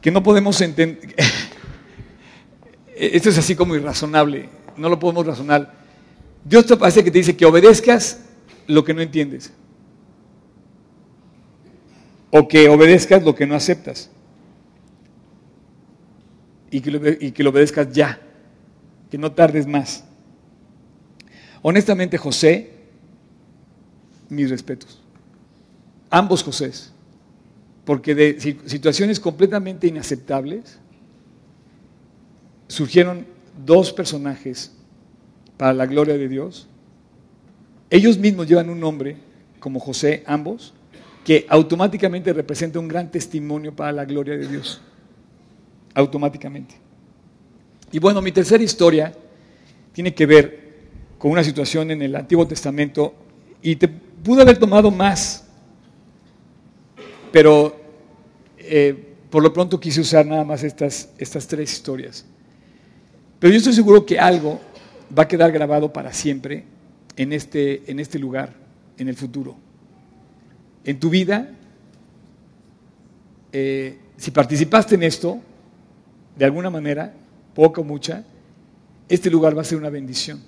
que 0.00 0.10
no 0.10 0.22
podemos 0.22 0.60
entender, 0.60 1.14
esto 2.96 3.28
es 3.28 3.38
así 3.38 3.56
como 3.56 3.74
irrazonable, 3.74 4.48
no 4.76 4.88
lo 4.88 4.98
podemos 4.98 5.26
razonar. 5.26 5.74
Dios 6.44 6.66
te 6.66 6.76
parece 6.76 7.04
que 7.04 7.10
te 7.10 7.18
dice 7.18 7.36
que 7.36 7.44
obedezcas 7.44 8.20
lo 8.66 8.84
que 8.84 8.94
no 8.94 9.02
entiendes 9.02 9.52
o 12.30 12.46
que 12.46 12.68
obedezcas 12.68 13.22
lo 13.24 13.34
que 13.34 13.46
no 13.46 13.56
aceptas 13.56 14.10
y 16.70 16.80
que, 16.80 16.90
lo, 16.90 17.08
y 17.08 17.32
que 17.32 17.42
lo 17.42 17.50
obedezcas 17.50 17.92
ya, 17.92 18.20
que 19.10 19.18
no 19.18 19.32
tardes 19.32 19.66
más. 19.66 20.04
Honestamente, 21.62 22.16
José, 22.16 22.70
mis 24.28 24.48
respetos. 24.48 25.00
Ambos 26.08 26.42
Josés. 26.42 26.92
Porque 27.84 28.14
de 28.14 28.40
situaciones 28.66 29.18
completamente 29.18 29.86
inaceptables 29.86 30.78
surgieron 32.68 33.26
dos 33.64 33.92
personajes 33.92 34.72
para 35.56 35.72
la 35.72 35.86
gloria 35.86 36.16
de 36.16 36.28
Dios. 36.28 36.68
Ellos 37.90 38.16
mismos 38.16 38.46
llevan 38.46 38.70
un 38.70 38.78
nombre, 38.78 39.16
como 39.58 39.80
José, 39.80 40.22
ambos, 40.26 40.72
que 41.24 41.46
automáticamente 41.48 42.32
representa 42.32 42.78
un 42.78 42.86
gran 42.86 43.10
testimonio 43.10 43.74
para 43.74 43.92
la 43.92 44.04
gloria 44.04 44.36
de 44.36 44.46
Dios 44.46 44.80
automáticamente. 45.94 46.74
Y 47.92 47.98
bueno, 47.98 48.22
mi 48.22 48.32
tercera 48.32 48.62
historia 48.62 49.12
tiene 49.92 50.14
que 50.14 50.26
ver 50.26 50.70
con 51.18 51.30
una 51.32 51.44
situación 51.44 51.90
en 51.90 52.02
el 52.02 52.14
Antiguo 52.16 52.46
Testamento 52.46 53.14
y 53.62 53.76
te 53.76 53.88
pudo 53.88 54.42
haber 54.42 54.58
tomado 54.58 54.90
más, 54.90 55.44
pero 57.32 57.78
eh, 58.58 59.14
por 59.28 59.42
lo 59.42 59.52
pronto 59.52 59.78
quise 59.78 60.00
usar 60.00 60.26
nada 60.26 60.44
más 60.44 60.62
estas, 60.62 61.10
estas 61.18 61.46
tres 61.46 61.72
historias. 61.72 62.24
Pero 63.38 63.52
yo 63.52 63.58
estoy 63.58 63.72
seguro 63.72 64.04
que 64.04 64.18
algo 64.18 64.60
va 65.16 65.24
a 65.24 65.28
quedar 65.28 65.50
grabado 65.52 65.92
para 65.92 66.12
siempre 66.12 66.64
en 67.16 67.32
este, 67.32 67.90
en 67.90 68.00
este 68.00 68.18
lugar, 68.18 68.54
en 68.98 69.08
el 69.08 69.16
futuro. 69.16 69.56
En 70.84 70.98
tu 70.98 71.10
vida, 71.10 71.50
eh, 73.52 73.98
si 74.16 74.30
participaste 74.30 74.94
en 74.94 75.02
esto, 75.02 75.40
de 76.36 76.44
alguna 76.44 76.70
manera, 76.70 77.12
poca 77.54 77.80
o 77.80 77.84
mucha, 77.84 78.24
este 79.08 79.30
lugar 79.30 79.56
va 79.56 79.62
a 79.62 79.64
ser 79.64 79.78
una 79.78 79.90
bendición. 79.90 80.40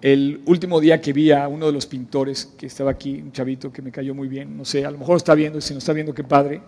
El 0.00 0.40
último 0.46 0.80
día 0.80 1.00
que 1.00 1.12
vi 1.12 1.30
a 1.30 1.46
uno 1.46 1.66
de 1.66 1.72
los 1.72 1.86
pintores 1.86 2.46
que 2.58 2.66
estaba 2.66 2.90
aquí, 2.90 3.20
un 3.20 3.30
chavito 3.30 3.72
que 3.72 3.82
me 3.82 3.92
cayó 3.92 4.14
muy 4.14 4.26
bien, 4.26 4.56
no 4.56 4.64
sé, 4.64 4.84
a 4.84 4.90
lo 4.90 4.98
mejor 4.98 5.16
está 5.16 5.34
viendo, 5.34 5.60
si 5.60 5.74
no 5.74 5.78
está 5.78 5.92
viendo, 5.92 6.12
qué 6.12 6.24
padre. 6.24 6.60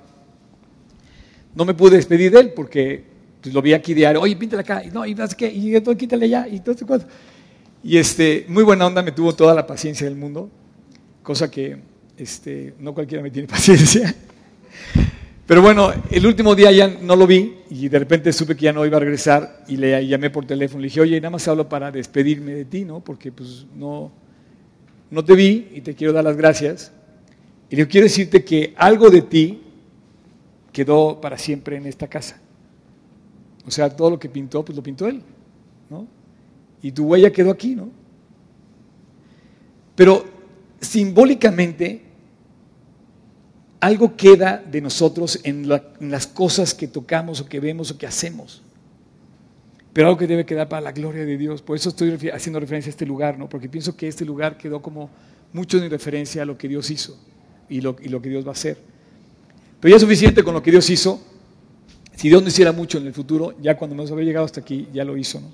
No 1.54 1.64
me 1.64 1.74
pude 1.74 1.96
despedir 1.96 2.30
de 2.30 2.40
él 2.40 2.52
porque 2.54 3.02
pues, 3.42 3.52
lo 3.52 3.60
vi 3.60 3.72
aquí 3.72 3.92
diario, 3.92 4.20
oye, 4.20 4.36
píntale 4.36 4.60
acá, 4.60 4.84
y 4.84 4.90
no, 4.90 5.04
y 5.04 5.16
qué, 5.36 5.52
y 5.52 5.80
todo, 5.80 5.96
quítale 5.96 6.26
allá, 6.26 6.46
y 6.46 6.60
todo 6.60 6.76
cosas. 6.86 7.08
Y 7.82 7.98
este, 7.98 8.46
muy 8.48 8.62
buena 8.62 8.86
onda, 8.86 9.02
me 9.02 9.12
tuvo 9.12 9.34
toda 9.34 9.52
la 9.52 9.66
paciencia 9.66 10.06
del 10.06 10.16
mundo, 10.16 10.48
cosa 11.22 11.50
que 11.50 11.76
este, 12.16 12.74
no 12.78 12.94
cualquiera 12.94 13.22
me 13.22 13.30
tiene 13.30 13.48
paciencia. 13.48 14.14
Pero 15.46 15.60
bueno, 15.60 15.92
el 16.10 16.26
último 16.26 16.54
día 16.54 16.72
ya 16.72 16.88
no 16.88 17.16
lo 17.16 17.26
vi 17.26 17.56
y 17.68 17.88
de 17.88 17.98
repente 17.98 18.32
supe 18.32 18.56
que 18.56 18.64
ya 18.64 18.72
no 18.72 18.86
iba 18.86 18.96
a 18.96 19.00
regresar 19.00 19.64
y 19.68 19.76
le 19.76 20.06
llamé 20.06 20.30
por 20.30 20.46
teléfono. 20.46 20.80
Le 20.80 20.86
dije, 20.86 21.02
oye, 21.02 21.20
nada 21.20 21.30
más 21.30 21.46
hablo 21.48 21.68
para 21.68 21.90
despedirme 21.90 22.54
de 22.54 22.64
ti, 22.64 22.84
¿no? 22.84 23.00
Porque 23.00 23.30
pues 23.30 23.66
no, 23.76 24.10
no 25.10 25.24
te 25.24 25.34
vi 25.34 25.68
y 25.74 25.82
te 25.82 25.94
quiero 25.94 26.14
dar 26.14 26.24
las 26.24 26.36
gracias. 26.36 26.92
Y 27.68 27.76
le 27.76 27.86
quiero 27.86 28.06
decirte 28.06 28.42
que 28.42 28.72
algo 28.76 29.10
de 29.10 29.20
ti 29.20 29.60
quedó 30.72 31.20
para 31.20 31.36
siempre 31.36 31.76
en 31.76 31.86
esta 31.86 32.08
casa. 32.08 32.40
O 33.66 33.70
sea, 33.70 33.94
todo 33.94 34.10
lo 34.10 34.18
que 34.18 34.30
pintó, 34.30 34.64
pues 34.64 34.76
lo 34.76 34.82
pintó 34.82 35.06
él, 35.06 35.22
¿no? 35.90 36.06
Y 36.82 36.92
tu 36.92 37.04
huella 37.04 37.30
quedó 37.30 37.50
aquí, 37.50 37.74
¿no? 37.74 37.90
Pero 39.94 40.24
simbólicamente 40.80 42.03
algo 43.84 44.16
queda 44.16 44.64
de 44.64 44.80
nosotros 44.80 45.40
en, 45.42 45.68
las 45.68 46.26
cosas 46.26 46.72
que 46.72 46.88
tocamos 46.88 47.40
o 47.40 47.46
que 47.46 47.60
vemos 47.60 47.90
o 47.90 47.98
que 47.98 48.06
hacemos. 48.06 48.62
Pero 49.92 50.08
algo 50.08 50.18
que 50.18 50.26
debe 50.26 50.46
quedar 50.46 50.70
para 50.70 50.80
la 50.80 50.92
gloria 50.92 51.26
de 51.26 51.36
Dios. 51.36 51.60
Por 51.60 51.76
eso 51.76 51.90
estoy 51.90 52.30
haciendo 52.30 52.58
referencia 52.58 52.88
a 52.88 52.92
este 52.92 53.04
lugar, 53.04 53.38
¿no? 53.38 53.46
Porque 53.46 53.68
pienso 53.68 53.94
que 53.94 54.08
este 54.08 54.24
lugar 54.24 54.56
quedó 54.56 54.80
como 54.80 55.10
mucho 55.52 55.76
en 55.76 55.90
referencia 55.90 56.42
a 56.42 56.46
lo 56.46 56.56
que 56.56 56.66
Dios 56.66 56.90
hizo 56.90 57.18
y 57.68 57.82
lo, 57.82 57.94
y 58.02 58.08
lo 58.08 58.22
que 58.22 58.30
Dios 58.30 58.44
va 58.46 58.48
a 58.48 58.52
hacer. 58.52 58.78
Pero 59.80 59.90
ya 59.90 59.96
es 59.96 60.02
suficiente 60.02 60.42
con 60.42 60.54
lo 60.54 60.62
que 60.62 60.70
Dios 60.70 60.88
hizo. 60.88 61.20
Si 62.16 62.30
Dios 62.30 62.40
no 62.40 62.48
hiciera 62.48 62.72
mucho 62.72 62.96
en 62.96 63.06
el 63.06 63.12
futuro, 63.12 63.54
ya 63.60 63.76
cuando 63.76 63.94
nos 63.94 64.10
había 64.10 64.24
llegado 64.24 64.46
hasta 64.46 64.62
aquí, 64.62 64.88
ya 64.94 65.04
lo 65.04 65.16
hizo, 65.16 65.40
¿no? 65.40 65.52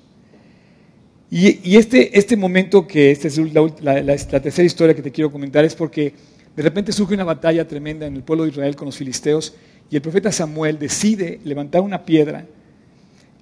Y, 1.33 1.77
este, 1.77 2.17
este 2.19 2.35
momento 2.35 2.85
que 2.85 3.11
esta 3.11 3.29
es 3.29 3.37
la, 3.37 4.01
la 4.01 4.17
tercera 4.17 4.65
historia 4.65 4.93
que 4.93 5.01
te 5.01 5.13
quiero 5.13 5.31
comentar 5.31 5.63
es 5.63 5.75
porque 5.75 6.13
de 6.55 6.63
repente 6.63 6.91
surge 6.91 7.13
una 7.13 7.23
batalla 7.23 7.67
tremenda 7.67 8.05
en 8.05 8.15
el 8.15 8.23
pueblo 8.23 8.43
de 8.43 8.51
Israel 8.51 8.75
con 8.75 8.87
los 8.87 8.97
filisteos 8.97 9.55
y 9.89 9.95
el 9.95 10.01
profeta 10.01 10.31
Samuel 10.31 10.79
decide 10.79 11.39
levantar 11.43 11.81
una 11.81 12.05
piedra 12.05 12.45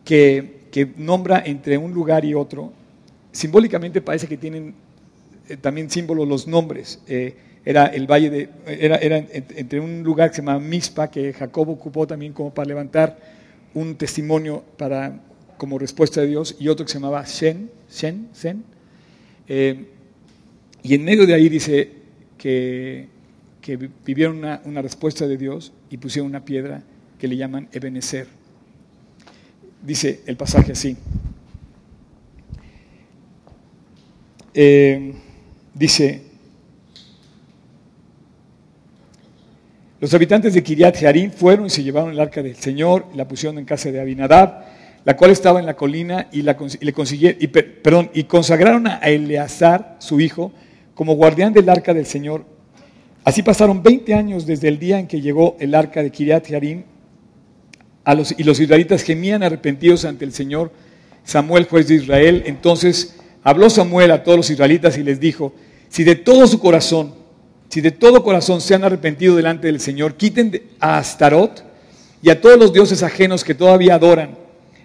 que, 0.04 0.58
nombra 0.98 1.44
entre 1.46 1.78
un 1.78 1.94
lugar 1.94 2.26
y 2.26 2.34
otro. 2.34 2.72
Simbólicamente 3.32 4.02
parece 4.02 4.28
que 4.28 4.38
tienen 4.38 4.74
eh, 5.48 5.58
también 5.58 5.90
símbolos 5.90 6.28
los 6.28 6.48
nombres. 6.48 7.00
Eh, 7.08 7.36
era 7.66 7.88
el 7.88 8.08
valle 8.08 8.30
de, 8.30 8.50
era, 8.66 8.96
era, 8.98 9.18
entre 9.34 9.80
un 9.80 10.02
lugar 10.02 10.30
que 10.30 10.38
se 10.38 10.42
llama 10.42 10.60
Mispa, 10.60 11.10
que 11.10 11.34
Jacob 11.34 11.70
ocupó 11.70 12.08
también 12.08 12.34
como 12.34 12.52
para 12.54 12.68
levantar 12.68 13.18
un 13.74 13.96
testimonio 13.96 14.64
para, 14.78 15.20
como 15.58 15.78
respuesta 15.78 16.22
de 16.22 16.28
Dios, 16.28 16.56
y 16.60 16.68
otro 16.68 16.86
que 16.86 16.92
se 16.92 16.98
llamaba 16.98 17.24
Shen, 17.26 17.70
Shen, 17.92 18.30
Shen. 18.34 18.64
Eh, 19.48 19.86
y 20.82 20.96
en 20.96 21.04
medio 21.04 21.28
de 21.28 21.34
ahí 21.34 21.50
dice, 21.50 21.99
que, 22.40 23.08
vivieron 24.06 24.38
una, 24.38 24.82
respuesta 24.82 25.28
de 25.28 25.38
Dios 25.38 25.72
y 25.92 25.98
pusieron 25.98 26.30
una 26.30 26.44
piedra 26.44 26.82
que 27.20 27.28
le 27.28 27.38
llaman 27.38 27.68
Ebenezer. 27.72 28.26
Dice 29.84 30.22
el 30.26 30.36
pasaje 30.36 30.72
así. 30.72 30.98
Eh, 34.54 35.14
dice, 35.74 36.24
los 40.00 40.14
habitantes 40.14 40.54
de 40.54 40.64
Kiriat 40.64 40.98
Jearim 40.98 41.32
fueron 41.32 41.68
y 41.68 41.70
se 41.70 41.84
llevaron 41.84 42.12
el 42.12 42.20
arca 42.20 42.42
del 42.42 42.56
Señor, 42.56 43.06
la 43.14 43.28
pusieron 43.28 43.60
en 43.60 43.66
casa 43.66 43.92
de 43.92 44.02
Abinadab, 44.02 44.66
la 45.06 45.16
cual 45.16 45.32
estaba 45.32 45.60
en 45.60 45.66
la 45.66 45.76
colina, 45.76 46.28
y, 46.32 46.42
la, 46.42 46.58
consiguieron, 46.58 47.40
perdón, 47.84 48.10
y 48.14 48.24
consagraron 48.24 48.88
a 48.88 48.98
Eleazar, 49.00 49.98
su 50.00 50.20
hijo, 50.20 50.52
como 51.00 51.14
guardián 51.14 51.54
del 51.54 51.70
arca 51.70 51.94
del 51.94 52.06
Señor. 52.06 52.44
Así 53.24 53.42
pasaron 53.42 53.82
20 53.82 54.14
años 54.16 54.46
desde 54.46 54.68
el 54.68 54.80
día 54.80 55.00
en 55.00 55.08
que 55.08 55.22
llegó 55.22 55.56
el 55.58 55.74
arca 55.74 56.04
de 56.04 56.12
Kiriat 56.12 56.50
Yarim 56.50 56.84
y 58.38 58.44
los 58.44 58.60
israelitas 58.60 59.04
gemían 59.04 59.42
arrepentidos 59.42 60.04
ante 60.04 60.26
el 60.26 60.34
Señor 60.34 60.74
Samuel, 61.24 61.68
juez 61.70 61.88
de 61.88 61.96
Israel. 61.96 62.44
Entonces 62.48 63.16
habló 63.46 63.70
Samuel 63.70 64.12
a 64.12 64.26
todos 64.26 64.40
los 64.40 64.50
israelitas 64.50 64.98
y 64.98 65.04
les 65.04 65.22
dijo, 65.22 65.54
si 65.88 66.04
de 66.04 66.16
todo 66.16 66.46
su 66.48 66.60
corazón, 66.60 67.14
si 67.70 67.80
de 67.80 67.92
todo 67.92 68.22
corazón 68.22 68.60
se 68.60 68.76
han 68.76 68.84
arrepentido 68.84 69.38
delante 69.38 69.68
del 69.68 69.80
Señor, 69.80 70.16
quiten 70.16 70.62
a 70.82 70.98
Astarot 70.98 71.64
y 72.22 72.30
a 72.30 72.42
todos 72.42 72.60
los 72.60 72.74
dioses 72.74 73.04
ajenos 73.04 73.46
que 73.46 73.56
todavía 73.56 73.96
adoran, 73.96 74.32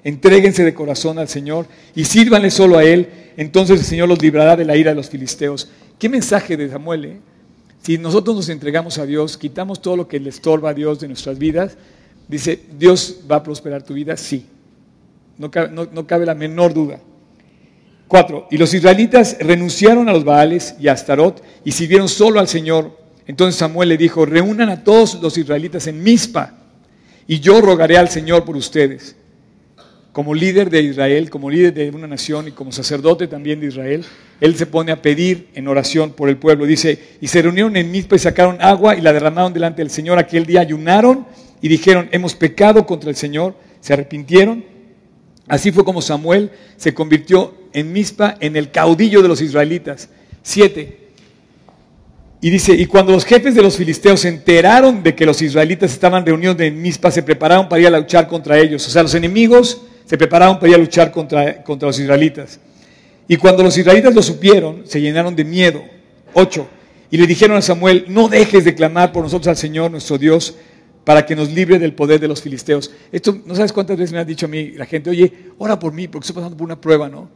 entréguense 0.05 0.63
de 0.63 0.75
corazón 0.75 1.19
al 1.19 1.27
Señor 1.27 1.67
y 1.97 2.05
sírvanle 2.05 2.53
solo 2.53 2.79
a 2.79 2.85
Él, 2.85 3.09
entonces 3.37 3.81
el 3.81 3.85
Señor 3.85 4.09
los 4.09 4.23
librará 4.23 4.55
de 4.55 4.65
la 4.65 4.77
ira 4.77 4.93
de 4.93 4.97
los 4.97 5.11
filisteos. 5.11 5.69
¿Qué 5.99 6.09
mensaje 6.09 6.57
de 6.57 6.69
Samuel? 6.69 7.05
Eh? 7.05 7.21
Si 7.83 7.99
nosotros 7.99 8.37
nos 8.37 8.49
entregamos 8.49 8.99
a 8.99 9.07
Dios, 9.07 9.37
quitamos 9.37 9.81
todo 9.81 9.97
lo 9.97 10.09
que 10.09 10.19
le 10.19 10.31
estorba 10.31 10.71
a 10.71 10.75
Dios 10.75 11.01
de 11.01 11.09
nuestras 11.09 11.39
vidas, 11.39 11.77
dice, 12.29 12.61
¿Dios 12.79 13.21
va 13.31 13.37
a 13.37 13.43
prosperar 13.43 13.83
tu 13.83 13.95
vida? 13.95 14.17
Sí. 14.17 14.47
No 15.37 15.51
cabe, 15.51 16.27
la 16.27 16.35
menor 16.35 16.73
duda. 16.73 17.01
Cuatro, 18.07 18.47
y 18.51 18.59
los 18.59 18.73
israelitas 18.73 19.37
renunciaron 19.41 20.09
a 20.09 20.13
los 20.13 20.25
Baales 20.25 20.77
y 20.79 20.89
a 20.89 20.93
Astarot 20.93 21.43
y 21.65 21.73
sirvieron 21.73 22.09
solo 22.09 22.39
al 22.39 22.49
Señor. 22.49 22.97
Entonces 23.27 23.59
Samuel 23.59 23.89
le 23.89 23.97
dijo, 23.97 24.25
reúnan 24.27 24.69
a 24.69 24.85
todos 24.85 25.21
los 25.21 25.37
israelitas 25.39 25.87
en 25.87 26.03
Mizpa 26.03 26.55
y 27.27 27.41
yo 27.41 27.61
rogaré 27.61 27.97
al 27.97 28.09
Señor 28.09 28.45
por 28.45 28.57
ustedes 28.57 29.17
como 30.15 30.33
líder 30.33 30.71
de 30.71 30.81
Israel, 30.81 31.29
como 31.29 31.51
líder 31.51 31.75
de 31.75 31.91
una 31.91 32.07
nación 32.07 32.47
y 32.47 32.53
como 32.53 32.71
sacerdote 32.71 33.27
también 33.27 33.59
de 33.59 33.67
Israel, 33.67 34.05
él 34.45 34.57
se 34.57 34.67
pone 34.67 34.93
a 34.93 35.01
pedir 35.01 35.49
en 35.55 35.69
oración 35.69 36.11
por 36.11 36.29
el 36.29 36.37
pueblo. 36.37 36.67
Dice, 36.67 36.99
y 37.19 37.29
se 37.29 37.41
reunieron 37.41 37.79
en 37.79 37.91
Mizpa 37.91 38.15
y 38.15 38.19
sacaron 38.19 38.59
agua 38.61 38.95
y 38.95 39.01
la 39.01 39.15
derramaron 39.15 39.55
delante 39.55 39.81
del 39.81 39.89
Señor. 39.89 40.19
Aquel 40.19 40.45
día 40.45 40.61
ayunaron 40.61 41.27
y 41.63 41.69
dijeron, 41.69 42.11
hemos 42.13 42.35
pecado 42.35 42.85
contra 42.85 43.09
el 43.09 43.17
Señor. 43.17 43.55
se 43.81 43.95
arrepintieron. 43.95 44.63
Así 45.49 45.73
fue 45.73 45.83
como 45.83 46.03
Samuel 46.03 46.51
se 46.77 46.93
convirtió 46.93 47.55
en 47.73 47.91
Mispa 47.91 48.37
en 48.39 48.57
el 48.57 48.71
caudillo 48.71 49.23
de 49.23 49.29
los 49.29 49.41
israelitas. 49.41 50.11
Siete. 50.43 51.09
Y 52.43 52.51
dice, 52.51 52.75
y 52.75 52.85
cuando 52.85 53.13
los 53.13 53.25
jefes 53.25 53.55
de 53.55 53.63
los 53.63 53.79
filisteos 53.79 54.21
se 54.21 54.29
enteraron 54.29 55.03
de 55.03 55.15
que 55.15 55.25
los 55.25 55.41
israelitas 55.41 55.91
estaban 55.91 56.27
reunidos 56.27 56.61
en 56.61 56.83
Mispa, 56.83 57.11
se 57.11 57.23
prepararon 57.23 57.67
para 57.67 57.81
ir 57.81 57.87
a 57.87 57.99
luchar 57.99 58.29
contra 58.29 58.59
ellos. 58.59 58.87
O 58.87 58.91
sea, 58.91 59.03
los 59.03 59.15
enemigos 59.15 59.81
se 60.05 60.19
prepararon 60.19 60.59
para 60.59 60.69
ir 60.69 60.75
a 60.75 60.79
luchar 60.79 61.11
contra, 61.11 61.63
contra 61.63 61.87
los 61.87 61.99
israelitas. 61.99 62.61
Y 63.29 63.37
cuando 63.37 63.63
los 63.63 63.77
israelitas 63.77 64.15
lo 64.15 64.23
supieron, 64.23 64.83
se 64.87 65.01
llenaron 65.01 65.35
de 65.35 65.45
miedo. 65.45 65.83
Ocho. 66.35 66.69
Y 67.11 67.17
le 67.17 67.27
dijeron 67.27 67.57
a 67.57 67.63
Samuel, 67.63 68.07
no 68.09 68.29
dejes 68.29 68.65
de 68.65 68.75
clamar 68.75 69.13
por 69.13 69.23
nosotros 69.23 69.49
al 69.49 69.57
Señor 69.57 69.91
nuestro 69.91 70.19
Dios 70.19 70.57
para 71.05 71.25
que 71.27 71.37
nos 71.37 71.53
libre 71.53 71.79
del 71.79 71.95
poder 71.95 72.19
de 72.19 72.29
los 72.29 72.43
filisteos. 72.43 72.91
Esto, 73.13 73.39
no 73.45 73.55
sabes 73.55 73.73
cuántas 73.73 73.97
veces 73.97 74.13
me 74.13 74.19
ha 74.19 74.25
dicho 74.25 74.47
a 74.47 74.49
mí 74.49 74.73
la 74.73 74.87
gente, 74.87 75.11
oye, 75.11 75.33
ora 75.59 75.79
por 75.79 75.93
mí 75.93 76.09
porque 76.09 76.25
estoy 76.25 76.35
pasando 76.35 76.57
por 76.57 76.65
una 76.65 76.81
prueba, 76.81 77.09
¿no? 77.09 77.29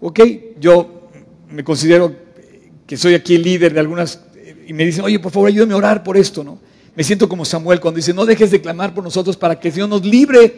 Ok, 0.00 0.20
yo 0.60 1.08
me 1.50 1.64
considero 1.64 2.14
que 2.86 2.96
soy 2.96 3.14
aquí 3.14 3.34
el 3.34 3.42
líder 3.42 3.72
de 3.72 3.80
algunas, 3.80 4.20
y 4.66 4.72
me 4.72 4.84
dicen, 4.84 5.04
oye, 5.04 5.18
por 5.18 5.32
favor, 5.32 5.48
ayúdame 5.48 5.72
a 5.72 5.78
orar 5.78 6.04
por 6.04 6.16
esto, 6.16 6.44
¿no? 6.44 6.58
Me 6.94 7.02
siento 7.02 7.28
como 7.28 7.44
Samuel 7.44 7.80
cuando 7.80 7.96
dice, 7.96 8.14
no 8.14 8.26
dejes 8.26 8.50
de 8.50 8.60
clamar 8.60 8.94
por 8.94 9.02
nosotros 9.02 9.36
para 9.36 9.58
que 9.58 9.68
el 9.68 9.74
Señor 9.74 9.88
nos 9.88 10.04
libre 10.04 10.54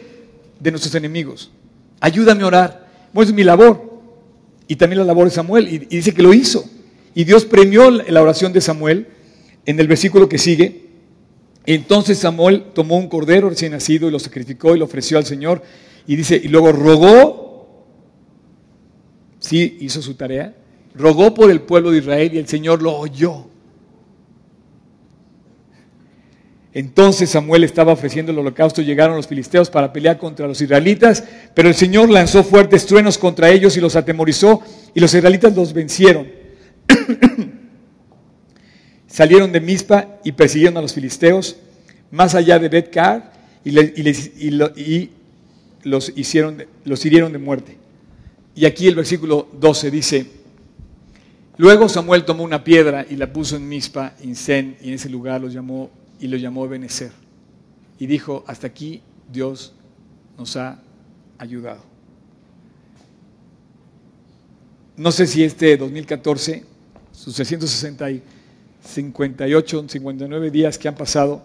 de 0.59 0.71
nuestros 0.71 0.93
enemigos. 0.95 1.51
Ayúdame 1.99 2.43
a 2.43 2.47
orar. 2.47 2.87
Bueno, 3.13 3.29
es 3.29 3.35
mi 3.35 3.43
labor. 3.43 3.88
Y 4.69 4.75
también 4.75 4.99
la 4.99 5.05
labor 5.05 5.25
de 5.25 5.31
Samuel. 5.31 5.67
Y, 5.67 5.79
dice 5.79 6.13
que 6.13 6.21
lo 6.21 6.31
hizo. 6.31 6.63
Y 7.15 7.23
Dios 7.23 7.43
premió 7.43 7.89
la 7.89 8.21
oración 8.21 8.53
de 8.53 8.61
Samuel 8.61 9.07
en 9.65 9.79
el 9.79 9.87
versículo 9.87 10.29
que 10.29 10.37
sigue. 10.37 10.85
Entonces 11.65 12.19
Samuel 12.19 12.65
tomó 12.73 12.97
un 12.97 13.09
cordero 13.09 13.49
recién 13.49 13.71
nacido 13.71 14.07
y 14.07 14.11
lo 14.11 14.19
sacrificó 14.19 14.75
y 14.75 14.79
lo 14.79 14.85
ofreció 14.85 15.17
al 15.17 15.25
Señor. 15.25 15.63
Y 16.05 16.15
dice, 16.15 16.39
y 16.41 16.49
luego 16.49 16.71
rogó, 16.71 17.83
sí, 19.39 19.77
hizo 19.81 20.03
su 20.03 20.13
tarea, 20.13 20.55
rogó 20.93 21.33
por 21.33 21.49
el 21.49 21.61
pueblo 21.61 21.89
de 21.89 21.97
Israel 21.97 22.31
y 22.35 22.37
el 22.37 22.47
Señor 22.47 22.83
lo 22.83 22.95
oyó. 22.95 23.47
Entonces 26.79 27.29
Samuel 27.31 27.65
estaba 27.65 27.91
ofreciendo 27.91 28.31
el 28.31 28.39
holocausto, 28.39 28.81
llegaron 28.81 29.17
los 29.17 29.27
filisteos 29.27 29.69
para 29.69 29.91
pelear 29.91 30.17
contra 30.17 30.47
los 30.47 30.61
israelitas, 30.61 31.25
pero 31.53 31.67
el 31.67 31.75
Señor 31.75 32.09
lanzó 32.09 32.41
fuertes 32.41 32.85
truenos 32.85 33.17
contra 33.17 33.49
ellos 33.49 33.75
y 33.75 33.81
los 33.81 33.97
atemorizó 33.97 34.61
y 34.93 35.01
los 35.01 35.13
israelitas 35.13 35.53
los 35.53 35.73
vencieron. 35.73 36.31
Salieron 39.07 39.51
de 39.51 39.59
Mizpa 39.59 40.19
y 40.23 40.31
persiguieron 40.31 40.77
a 40.77 40.81
los 40.81 40.93
filisteos 40.93 41.57
más 42.11 42.33
allá 42.33 42.57
de 42.59 42.69
Betcar 42.69 43.33
y, 43.65 43.71
los, 45.83 46.13
hicieron, 46.15 46.63
los 46.85 47.05
hirieron 47.05 47.33
de 47.33 47.39
muerte. 47.39 47.75
Y 48.55 48.63
aquí 48.65 48.87
el 48.87 48.95
versículo 48.95 49.49
12 49.59 49.91
dice, 49.91 50.25
luego 51.57 51.89
Samuel 51.89 52.23
tomó 52.23 52.45
una 52.45 52.63
piedra 52.63 53.05
y 53.09 53.17
la 53.17 53.33
puso 53.33 53.57
en 53.57 53.67
Mizpa, 53.67 54.13
Sen, 54.33 54.77
y 54.81 54.87
en 54.87 54.93
ese 54.93 55.09
lugar 55.09 55.41
los 55.41 55.51
llamó 55.51 55.89
y 56.19 56.27
lo 56.27 56.37
llamó 56.37 56.67
Benecer. 56.67 57.11
Y 57.97 58.07
dijo, 58.07 58.43
hasta 58.47 58.67
aquí 58.67 59.01
Dios 59.31 59.73
nos 60.37 60.55
ha 60.55 60.81
ayudado. 61.37 61.81
No 64.97 65.11
sé 65.11 65.27
si 65.27 65.43
este 65.43 65.77
2014, 65.77 66.65
sus 67.11 67.35
660 67.35 68.23
58, 68.81 69.85
59 69.87 70.51
días 70.51 70.77
que 70.77 70.87
han 70.87 70.95
pasado, 70.95 71.43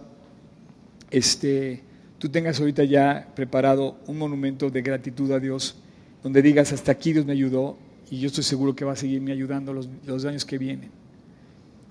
este, 1.11 1.81
tú 2.17 2.29
tengas 2.29 2.59
ahorita 2.59 2.83
ya 2.83 3.31
preparado 3.35 3.97
un 4.07 4.17
monumento 4.17 4.69
de 4.69 4.81
gratitud 4.81 5.31
a 5.31 5.39
Dios, 5.39 5.75
donde 6.23 6.41
digas, 6.41 6.73
hasta 6.73 6.91
aquí 6.91 7.13
Dios 7.13 7.25
me 7.25 7.33
ayudó 7.33 7.77
y 8.09 8.19
yo 8.19 8.27
estoy 8.27 8.43
seguro 8.43 8.75
que 8.75 8.85
va 8.85 8.93
a 8.93 8.95
seguirme 8.95 9.31
ayudando 9.31 9.73
los, 9.73 9.89
los 10.05 10.25
años 10.25 10.45
que 10.45 10.57
vienen. 10.57 10.89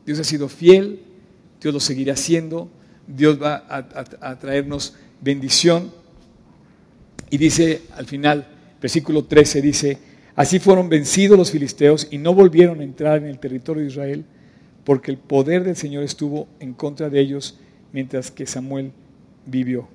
Dios 0.05 0.19
ha 0.19 0.25
sido 0.25 0.49
fiel, 0.49 1.01
Dios 1.65 1.73
lo 1.73 1.81
seguirá 1.81 2.13
haciendo, 2.13 2.69
Dios 3.07 3.43
va 3.43 3.65
a, 3.71 4.39
traernos 4.39 4.97
bendición. 5.23 5.91
Y 7.31 7.39
dice 7.39 7.81
al 7.97 8.05
final, 8.05 8.47
versículo 8.83 9.25
13, 9.25 9.63
dice, 9.63 9.99
así 10.37 10.59
fueron 10.59 10.91
vencidos 10.91 11.39
los 11.39 11.51
filisteos 11.51 12.07
y 12.11 12.19
no 12.19 12.35
volvieron 12.35 12.81
a 12.81 12.85
entrar 12.85 13.17
en 13.17 13.29
el 13.29 13.39
territorio 13.39 13.83
de 13.83 13.89
Israel, 13.89 14.25
porque 14.85 15.11
el 15.11 15.17
poder 15.17 15.65
del 15.65 15.75
Señor 15.75 16.05
estuvo 16.05 16.49
en 16.61 16.75
contra 16.75 17.09
de 17.09 17.19
ellos 17.19 17.59
mientras 17.95 18.31
que 18.31 18.45
Samuel 18.45 18.93
vivió. 19.47 19.89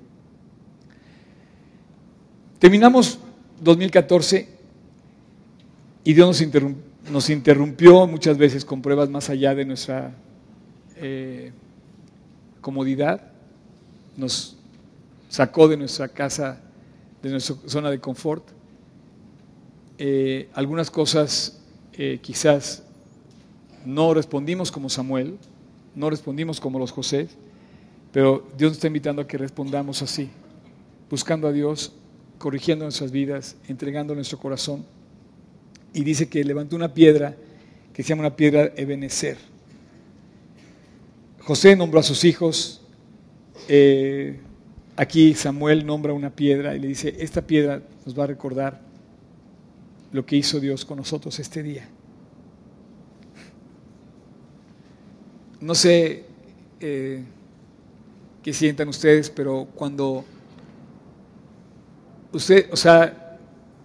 Terminamos 2.58 3.20
2014 3.60 4.48
y 6.02 6.14
Dios 6.14 6.42
nos, 7.12 7.30
interrumpió 7.30 8.08
muchas 8.08 8.38
veces 8.38 8.64
con 8.64 8.82
pruebas 8.82 9.08
más 9.08 9.30
allá 9.30 9.54
de 9.54 9.64
nuestra 9.64 10.16
eh, 11.00 11.52
comodidad, 12.60 13.30
nos 14.16 14.56
sacó 15.28 15.68
de 15.68 15.76
nuestra 15.76 16.08
casa, 16.08 16.60
de 17.22 17.30
nuestra 17.30 17.56
zona 17.66 17.90
de 17.90 18.00
confort. 18.00 18.44
Eh, 19.98 20.48
algunas 20.54 20.90
cosas 20.90 21.60
eh, 21.94 22.18
quizás 22.22 22.82
no 23.84 24.14
respondimos 24.14 24.70
como 24.70 24.88
Samuel, 24.88 25.38
no 25.94 26.10
respondimos 26.10 26.60
como 26.60 26.78
los 26.78 26.92
José, 26.92 27.28
pero 28.12 28.46
Dios 28.56 28.70
nos 28.70 28.78
está 28.78 28.88
invitando 28.88 29.22
a 29.22 29.26
que 29.26 29.38
respondamos 29.38 30.02
así, 30.02 30.30
buscando 31.08 31.48
a 31.48 31.52
Dios, 31.52 31.92
corrigiendo 32.38 32.84
nuestras 32.84 33.10
vidas, 33.10 33.56
entregando 33.68 34.14
nuestro 34.14 34.38
corazón. 34.38 34.84
Y 35.92 36.04
dice 36.04 36.28
que 36.28 36.44
levantó 36.44 36.76
una 36.76 36.94
piedra 36.94 37.36
que 37.92 38.02
se 38.02 38.10
llama 38.10 38.22
una 38.22 38.36
piedra 38.36 38.72
Ebenezer. 38.76 39.49
José 41.40 41.74
nombró 41.76 42.00
a 42.00 42.02
sus 42.02 42.24
hijos. 42.24 42.82
Eh, 43.68 44.40
aquí 44.96 45.34
Samuel 45.34 45.86
nombra 45.86 46.12
una 46.12 46.30
piedra 46.30 46.76
y 46.76 46.80
le 46.80 46.88
dice, 46.88 47.16
esta 47.18 47.42
piedra 47.42 47.82
nos 48.04 48.18
va 48.18 48.24
a 48.24 48.26
recordar 48.26 48.80
lo 50.12 50.26
que 50.26 50.36
hizo 50.36 50.60
Dios 50.60 50.84
con 50.84 50.98
nosotros 50.98 51.38
este 51.38 51.62
día. 51.62 51.88
No 55.60 55.74
sé 55.74 56.24
eh, 56.80 57.22
qué 58.42 58.52
sientan 58.52 58.88
ustedes, 58.88 59.30
pero 59.30 59.68
cuando 59.74 60.24
usted, 62.32 62.68
o 62.72 62.76
sea, 62.76 63.38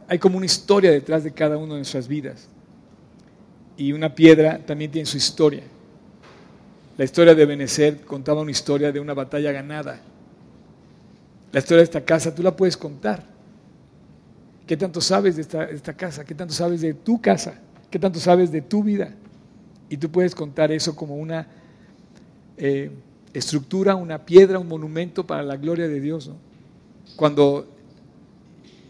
hay 0.07 0.19
como 0.19 0.37
una 0.37 0.45
historia 0.45 0.91
detrás 0.91 1.23
de 1.23 1.31
cada 1.31 1.57
una 1.57 1.73
de 1.73 1.79
nuestras 1.79 2.07
vidas. 2.07 2.47
Y 3.77 3.91
una 3.91 4.15
piedra 4.15 4.59
también 4.65 4.91
tiene 4.91 5.05
su 5.05 5.17
historia. 5.17 5.63
La 6.97 7.03
historia 7.03 7.35
de 7.35 7.45
Benecer 7.45 8.01
contaba 8.01 8.41
una 8.41 8.51
historia 8.51 8.91
de 8.91 8.99
una 8.99 9.13
batalla 9.13 9.51
ganada. 9.51 9.99
La 11.51 11.59
historia 11.59 11.79
de 11.79 11.83
esta 11.85 12.05
casa 12.05 12.33
tú 12.33 12.41
la 12.41 12.55
puedes 12.55 12.77
contar. 12.77 13.23
¿Qué 14.65 14.77
tanto 14.77 15.01
sabes 15.01 15.35
de 15.35 15.41
esta, 15.41 15.93
casa? 15.93 16.23
¿Qué 16.23 16.33
tanto 16.33 16.53
sabes 16.53 16.81
de 16.81 16.93
tu 16.93 17.21
casa? 17.21 17.59
¿Qué 17.89 17.99
tanto 17.99 18.19
sabes 18.19 18.51
de 18.51 18.61
tu 18.61 18.83
vida? 18.83 19.11
Y 19.89 19.97
tú 19.97 20.09
puedes 20.09 20.33
contar 20.33 20.71
eso 20.71 20.95
como 20.95 21.15
una 21.15 21.47
eh, 22.57 22.89
estructura, 23.33 23.95
una 23.95 24.25
piedra, 24.25 24.57
un 24.57 24.67
monumento 24.67 25.27
para 25.27 25.43
la 25.43 25.57
gloria 25.57 25.87
de 25.87 25.99
Dios. 25.99 26.31
Cuando 27.15 27.67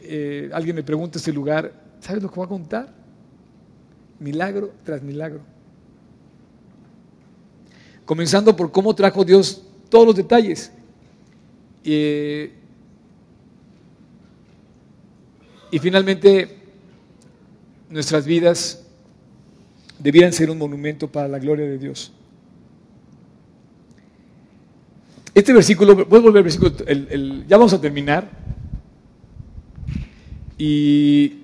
eh, 0.02 0.50
alguien 0.54 0.76
me 0.76 0.84
pregunta 0.84 1.18
este 1.18 1.34
lugar, 1.34 1.74
¿sabes 2.00 2.22
lo 2.22 2.30
que 2.30 2.36
voy 2.36 2.46
a 2.46 2.50
contar? 2.50 2.94
Milagro 4.20 4.72
tras 4.84 5.02
milagro. 5.02 5.55
Comenzando 8.06 8.56
por 8.56 8.72
cómo 8.72 8.94
trajo 8.96 9.26
Dios 9.26 9.64
todos 9.90 10.08
los 10.08 10.16
detalles. 10.16 10.72
y 11.84 12.50
finalmente, 15.80 16.58
nuestras 17.90 18.26
vidas 18.26 18.84
debieran 20.00 20.34
ser 20.34 20.50
un 20.50 20.58
monumento 20.58 21.12
para 21.12 21.28
la 21.28 21.38
gloria 21.40 21.66
de 21.66 21.78
Dios. 21.78 22.12
Este 25.34 25.52
versículo, 25.52 26.08
puedes 26.08 26.24
volver 26.24 26.40
al 26.40 26.44
versículo, 26.44 26.72
ya 27.46 27.58
vamos 27.58 27.74
a 27.74 27.82
terminar. 27.82 28.30
Y. 30.58 31.42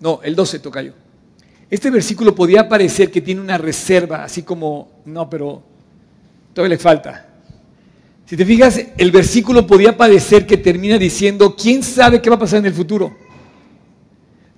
No, 0.00 0.20
el 0.22 0.34
12 0.34 0.60
toca 0.60 0.80
yo. 0.80 0.92
Este 1.70 1.90
versículo 1.90 2.34
podía 2.34 2.68
parecer 2.68 3.10
que 3.10 3.20
tiene 3.20 3.40
una 3.40 3.56
reserva, 3.56 4.24
así 4.24 4.42
como, 4.42 5.02
no, 5.04 5.30
pero 5.30 5.62
todavía 6.52 6.76
le 6.76 6.82
falta. 6.82 7.28
Si 8.26 8.36
te 8.36 8.44
fijas, 8.44 8.80
el 8.96 9.10
versículo 9.10 9.66
podía 9.66 9.96
parecer 9.96 10.46
que 10.46 10.56
termina 10.56 10.98
diciendo, 10.98 11.54
¿quién 11.56 11.82
sabe 11.82 12.20
qué 12.20 12.28
va 12.28 12.36
a 12.36 12.40
pasar 12.40 12.58
en 12.58 12.66
el 12.66 12.74
futuro? 12.74 13.16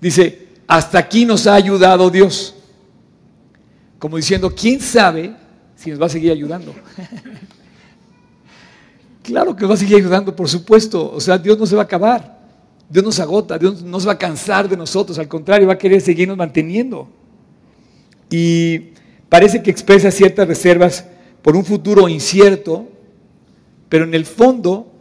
Dice, 0.00 0.48
hasta 0.66 0.98
aquí 0.98 1.24
nos 1.24 1.46
ha 1.46 1.54
ayudado 1.54 2.10
Dios. 2.10 2.54
Como 3.98 4.16
diciendo, 4.16 4.54
¿quién 4.54 4.80
sabe 4.80 5.34
si 5.82 5.90
nos 5.90 6.00
va 6.00 6.06
a 6.06 6.10
seguir 6.10 6.30
ayudando. 6.30 6.74
Claro 9.22 9.54
que 9.54 9.62
nos 9.62 9.70
va 9.70 9.74
a 9.74 9.78
seguir 9.78 9.98
ayudando, 9.98 10.34
por 10.34 10.48
supuesto. 10.48 11.12
O 11.12 11.20
sea, 11.20 11.38
Dios 11.38 11.56
no 11.56 11.64
se 11.64 11.76
va 11.76 11.82
a 11.82 11.84
acabar. 11.84 12.41
Dios 12.93 13.07
nos 13.07 13.20
agota, 13.20 13.57
Dios 13.57 13.82
no 13.82 13.99
se 13.99 14.07
va 14.07 14.12
a 14.12 14.18
cansar 14.18 14.68
de 14.68 14.76
nosotros, 14.76 15.18
al 15.18 15.26
contrario, 15.26 15.66
va 15.66 15.72
a 15.72 15.78
querer 15.78 16.03
seguirnos 16.03 16.36
manteniendo. 16.36 17.09
Y 18.28 18.90
parece 19.30 19.62
que 19.62 19.70
expresa 19.70 20.11
ciertas 20.11 20.47
reservas 20.47 21.07
por 21.40 21.57
un 21.57 21.64
futuro 21.64 22.07
incierto, 22.07 22.86
pero 23.88 24.05
en 24.05 24.12
el 24.12 24.26
fondo, 24.26 24.93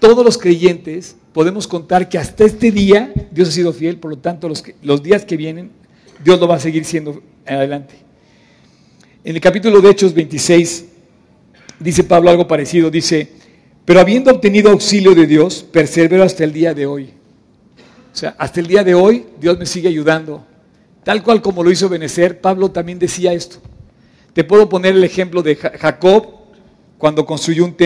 todos 0.00 0.22
los 0.22 0.36
creyentes 0.36 1.16
podemos 1.32 1.66
contar 1.66 2.10
que 2.10 2.18
hasta 2.18 2.44
este 2.44 2.70
día 2.70 3.10
Dios 3.30 3.48
ha 3.48 3.52
sido 3.52 3.72
fiel, 3.72 3.96
por 3.96 4.10
lo 4.10 4.18
tanto, 4.18 4.46
los, 4.46 4.62
los 4.82 5.02
días 5.02 5.24
que 5.24 5.38
vienen, 5.38 5.70
Dios 6.22 6.38
lo 6.38 6.46
va 6.46 6.56
a 6.56 6.60
seguir 6.60 6.84
siendo 6.84 7.22
adelante. 7.46 7.94
En 9.24 9.34
el 9.34 9.40
capítulo 9.40 9.80
de 9.80 9.88
Hechos 9.88 10.12
26, 10.12 10.84
dice 11.80 12.04
Pablo 12.04 12.28
algo 12.28 12.46
parecido, 12.46 12.90
dice, 12.90 13.32
pero 13.84 14.00
habiendo 14.00 14.30
obtenido 14.30 14.70
auxilio 14.70 15.14
de 15.14 15.26
Dios, 15.26 15.62
persevero 15.70 16.22
hasta 16.22 16.44
el 16.44 16.52
día 16.52 16.72
de 16.72 16.86
hoy. 16.86 17.10
O 18.12 18.16
sea, 18.16 18.34
hasta 18.38 18.60
el 18.60 18.66
día 18.66 18.84
de 18.84 18.94
hoy 18.94 19.26
Dios 19.40 19.58
me 19.58 19.66
sigue 19.66 19.88
ayudando. 19.88 20.44
Tal 21.02 21.22
cual 21.22 21.42
como 21.42 21.62
lo 21.62 21.70
hizo 21.70 21.88
Benecer, 21.88 22.40
Pablo 22.40 22.70
también 22.70 22.98
decía 22.98 23.32
esto. 23.32 23.58
Te 24.32 24.42
puedo 24.42 24.68
poner 24.68 24.94
el 24.94 25.04
ejemplo 25.04 25.42
de 25.42 25.56
Jacob 25.56 26.28
cuando 26.96 27.26
construyó 27.26 27.64
un 27.64 27.76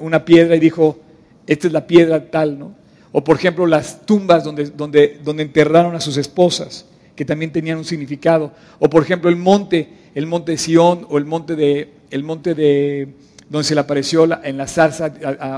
una 0.00 0.24
piedra 0.24 0.56
y 0.56 0.60
dijo, 0.60 0.98
esta 1.46 1.66
es 1.66 1.72
la 1.72 1.86
piedra 1.86 2.30
tal, 2.30 2.58
¿no? 2.58 2.74
O 3.12 3.22
por 3.22 3.36
ejemplo 3.36 3.66
las 3.66 4.06
tumbas 4.06 4.44
donde, 4.44 4.70
donde, 4.70 5.20
donde 5.22 5.42
enterraron 5.42 5.94
a 5.94 6.00
sus 6.00 6.16
esposas, 6.16 6.86
que 7.14 7.26
también 7.26 7.52
tenían 7.52 7.76
un 7.76 7.84
significado. 7.84 8.52
O 8.78 8.88
por 8.88 9.02
ejemplo 9.02 9.28
el 9.28 9.36
monte, 9.36 9.88
el 10.14 10.26
monte 10.26 10.52
de 10.52 10.58
Sión 10.58 11.06
o 11.10 11.18
el 11.18 11.26
monte 11.26 11.56
de, 11.56 11.92
el 12.10 12.24
monte 12.24 12.54
de 12.54 13.08
donde 13.52 13.68
se 13.68 13.74
le 13.74 13.82
apareció 13.82 14.26
en 14.42 14.56
la 14.56 14.66
zarza 14.66 15.12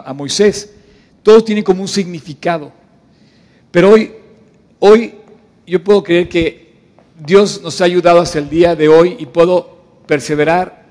a, 0.05 0.13
Moisés. 0.15 0.75
Todos 1.23 1.45
tienen 1.45 1.63
como 1.63 1.81
un 1.81 1.87
significado. 1.87 2.73
Pero 3.71 3.91
hoy, 3.91 4.13
hoy 4.81 5.15
yo 5.65 5.83
puedo 5.83 6.03
creer 6.03 6.29
que 6.29 6.75
Dios 7.25 7.63
nos 7.63 7.81
ha 7.81 7.85
ayudado 7.85 8.19
hasta 8.19 8.41
el 8.41 8.51
día 8.51 8.75
de 8.75 8.89
hoy 8.89 9.17
y 9.21 9.27
puedo 9.27 9.79
perseverar 10.09 10.85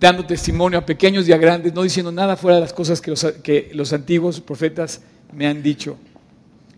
dando 0.00 0.26
testimonio 0.26 0.80
a 0.80 0.84
pequeños 0.84 1.28
y 1.28 1.32
a 1.32 1.36
grandes, 1.36 1.72
no 1.72 1.84
diciendo 1.84 2.10
nada 2.10 2.36
fuera 2.36 2.56
de 2.56 2.62
las 2.62 2.72
cosas 2.72 3.00
que 3.00 3.70
los, 3.72 3.92
antiguos 3.92 4.40
profetas 4.40 5.02
me 5.32 5.46
han 5.46 5.62
dicho. 5.62 5.96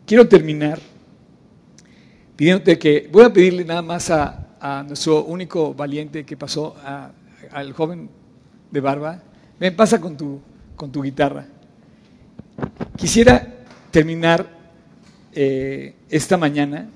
Quiero 0.04 0.28
terminar 0.28 0.78
pidiéndote 2.36 2.78
que 2.78 3.08
voy 3.10 3.24
a 3.24 3.32
pedirle 3.32 3.64
nada 3.64 3.80
más 3.80 4.10
a 4.10 4.84
nuestro 4.86 5.24
único 5.24 5.72
valiente 5.72 6.26
que 6.26 6.36
pasó, 6.36 6.76
al 7.50 7.72
joven 7.72 8.10
de 8.74 8.80
barba. 8.80 9.22
Ven, 9.58 9.74
pasa 9.76 10.00
con 10.00 10.16
tu, 10.16 10.40
con 10.76 10.90
tu 10.90 11.02
guitarra. 11.02 11.46
Quisiera 12.96 13.64
terminar 13.90 14.46
eh, 15.32 15.94
esta 16.10 16.36
mañana 16.36 16.88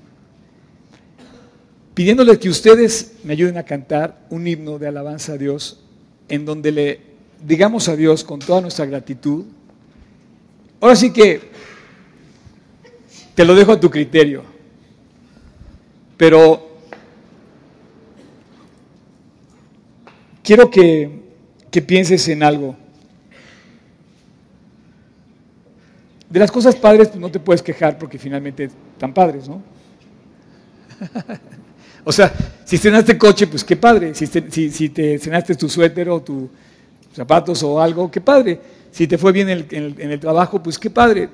pidiéndole 1.93 2.37
que 2.37 2.49
ustedes 2.49 3.13
me 3.23 3.33
ayuden 3.33 3.57
a 3.57 3.63
cantar 3.63 4.25
un 4.29 4.45
himno 4.45 4.77
de 4.77 4.87
alabanza 4.87 5.33
a 5.33 5.37
Dios 5.37 5.79
en 6.27 6.45
donde 6.45 6.71
le 6.71 7.01
digamos 7.45 7.87
a 7.87 7.95
Dios 7.95 8.23
con 8.23 8.39
toda 8.39 8.61
nuestra 8.61 8.85
gratitud. 8.85 9.45
Ahora 10.81 10.95
sí 10.97 11.11
que 11.11 11.41
te 13.35 13.45
lo 13.45 13.55
dejo 13.55 13.71
a 13.71 13.79
tu 13.79 13.89
criterio, 13.89 14.43
pero 16.17 16.81
quiero 20.43 20.69
que 20.69 21.28
que 21.71 21.81
pienses 21.81 22.27
en 22.27 22.43
algo. 22.43 22.75
De 26.29 26.39
las 26.39 26.51
cosas 26.51 26.75
padres 26.75 27.07
pues, 27.07 27.19
no 27.19 27.31
te 27.31 27.39
puedes 27.39 27.61
quejar 27.61 27.97
porque 27.97 28.19
finalmente 28.19 28.69
están 28.93 29.13
padres, 29.13 29.47
¿no? 29.47 29.61
o 32.03 32.11
sea, 32.11 32.31
si 32.65 32.77
cenaste 32.77 33.17
coche, 33.17 33.47
pues 33.47 33.63
qué 33.63 33.75
padre. 33.75 34.13
Si 34.13 34.27
te, 34.27 34.51
si, 34.51 34.89
te 34.89 35.17
cenaste 35.17 35.55
tu 35.55 35.67
suéter 35.69 36.09
o 36.09 36.21
tus 36.21 36.49
zapatos 37.13 37.63
o 37.63 37.81
algo, 37.81 38.11
qué 38.11 38.21
padre. 38.21 38.59
Si 38.91 39.07
te 39.07 39.17
fue 39.17 39.31
bien 39.31 39.49
en 39.49 39.65
el, 39.69 39.95
en 39.97 40.11
el 40.11 40.19
trabajo, 40.19 40.61
pues 40.61 40.77
qué 40.77 40.89
padre. 40.89 41.29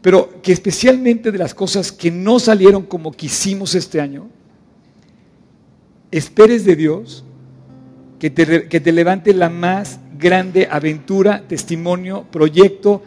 Pero 0.00 0.42
que 0.42 0.52
especialmente 0.52 1.32
de 1.32 1.38
las 1.38 1.54
cosas 1.54 1.90
que 1.90 2.10
no 2.10 2.38
salieron 2.38 2.84
como 2.84 3.10
quisimos 3.10 3.74
este 3.74 4.00
año, 4.00 4.28
esperes 6.10 6.64
de 6.64 6.76
Dios 6.76 7.24
que 8.30 8.80
te, 8.80 8.92
levante 8.92 9.34
la 9.34 9.50
más 9.50 10.00
grande 10.18 10.66
aventura, 10.70 11.42
testimonio, 11.46 12.24
proyecto 12.30 13.02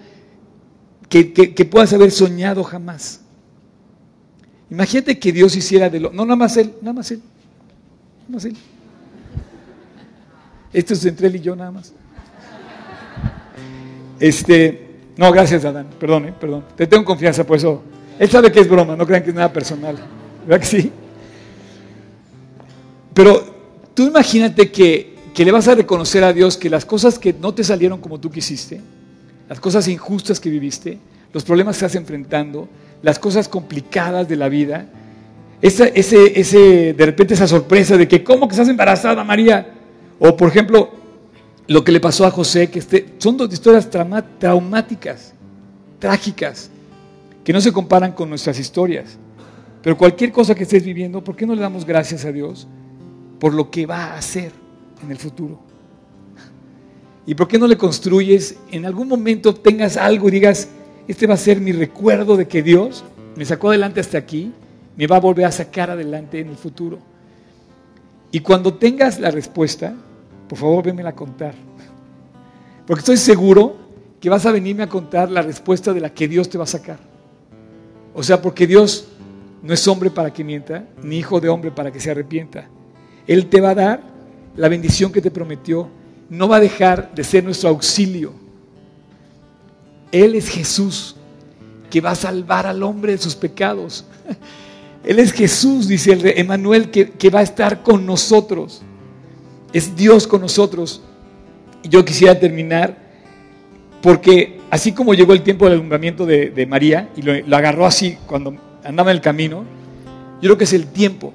que, 1.09 1.33
que, 1.33 1.65
puedas 1.65 1.91
haber 1.93 2.11
soñado 2.11 2.63
jamás. 2.63 3.21
Imagínate 4.69 5.17
que 5.17 5.31
Dios 5.31 5.55
hiciera 5.55 5.89
de 5.89 6.01
lo... 6.01 6.11
No, 6.11 6.23
nada 6.23 6.35
más 6.35 6.55
Él, 6.57 6.71
nada 6.81 6.93
más 6.93 7.09
Él. 7.09 7.21
Nada 8.27 8.33
más 8.35 8.45
Él. 8.45 8.57
Esto 10.71 10.93
es 10.93 11.03
entre 11.05 11.27
Él 11.27 11.37
y 11.37 11.39
yo 11.39 11.55
nada 11.55 11.71
más. 11.71 11.93
Este, 14.19 14.99
no, 15.17 15.31
gracias 15.31 15.65
Adán, 15.65 15.87
perdón, 15.99 16.25
eh, 16.25 16.33
perdón. 16.39 16.63
Te 16.75 16.85
tengo 16.85 17.03
confianza 17.03 17.43
por 17.43 17.57
eso. 17.57 17.81
Él 18.19 18.29
sabe 18.29 18.51
que 18.51 18.59
es 18.59 18.69
broma, 18.69 18.95
no 18.95 19.07
crean 19.07 19.23
que 19.23 19.29
es 19.29 19.35
nada 19.35 19.51
personal. 19.51 19.97
¿Verdad 20.45 20.59
que 20.59 20.67
sí? 20.67 20.91
Pero 23.15 23.56
Tú 23.97 24.05
imagínate 24.05 24.71
que, 24.71 25.15
le 25.35 25.51
vas 25.51 25.67
a 25.67 25.73
reconocer 25.73 26.23
a 26.23 26.31
Dios 26.31 26.55
que 26.55 26.69
las 26.69 26.85
cosas 26.85 27.17
que 27.17 27.33
no 27.33 27.55
te 27.55 27.63
salieron 27.63 27.99
como 27.99 28.19
tú 28.19 28.29
quisiste, 28.29 28.79
las 29.49 29.59
cosas 29.59 29.87
injustas 29.87 30.39
que 30.39 30.51
viviste, 30.51 30.99
los 31.33 31.43
problemas 31.43 31.75
que 31.75 31.83
estás 31.83 31.95
enfrentando, 31.95 32.69
las 33.01 33.17
cosas 33.17 33.47
complicadas 33.47 34.29
de 34.29 34.35
la 34.35 34.49
vida, 34.49 34.85
ese, 35.63 35.93
ese, 35.95 36.93
de 36.93 37.05
repente 37.07 37.33
esa 37.33 37.47
sorpresa 37.47 37.97
de 37.97 38.07
que, 38.07 38.23
¿cómo 38.23 38.47
que 38.47 38.53
estás 38.53 38.69
embarazada, 38.69 39.23
María? 39.23 39.73
O, 40.19 40.37
por 40.37 40.49
ejemplo, 40.49 40.91
lo 41.65 41.83
que 41.83 41.91
le 41.91 41.99
pasó 41.99 42.27
a 42.27 42.29
José, 42.29 42.69
que 42.69 42.77
este, 42.77 43.15
son 43.17 43.35
dos 43.35 43.51
historias 43.51 43.89
traumáticas, 44.37 45.33
trágicas, 45.97 46.69
que 47.43 47.51
no 47.51 47.61
se 47.61 47.71
comparan 47.71 48.11
con 48.11 48.29
nuestras 48.29 48.59
historias. 48.59 49.17
Pero 49.81 49.97
cualquier 49.97 50.31
cosa 50.31 50.53
que 50.53 50.61
estés 50.61 50.83
viviendo, 50.83 51.23
¿por 51.23 51.35
qué 51.35 51.47
no 51.47 51.55
le 51.55 51.61
damos 51.61 51.83
gracias 51.83 52.25
a 52.25 52.31
Dios? 52.31 52.67
Por 53.39 53.53
lo 53.53 53.69
que 53.69 53.85
va 53.85 54.05
a 54.05 54.17
hacer 54.17 54.51
en 55.03 55.11
el 55.11 55.17
futuro. 55.17 55.59
¿Y 57.25 57.35
por 57.35 57.47
qué 57.47 57.59
no 57.59 57.67
le 57.67 57.77
construyes, 57.77 58.57
en 58.71 58.85
algún 58.85 59.07
momento 59.07 59.53
tengas 59.53 59.97
algo 59.97 60.29
y 60.29 60.31
digas, 60.31 60.69
este 61.07 61.27
va 61.27 61.33
a 61.33 61.37
ser 61.37 61.59
mi 61.59 61.73
recuerdo 61.73 62.37
de 62.37 62.47
que 62.47 62.63
Dios 62.63 63.03
me 63.35 63.45
sacó 63.45 63.69
adelante 63.69 63.99
hasta 63.99 64.17
aquí, 64.17 64.53
me 64.95 65.07
va 65.07 65.17
a 65.17 65.19
volver 65.19 65.45
a 65.45 65.51
sacar 65.51 65.91
adelante 65.91 66.39
en 66.39 66.49
el 66.49 66.55
futuro? 66.55 66.99
Y 68.31 68.39
cuando 68.39 68.73
tengas 68.73 69.19
la 69.19 69.29
respuesta, 69.29 69.93
por 70.47 70.57
favor, 70.57 70.85
vémela 70.85 71.09
a 71.09 71.15
contar. 71.15 71.53
Porque 72.85 72.99
estoy 72.99 73.17
seguro 73.17 73.75
que 74.21 74.29
vas 74.29 74.45
a 74.45 74.51
venirme 74.51 74.83
a 74.83 74.89
contar 74.89 75.29
la 75.29 75.41
respuesta 75.41 75.93
de 75.93 75.99
la 75.99 76.09
que 76.13 76.27
Dios 76.27 76.49
te 76.49 76.57
va 76.57 76.63
a 76.63 76.67
sacar. 76.67 76.99
O 78.13 78.23
sea, 78.23 78.41
porque 78.41 78.65
Dios 78.65 79.09
no 79.61 79.73
es 79.73 79.87
hombre 79.87 80.09
para 80.09 80.31
que 80.31 80.43
mienta, 80.43 80.87
ni 81.03 81.17
hijo 81.17 81.39
de 81.39 81.49
hombre 81.49 81.71
para 81.71 81.91
que 81.91 81.99
se 81.99 82.09
arrepienta. 82.09 82.69
Él 83.27 83.47
te 83.47 83.61
va 83.61 83.71
a 83.71 83.75
dar 83.75 84.01
la 84.55 84.69
bendición 84.69 85.11
que 85.11 85.21
te 85.21 85.31
prometió. 85.31 85.89
No 86.29 86.47
va 86.47 86.57
a 86.57 86.61
dejar 86.61 87.13
de 87.13 87.23
ser 87.23 87.43
nuestro 87.43 87.69
auxilio. 87.69 88.33
Él 90.11 90.35
es 90.35 90.49
Jesús 90.49 91.15
que 91.89 92.01
va 92.01 92.11
a 92.11 92.15
salvar 92.15 92.65
al 92.65 92.83
hombre 92.83 93.13
de 93.13 93.17
sus 93.17 93.35
pecados. 93.35 94.05
Él 95.03 95.19
es 95.19 95.31
Jesús, 95.31 95.87
dice 95.87 96.13
el 96.13 96.25
Emanuel, 96.37 96.91
que, 96.91 97.11
que, 97.11 97.29
va 97.29 97.39
a 97.39 97.43
estar 97.43 97.81
con 97.83 98.05
nosotros. 98.05 98.81
Es 99.71 99.95
Dios 99.95 100.27
con 100.27 100.41
nosotros. 100.41 101.01
Y 101.83 101.89
yo 101.89 102.03
quisiera 102.03 102.37
terminar 102.37 103.07
porque 104.01 104.59
así 104.69 104.91
como 104.91 105.13
llegó 105.13 105.33
el 105.33 105.43
tiempo 105.43 105.65
del 105.65 105.75
alumbramiento 105.75 106.25
de, 106.25 106.65
María 106.67 107.09
y 107.15 107.21
lo 107.21 107.57
agarró 107.57 107.85
así 107.85 108.17
cuando 108.27 108.55
andaba 108.83 109.11
en 109.11 109.17
el 109.17 109.21
camino, 109.21 109.65
yo 110.41 110.49
creo 110.49 110.57
que 110.57 110.63
es 110.65 110.73
el 110.73 110.87
tiempo 110.87 111.33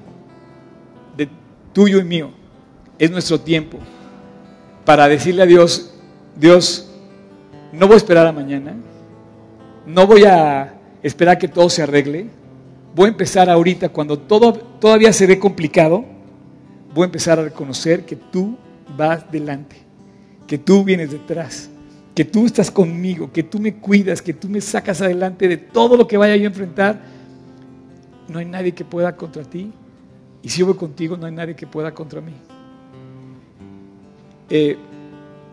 tuyo 1.73 1.99
y 1.99 2.03
mío. 2.03 2.29
Es 2.97 3.11
nuestro 3.11 3.39
tiempo. 3.41 3.79
Para 4.85 5.07
decirle 5.07 5.41
a 5.41 5.45
Dios, 5.45 5.93
Dios, 6.39 6.89
no 7.71 7.87
voy 7.87 7.95
a 7.95 7.97
esperar 7.97 8.27
a 8.27 8.31
mañana, 8.31 8.75
no 9.85 10.07
voy 10.07 10.23
a 10.25 10.75
esperar 11.01 11.37
que 11.37 11.47
todo 11.47 11.69
se 11.69 11.81
arregle, 11.81 12.27
voy 12.95 13.05
a 13.05 13.09
empezar 13.09 13.49
ahorita 13.49 13.89
cuando 13.89 14.19
todo 14.19 14.53
todavía 14.53 15.11
se 15.11 15.25
ve 15.25 15.39
complicado, 15.39 16.05
voy 16.93 17.03
a 17.03 17.05
empezar 17.05 17.39
a 17.39 17.43
reconocer 17.43 18.05
que 18.05 18.15
tú 18.15 18.57
vas 18.95 19.29
delante, 19.31 19.77
que 20.47 20.57
tú 20.57 20.83
vienes 20.83 21.11
detrás, 21.11 21.69
que 22.13 22.25
tú 22.25 22.45
estás 22.45 22.69
conmigo, 22.69 23.31
que 23.31 23.43
tú 23.43 23.59
me 23.59 23.75
cuidas, 23.75 24.21
que 24.21 24.33
tú 24.33 24.49
me 24.49 24.61
sacas 24.61 25.01
adelante 25.01 25.47
de 25.47 25.57
todo 25.57 25.97
lo 25.97 26.07
que 26.07 26.17
vaya 26.17 26.35
yo 26.35 26.43
a 26.43 26.47
enfrentar. 26.47 27.01
No 28.27 28.39
hay 28.39 28.45
nadie 28.45 28.73
que 28.73 28.85
pueda 28.85 29.15
contra 29.15 29.43
ti 29.43 29.71
y 30.43 30.49
si 30.49 30.59
yo 30.59 30.65
voy 30.65 30.75
contigo, 30.75 31.15
no 31.15 31.25
hay 31.25 31.31
nadie 31.31 31.55
que 31.55 31.65
pueda 31.65 31.93
contra 31.93 32.19
mí. 32.19 32.33
Eh, 34.49 34.77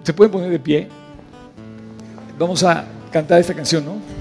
¿Se 0.03 0.13
pueden 0.13 0.33
poner 0.33 0.51
de 0.51 0.59
pie? 0.59 0.89
Vamos 2.39 2.65
a 2.65 2.85
cantar 3.13 3.41
esta 3.41 3.55
canción, 3.55 3.85
¿no? 3.85 4.20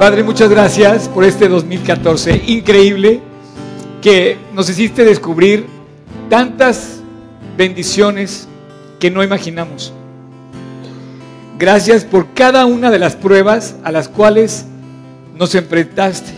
Padre, 0.00 0.22
muchas 0.22 0.48
gracias 0.48 1.10
por 1.10 1.24
este 1.24 1.46
2014 1.46 2.44
increíble 2.46 3.20
que 4.00 4.38
nos 4.54 4.70
hiciste 4.70 5.04
descubrir 5.04 5.66
tantas 6.30 7.00
bendiciones 7.54 8.48
que 8.98 9.10
no 9.10 9.22
imaginamos. 9.22 9.92
Gracias 11.58 12.06
por 12.06 12.32
cada 12.32 12.64
una 12.64 12.90
de 12.90 12.98
las 12.98 13.14
pruebas 13.14 13.76
a 13.84 13.92
las 13.92 14.08
cuales 14.08 14.64
nos 15.36 15.54
enfrentaste. 15.54 16.30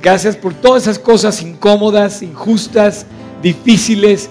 Gracias 0.00 0.36
por 0.36 0.54
todas 0.54 0.84
esas 0.84 1.00
cosas 1.00 1.42
incómodas, 1.42 2.22
injustas, 2.22 3.06
difíciles, 3.42 4.30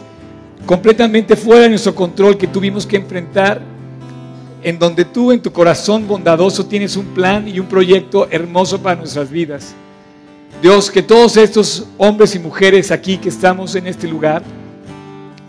completamente 0.66 1.36
fuera 1.36 1.64
de 1.64 1.70
nuestro 1.72 1.94
control 1.94 2.38
que 2.38 2.48
tuvimos 2.48 2.88
que 2.88 2.96
enfrentar 2.96 3.62
en 4.64 4.80
donde 4.80 5.06
tú 5.06 5.32
en 5.32 5.42
tu 5.42 5.52
corazón 5.52 6.08
bondadoso 6.08 6.66
tienes 6.66 6.98
un 6.98 7.06
plan 7.08 7.48
y 7.48 7.60
un 7.60 7.68
proyecto 7.68 8.28
hermoso 8.32 8.82
para 8.82 8.96
nuestras 8.96 9.30
vidas. 9.30 9.74
Dios, 10.62 10.90
que 10.90 11.04
todos 11.04 11.38
estos 11.38 11.86
hombres 11.98 12.34
y 12.36 12.40
mujeres 12.40 12.92
aquí 12.92 13.18
que 13.18 13.30
estamos 13.30 13.76
en 13.76 13.88
este 13.88 14.08
lugar, 14.08 14.42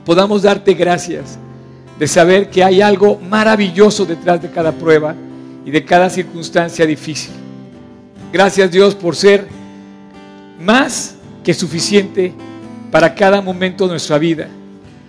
podamos 0.04 0.42
darte 0.42 0.74
gracias 0.74 1.38
de 1.98 2.06
saber 2.06 2.50
que 2.50 2.62
hay 2.62 2.80
algo 2.80 3.18
maravilloso 3.18 4.04
detrás 4.04 4.40
de 4.40 4.50
cada 4.50 4.72
prueba 4.72 5.14
y 5.64 5.70
de 5.70 5.84
cada 5.84 6.10
circunstancia 6.10 6.86
difícil. 6.86 7.32
Gracias 8.32 8.70
Dios 8.70 8.94
por 8.94 9.16
ser 9.16 9.48
más 10.60 11.16
que 11.42 11.54
suficiente 11.54 12.34
para 12.90 13.14
cada 13.14 13.40
momento 13.40 13.84
de 13.84 13.90
nuestra 13.92 14.18
vida. 14.18 14.48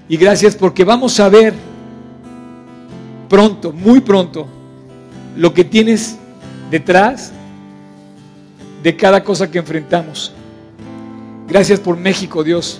Y 0.07 0.17
gracias 0.17 0.55
porque 0.55 0.83
vamos 0.83 1.19
a 1.19 1.29
ver 1.29 1.53
pronto, 3.29 3.71
muy 3.71 4.01
pronto, 4.01 4.47
lo 5.37 5.53
que 5.53 5.63
tienes 5.63 6.17
detrás 6.69 7.31
de 8.83 8.95
cada 8.95 9.23
cosa 9.23 9.49
que 9.49 9.59
enfrentamos. 9.59 10.33
Gracias 11.47 11.79
por 11.79 11.95
México, 11.97 12.43
Dios. 12.43 12.79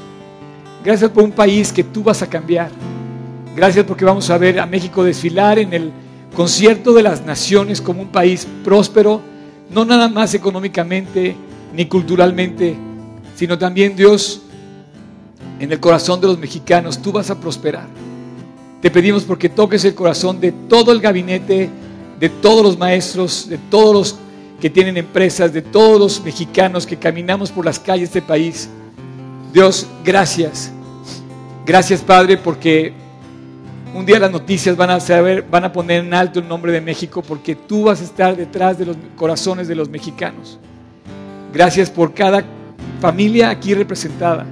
Gracias 0.84 1.10
por 1.12 1.24
un 1.24 1.32
país 1.32 1.72
que 1.72 1.84
tú 1.84 2.04
vas 2.04 2.22
a 2.22 2.28
cambiar. 2.28 2.72
Gracias 3.56 3.86
porque 3.86 4.06
vamos 4.06 4.30
a 4.30 4.38
ver 4.38 4.60
a 4.60 4.66
México 4.66 5.04
desfilar 5.04 5.60
en 5.60 5.74
el 5.74 5.92
concierto 6.36 6.94
de 6.94 7.04
las 7.04 7.26
naciones 7.26 7.82
como 7.82 8.02
un 8.02 8.10
país 8.10 8.48
próspero, 8.64 9.22
no 9.72 9.86
nada 9.86 10.08
más 10.08 10.34
económicamente 10.34 11.36
ni 11.74 11.86
culturalmente, 11.86 12.76
sino 13.36 13.58
también 13.58 13.96
Dios, 13.96 14.42
en 15.60 15.72
el 15.72 15.80
corazón 15.80 16.22
de 16.22 16.28
los 16.28 16.40
mexicanos, 16.40 17.02
tú 17.02 17.12
vas 17.12 17.30
a 17.30 17.40
prosperar. 17.40 17.88
Te 18.82 18.90
pedimos 18.90 19.24
porque 19.24 19.50
toques 19.50 19.84
el 19.86 19.94
corazón 19.94 20.40
de 20.40 20.52
todo 20.52 20.92
el 20.92 21.02
gabinete, 21.02 21.70
de 22.20 22.30
todos 22.30 22.64
los 22.64 22.78
maestros, 22.78 23.50
de 23.50 23.58
todos 23.58 23.94
los 23.94 24.20
que 24.62 24.70
tienen 24.70 24.98
empresas, 24.98 25.54
de 25.54 25.62
todos 25.62 26.00
los 26.00 26.24
mexicanos 26.24 26.86
que 26.86 26.98
caminamos 26.98 27.52
por 27.52 27.66
las 27.66 27.80
calles 27.80 28.14
de 28.14 28.20
este 28.20 28.22
país. 28.22 28.70
Dios, 29.54 29.88
gracias. 30.04 30.72
Gracias, 31.66 32.02
Padre, 32.02 32.38
porque 32.38 32.94
un 33.94 34.06
día 34.06 34.20
las 34.20 34.32
noticias 34.32 34.76
van 34.76 34.92
a 34.92 35.00
saber, 35.00 35.46
van 35.50 35.66
a 35.66 35.74
poner 35.74 36.04
en 36.04 36.14
alto 36.14 36.40
el 36.40 36.48
nombre 36.48 36.72
de 36.72 36.82
México 36.82 37.22
porque 37.22 37.56
tú 37.56 37.86
vas 37.86 38.02
a 38.02 38.04
estar 38.04 38.36
detrás 38.36 38.78
de 38.78 38.86
los 38.86 38.98
corazones 39.16 39.68
de 39.68 39.76
los 39.76 39.90
mexicanos. 39.90 40.60
Gracias 41.54 41.90
por 41.90 42.14
cada 42.14 42.44
familia 43.02 43.50
aquí 43.50 43.74
representada. 43.74 44.46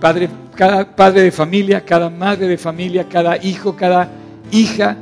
Padre, 0.00 0.28
cada 0.58 0.96
padre 0.96 1.22
de 1.22 1.30
familia, 1.30 1.84
cada 1.84 2.10
madre 2.10 2.48
de 2.48 2.58
familia, 2.58 3.08
cada 3.08 3.36
hijo, 3.36 3.76
cada 3.76 4.10
hija. 4.50 4.96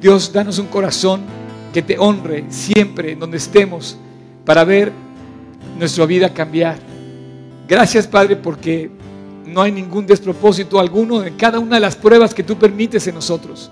Dios, 0.00 0.32
danos 0.32 0.58
un 0.58 0.66
corazón 0.66 1.20
que 1.72 1.82
te 1.82 1.96
honre 2.00 2.46
siempre 2.48 3.14
donde 3.14 3.36
estemos 3.36 3.96
para 4.44 4.64
ver 4.64 4.90
nuestra 5.78 6.04
vida 6.04 6.34
cambiar. 6.34 6.78
Gracias, 7.68 8.08
Padre, 8.08 8.34
porque 8.34 8.90
no 9.46 9.62
hay 9.62 9.70
ningún 9.70 10.04
despropósito 10.04 10.80
alguno 10.80 11.22
en 11.22 11.36
cada 11.36 11.60
una 11.60 11.76
de 11.76 11.80
las 11.80 11.94
pruebas 11.94 12.34
que 12.34 12.42
tú 12.42 12.56
permites 12.56 13.06
en 13.06 13.14
nosotros, 13.14 13.70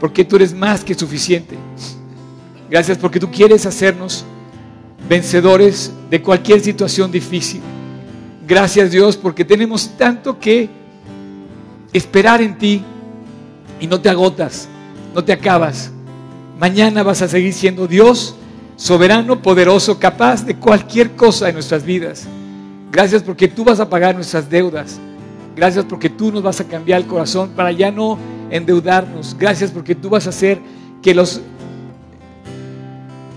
porque 0.00 0.24
tú 0.24 0.36
eres 0.36 0.54
más 0.54 0.82
que 0.82 0.94
suficiente. 0.94 1.58
Gracias 2.70 2.96
porque 2.96 3.20
tú 3.20 3.30
quieres 3.30 3.66
hacernos 3.66 4.24
vencedores 5.06 5.92
de 6.08 6.22
cualquier 6.22 6.62
situación 6.62 7.12
difícil. 7.12 7.60
Gracias 8.46 8.90
Dios 8.90 9.16
porque 9.16 9.44
tenemos 9.44 9.90
tanto 9.96 10.38
que 10.38 10.68
esperar 11.92 12.40
en 12.40 12.56
ti 12.58 12.82
y 13.80 13.86
no 13.86 14.00
te 14.00 14.08
agotas, 14.08 14.68
no 15.14 15.22
te 15.22 15.32
acabas. 15.32 15.90
Mañana 16.58 17.02
vas 17.02 17.22
a 17.22 17.28
seguir 17.28 17.52
siendo 17.52 17.86
Dios, 17.86 18.34
soberano, 18.76 19.40
poderoso, 19.40 19.98
capaz 19.98 20.44
de 20.44 20.56
cualquier 20.56 21.12
cosa 21.12 21.48
en 21.48 21.54
nuestras 21.54 21.84
vidas. 21.84 22.26
Gracias 22.90 23.22
porque 23.22 23.48
tú 23.48 23.64
vas 23.64 23.80
a 23.80 23.88
pagar 23.88 24.14
nuestras 24.14 24.50
deudas. 24.50 24.98
Gracias 25.56 25.84
porque 25.84 26.10
tú 26.10 26.32
nos 26.32 26.42
vas 26.42 26.60
a 26.60 26.64
cambiar 26.64 27.00
el 27.00 27.06
corazón 27.06 27.50
para 27.50 27.72
ya 27.72 27.90
no 27.90 28.18
endeudarnos. 28.50 29.36
Gracias 29.38 29.70
porque 29.70 29.94
tú 29.94 30.10
vas 30.10 30.26
a 30.26 30.30
hacer 30.30 30.60
que 31.02 31.14
los 31.14 31.40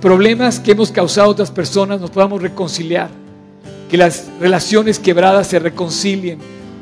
problemas 0.01 0.59
que 0.59 0.71
hemos 0.71 0.91
causado 0.91 1.27
a 1.27 1.31
otras 1.31 1.51
personas 1.51 2.01
nos 2.01 2.09
podamos 2.09 2.41
reconciliar 2.41 3.22
que 3.93 3.97
las 3.97 4.25
relaciones 4.39 4.97
quebradas 4.97 5.45
se 5.45 5.59
reconcilien. 5.59 6.39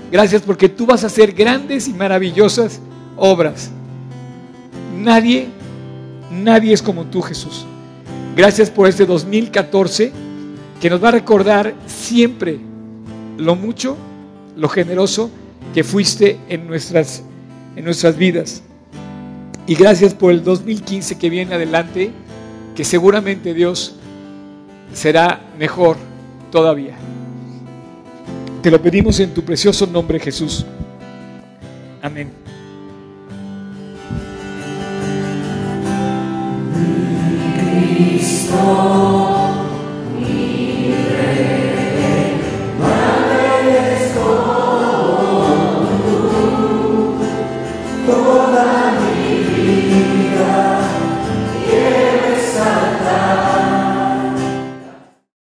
Gracias 0.10 0.44
porque 0.44 0.70
tú 0.70 0.86
vas 0.86 1.04
a 1.04 1.08
hacer 1.08 1.34
grandes 1.34 1.90
y 1.90 1.94
maravillosas 1.94 2.80
obras. 3.18 3.70
Nadie, 4.98 5.50
nadie 6.32 6.72
es 6.72 6.82
como 6.82 7.04
tú, 7.04 7.22
Jesús. 7.22 7.66
Gracias 8.34 8.70
por 8.70 8.88
este 8.88 9.06
2014 9.06 10.14
que 10.80 10.90
nos 10.90 11.04
va 11.04 11.10
a 11.10 11.12
recordar 11.12 11.76
siempre 11.86 12.60
lo 13.38 13.58
mucho, 13.58 13.98
lo 14.56 14.70
generoso 14.70 15.30
que 15.74 15.84
fuiste 15.84 16.40
en 16.48 16.66
nuestras, 16.66 17.24
en 17.76 17.84
nuestras 17.84 18.16
vidas. 18.16 18.64
Y 19.68 19.76
gracias 19.76 20.14
por 20.14 20.32
el 20.32 20.46
2015 20.46 21.18
que 21.18 21.30
viene 21.30 21.56
adelante, 21.56 22.12
que 22.74 22.86
seguramente 22.86 23.54
Dios 23.54 23.96
será 24.94 25.42
mejor 25.60 25.98
todavía. 26.52 26.96
Te 28.62 28.70
lo 28.70 28.80
pedimos 28.80 29.20
en 29.20 29.34
tu 29.34 29.44
precioso 29.44 29.88
nombre, 29.88 30.20
Jesús. 30.20 30.66
Amén. 32.02 32.42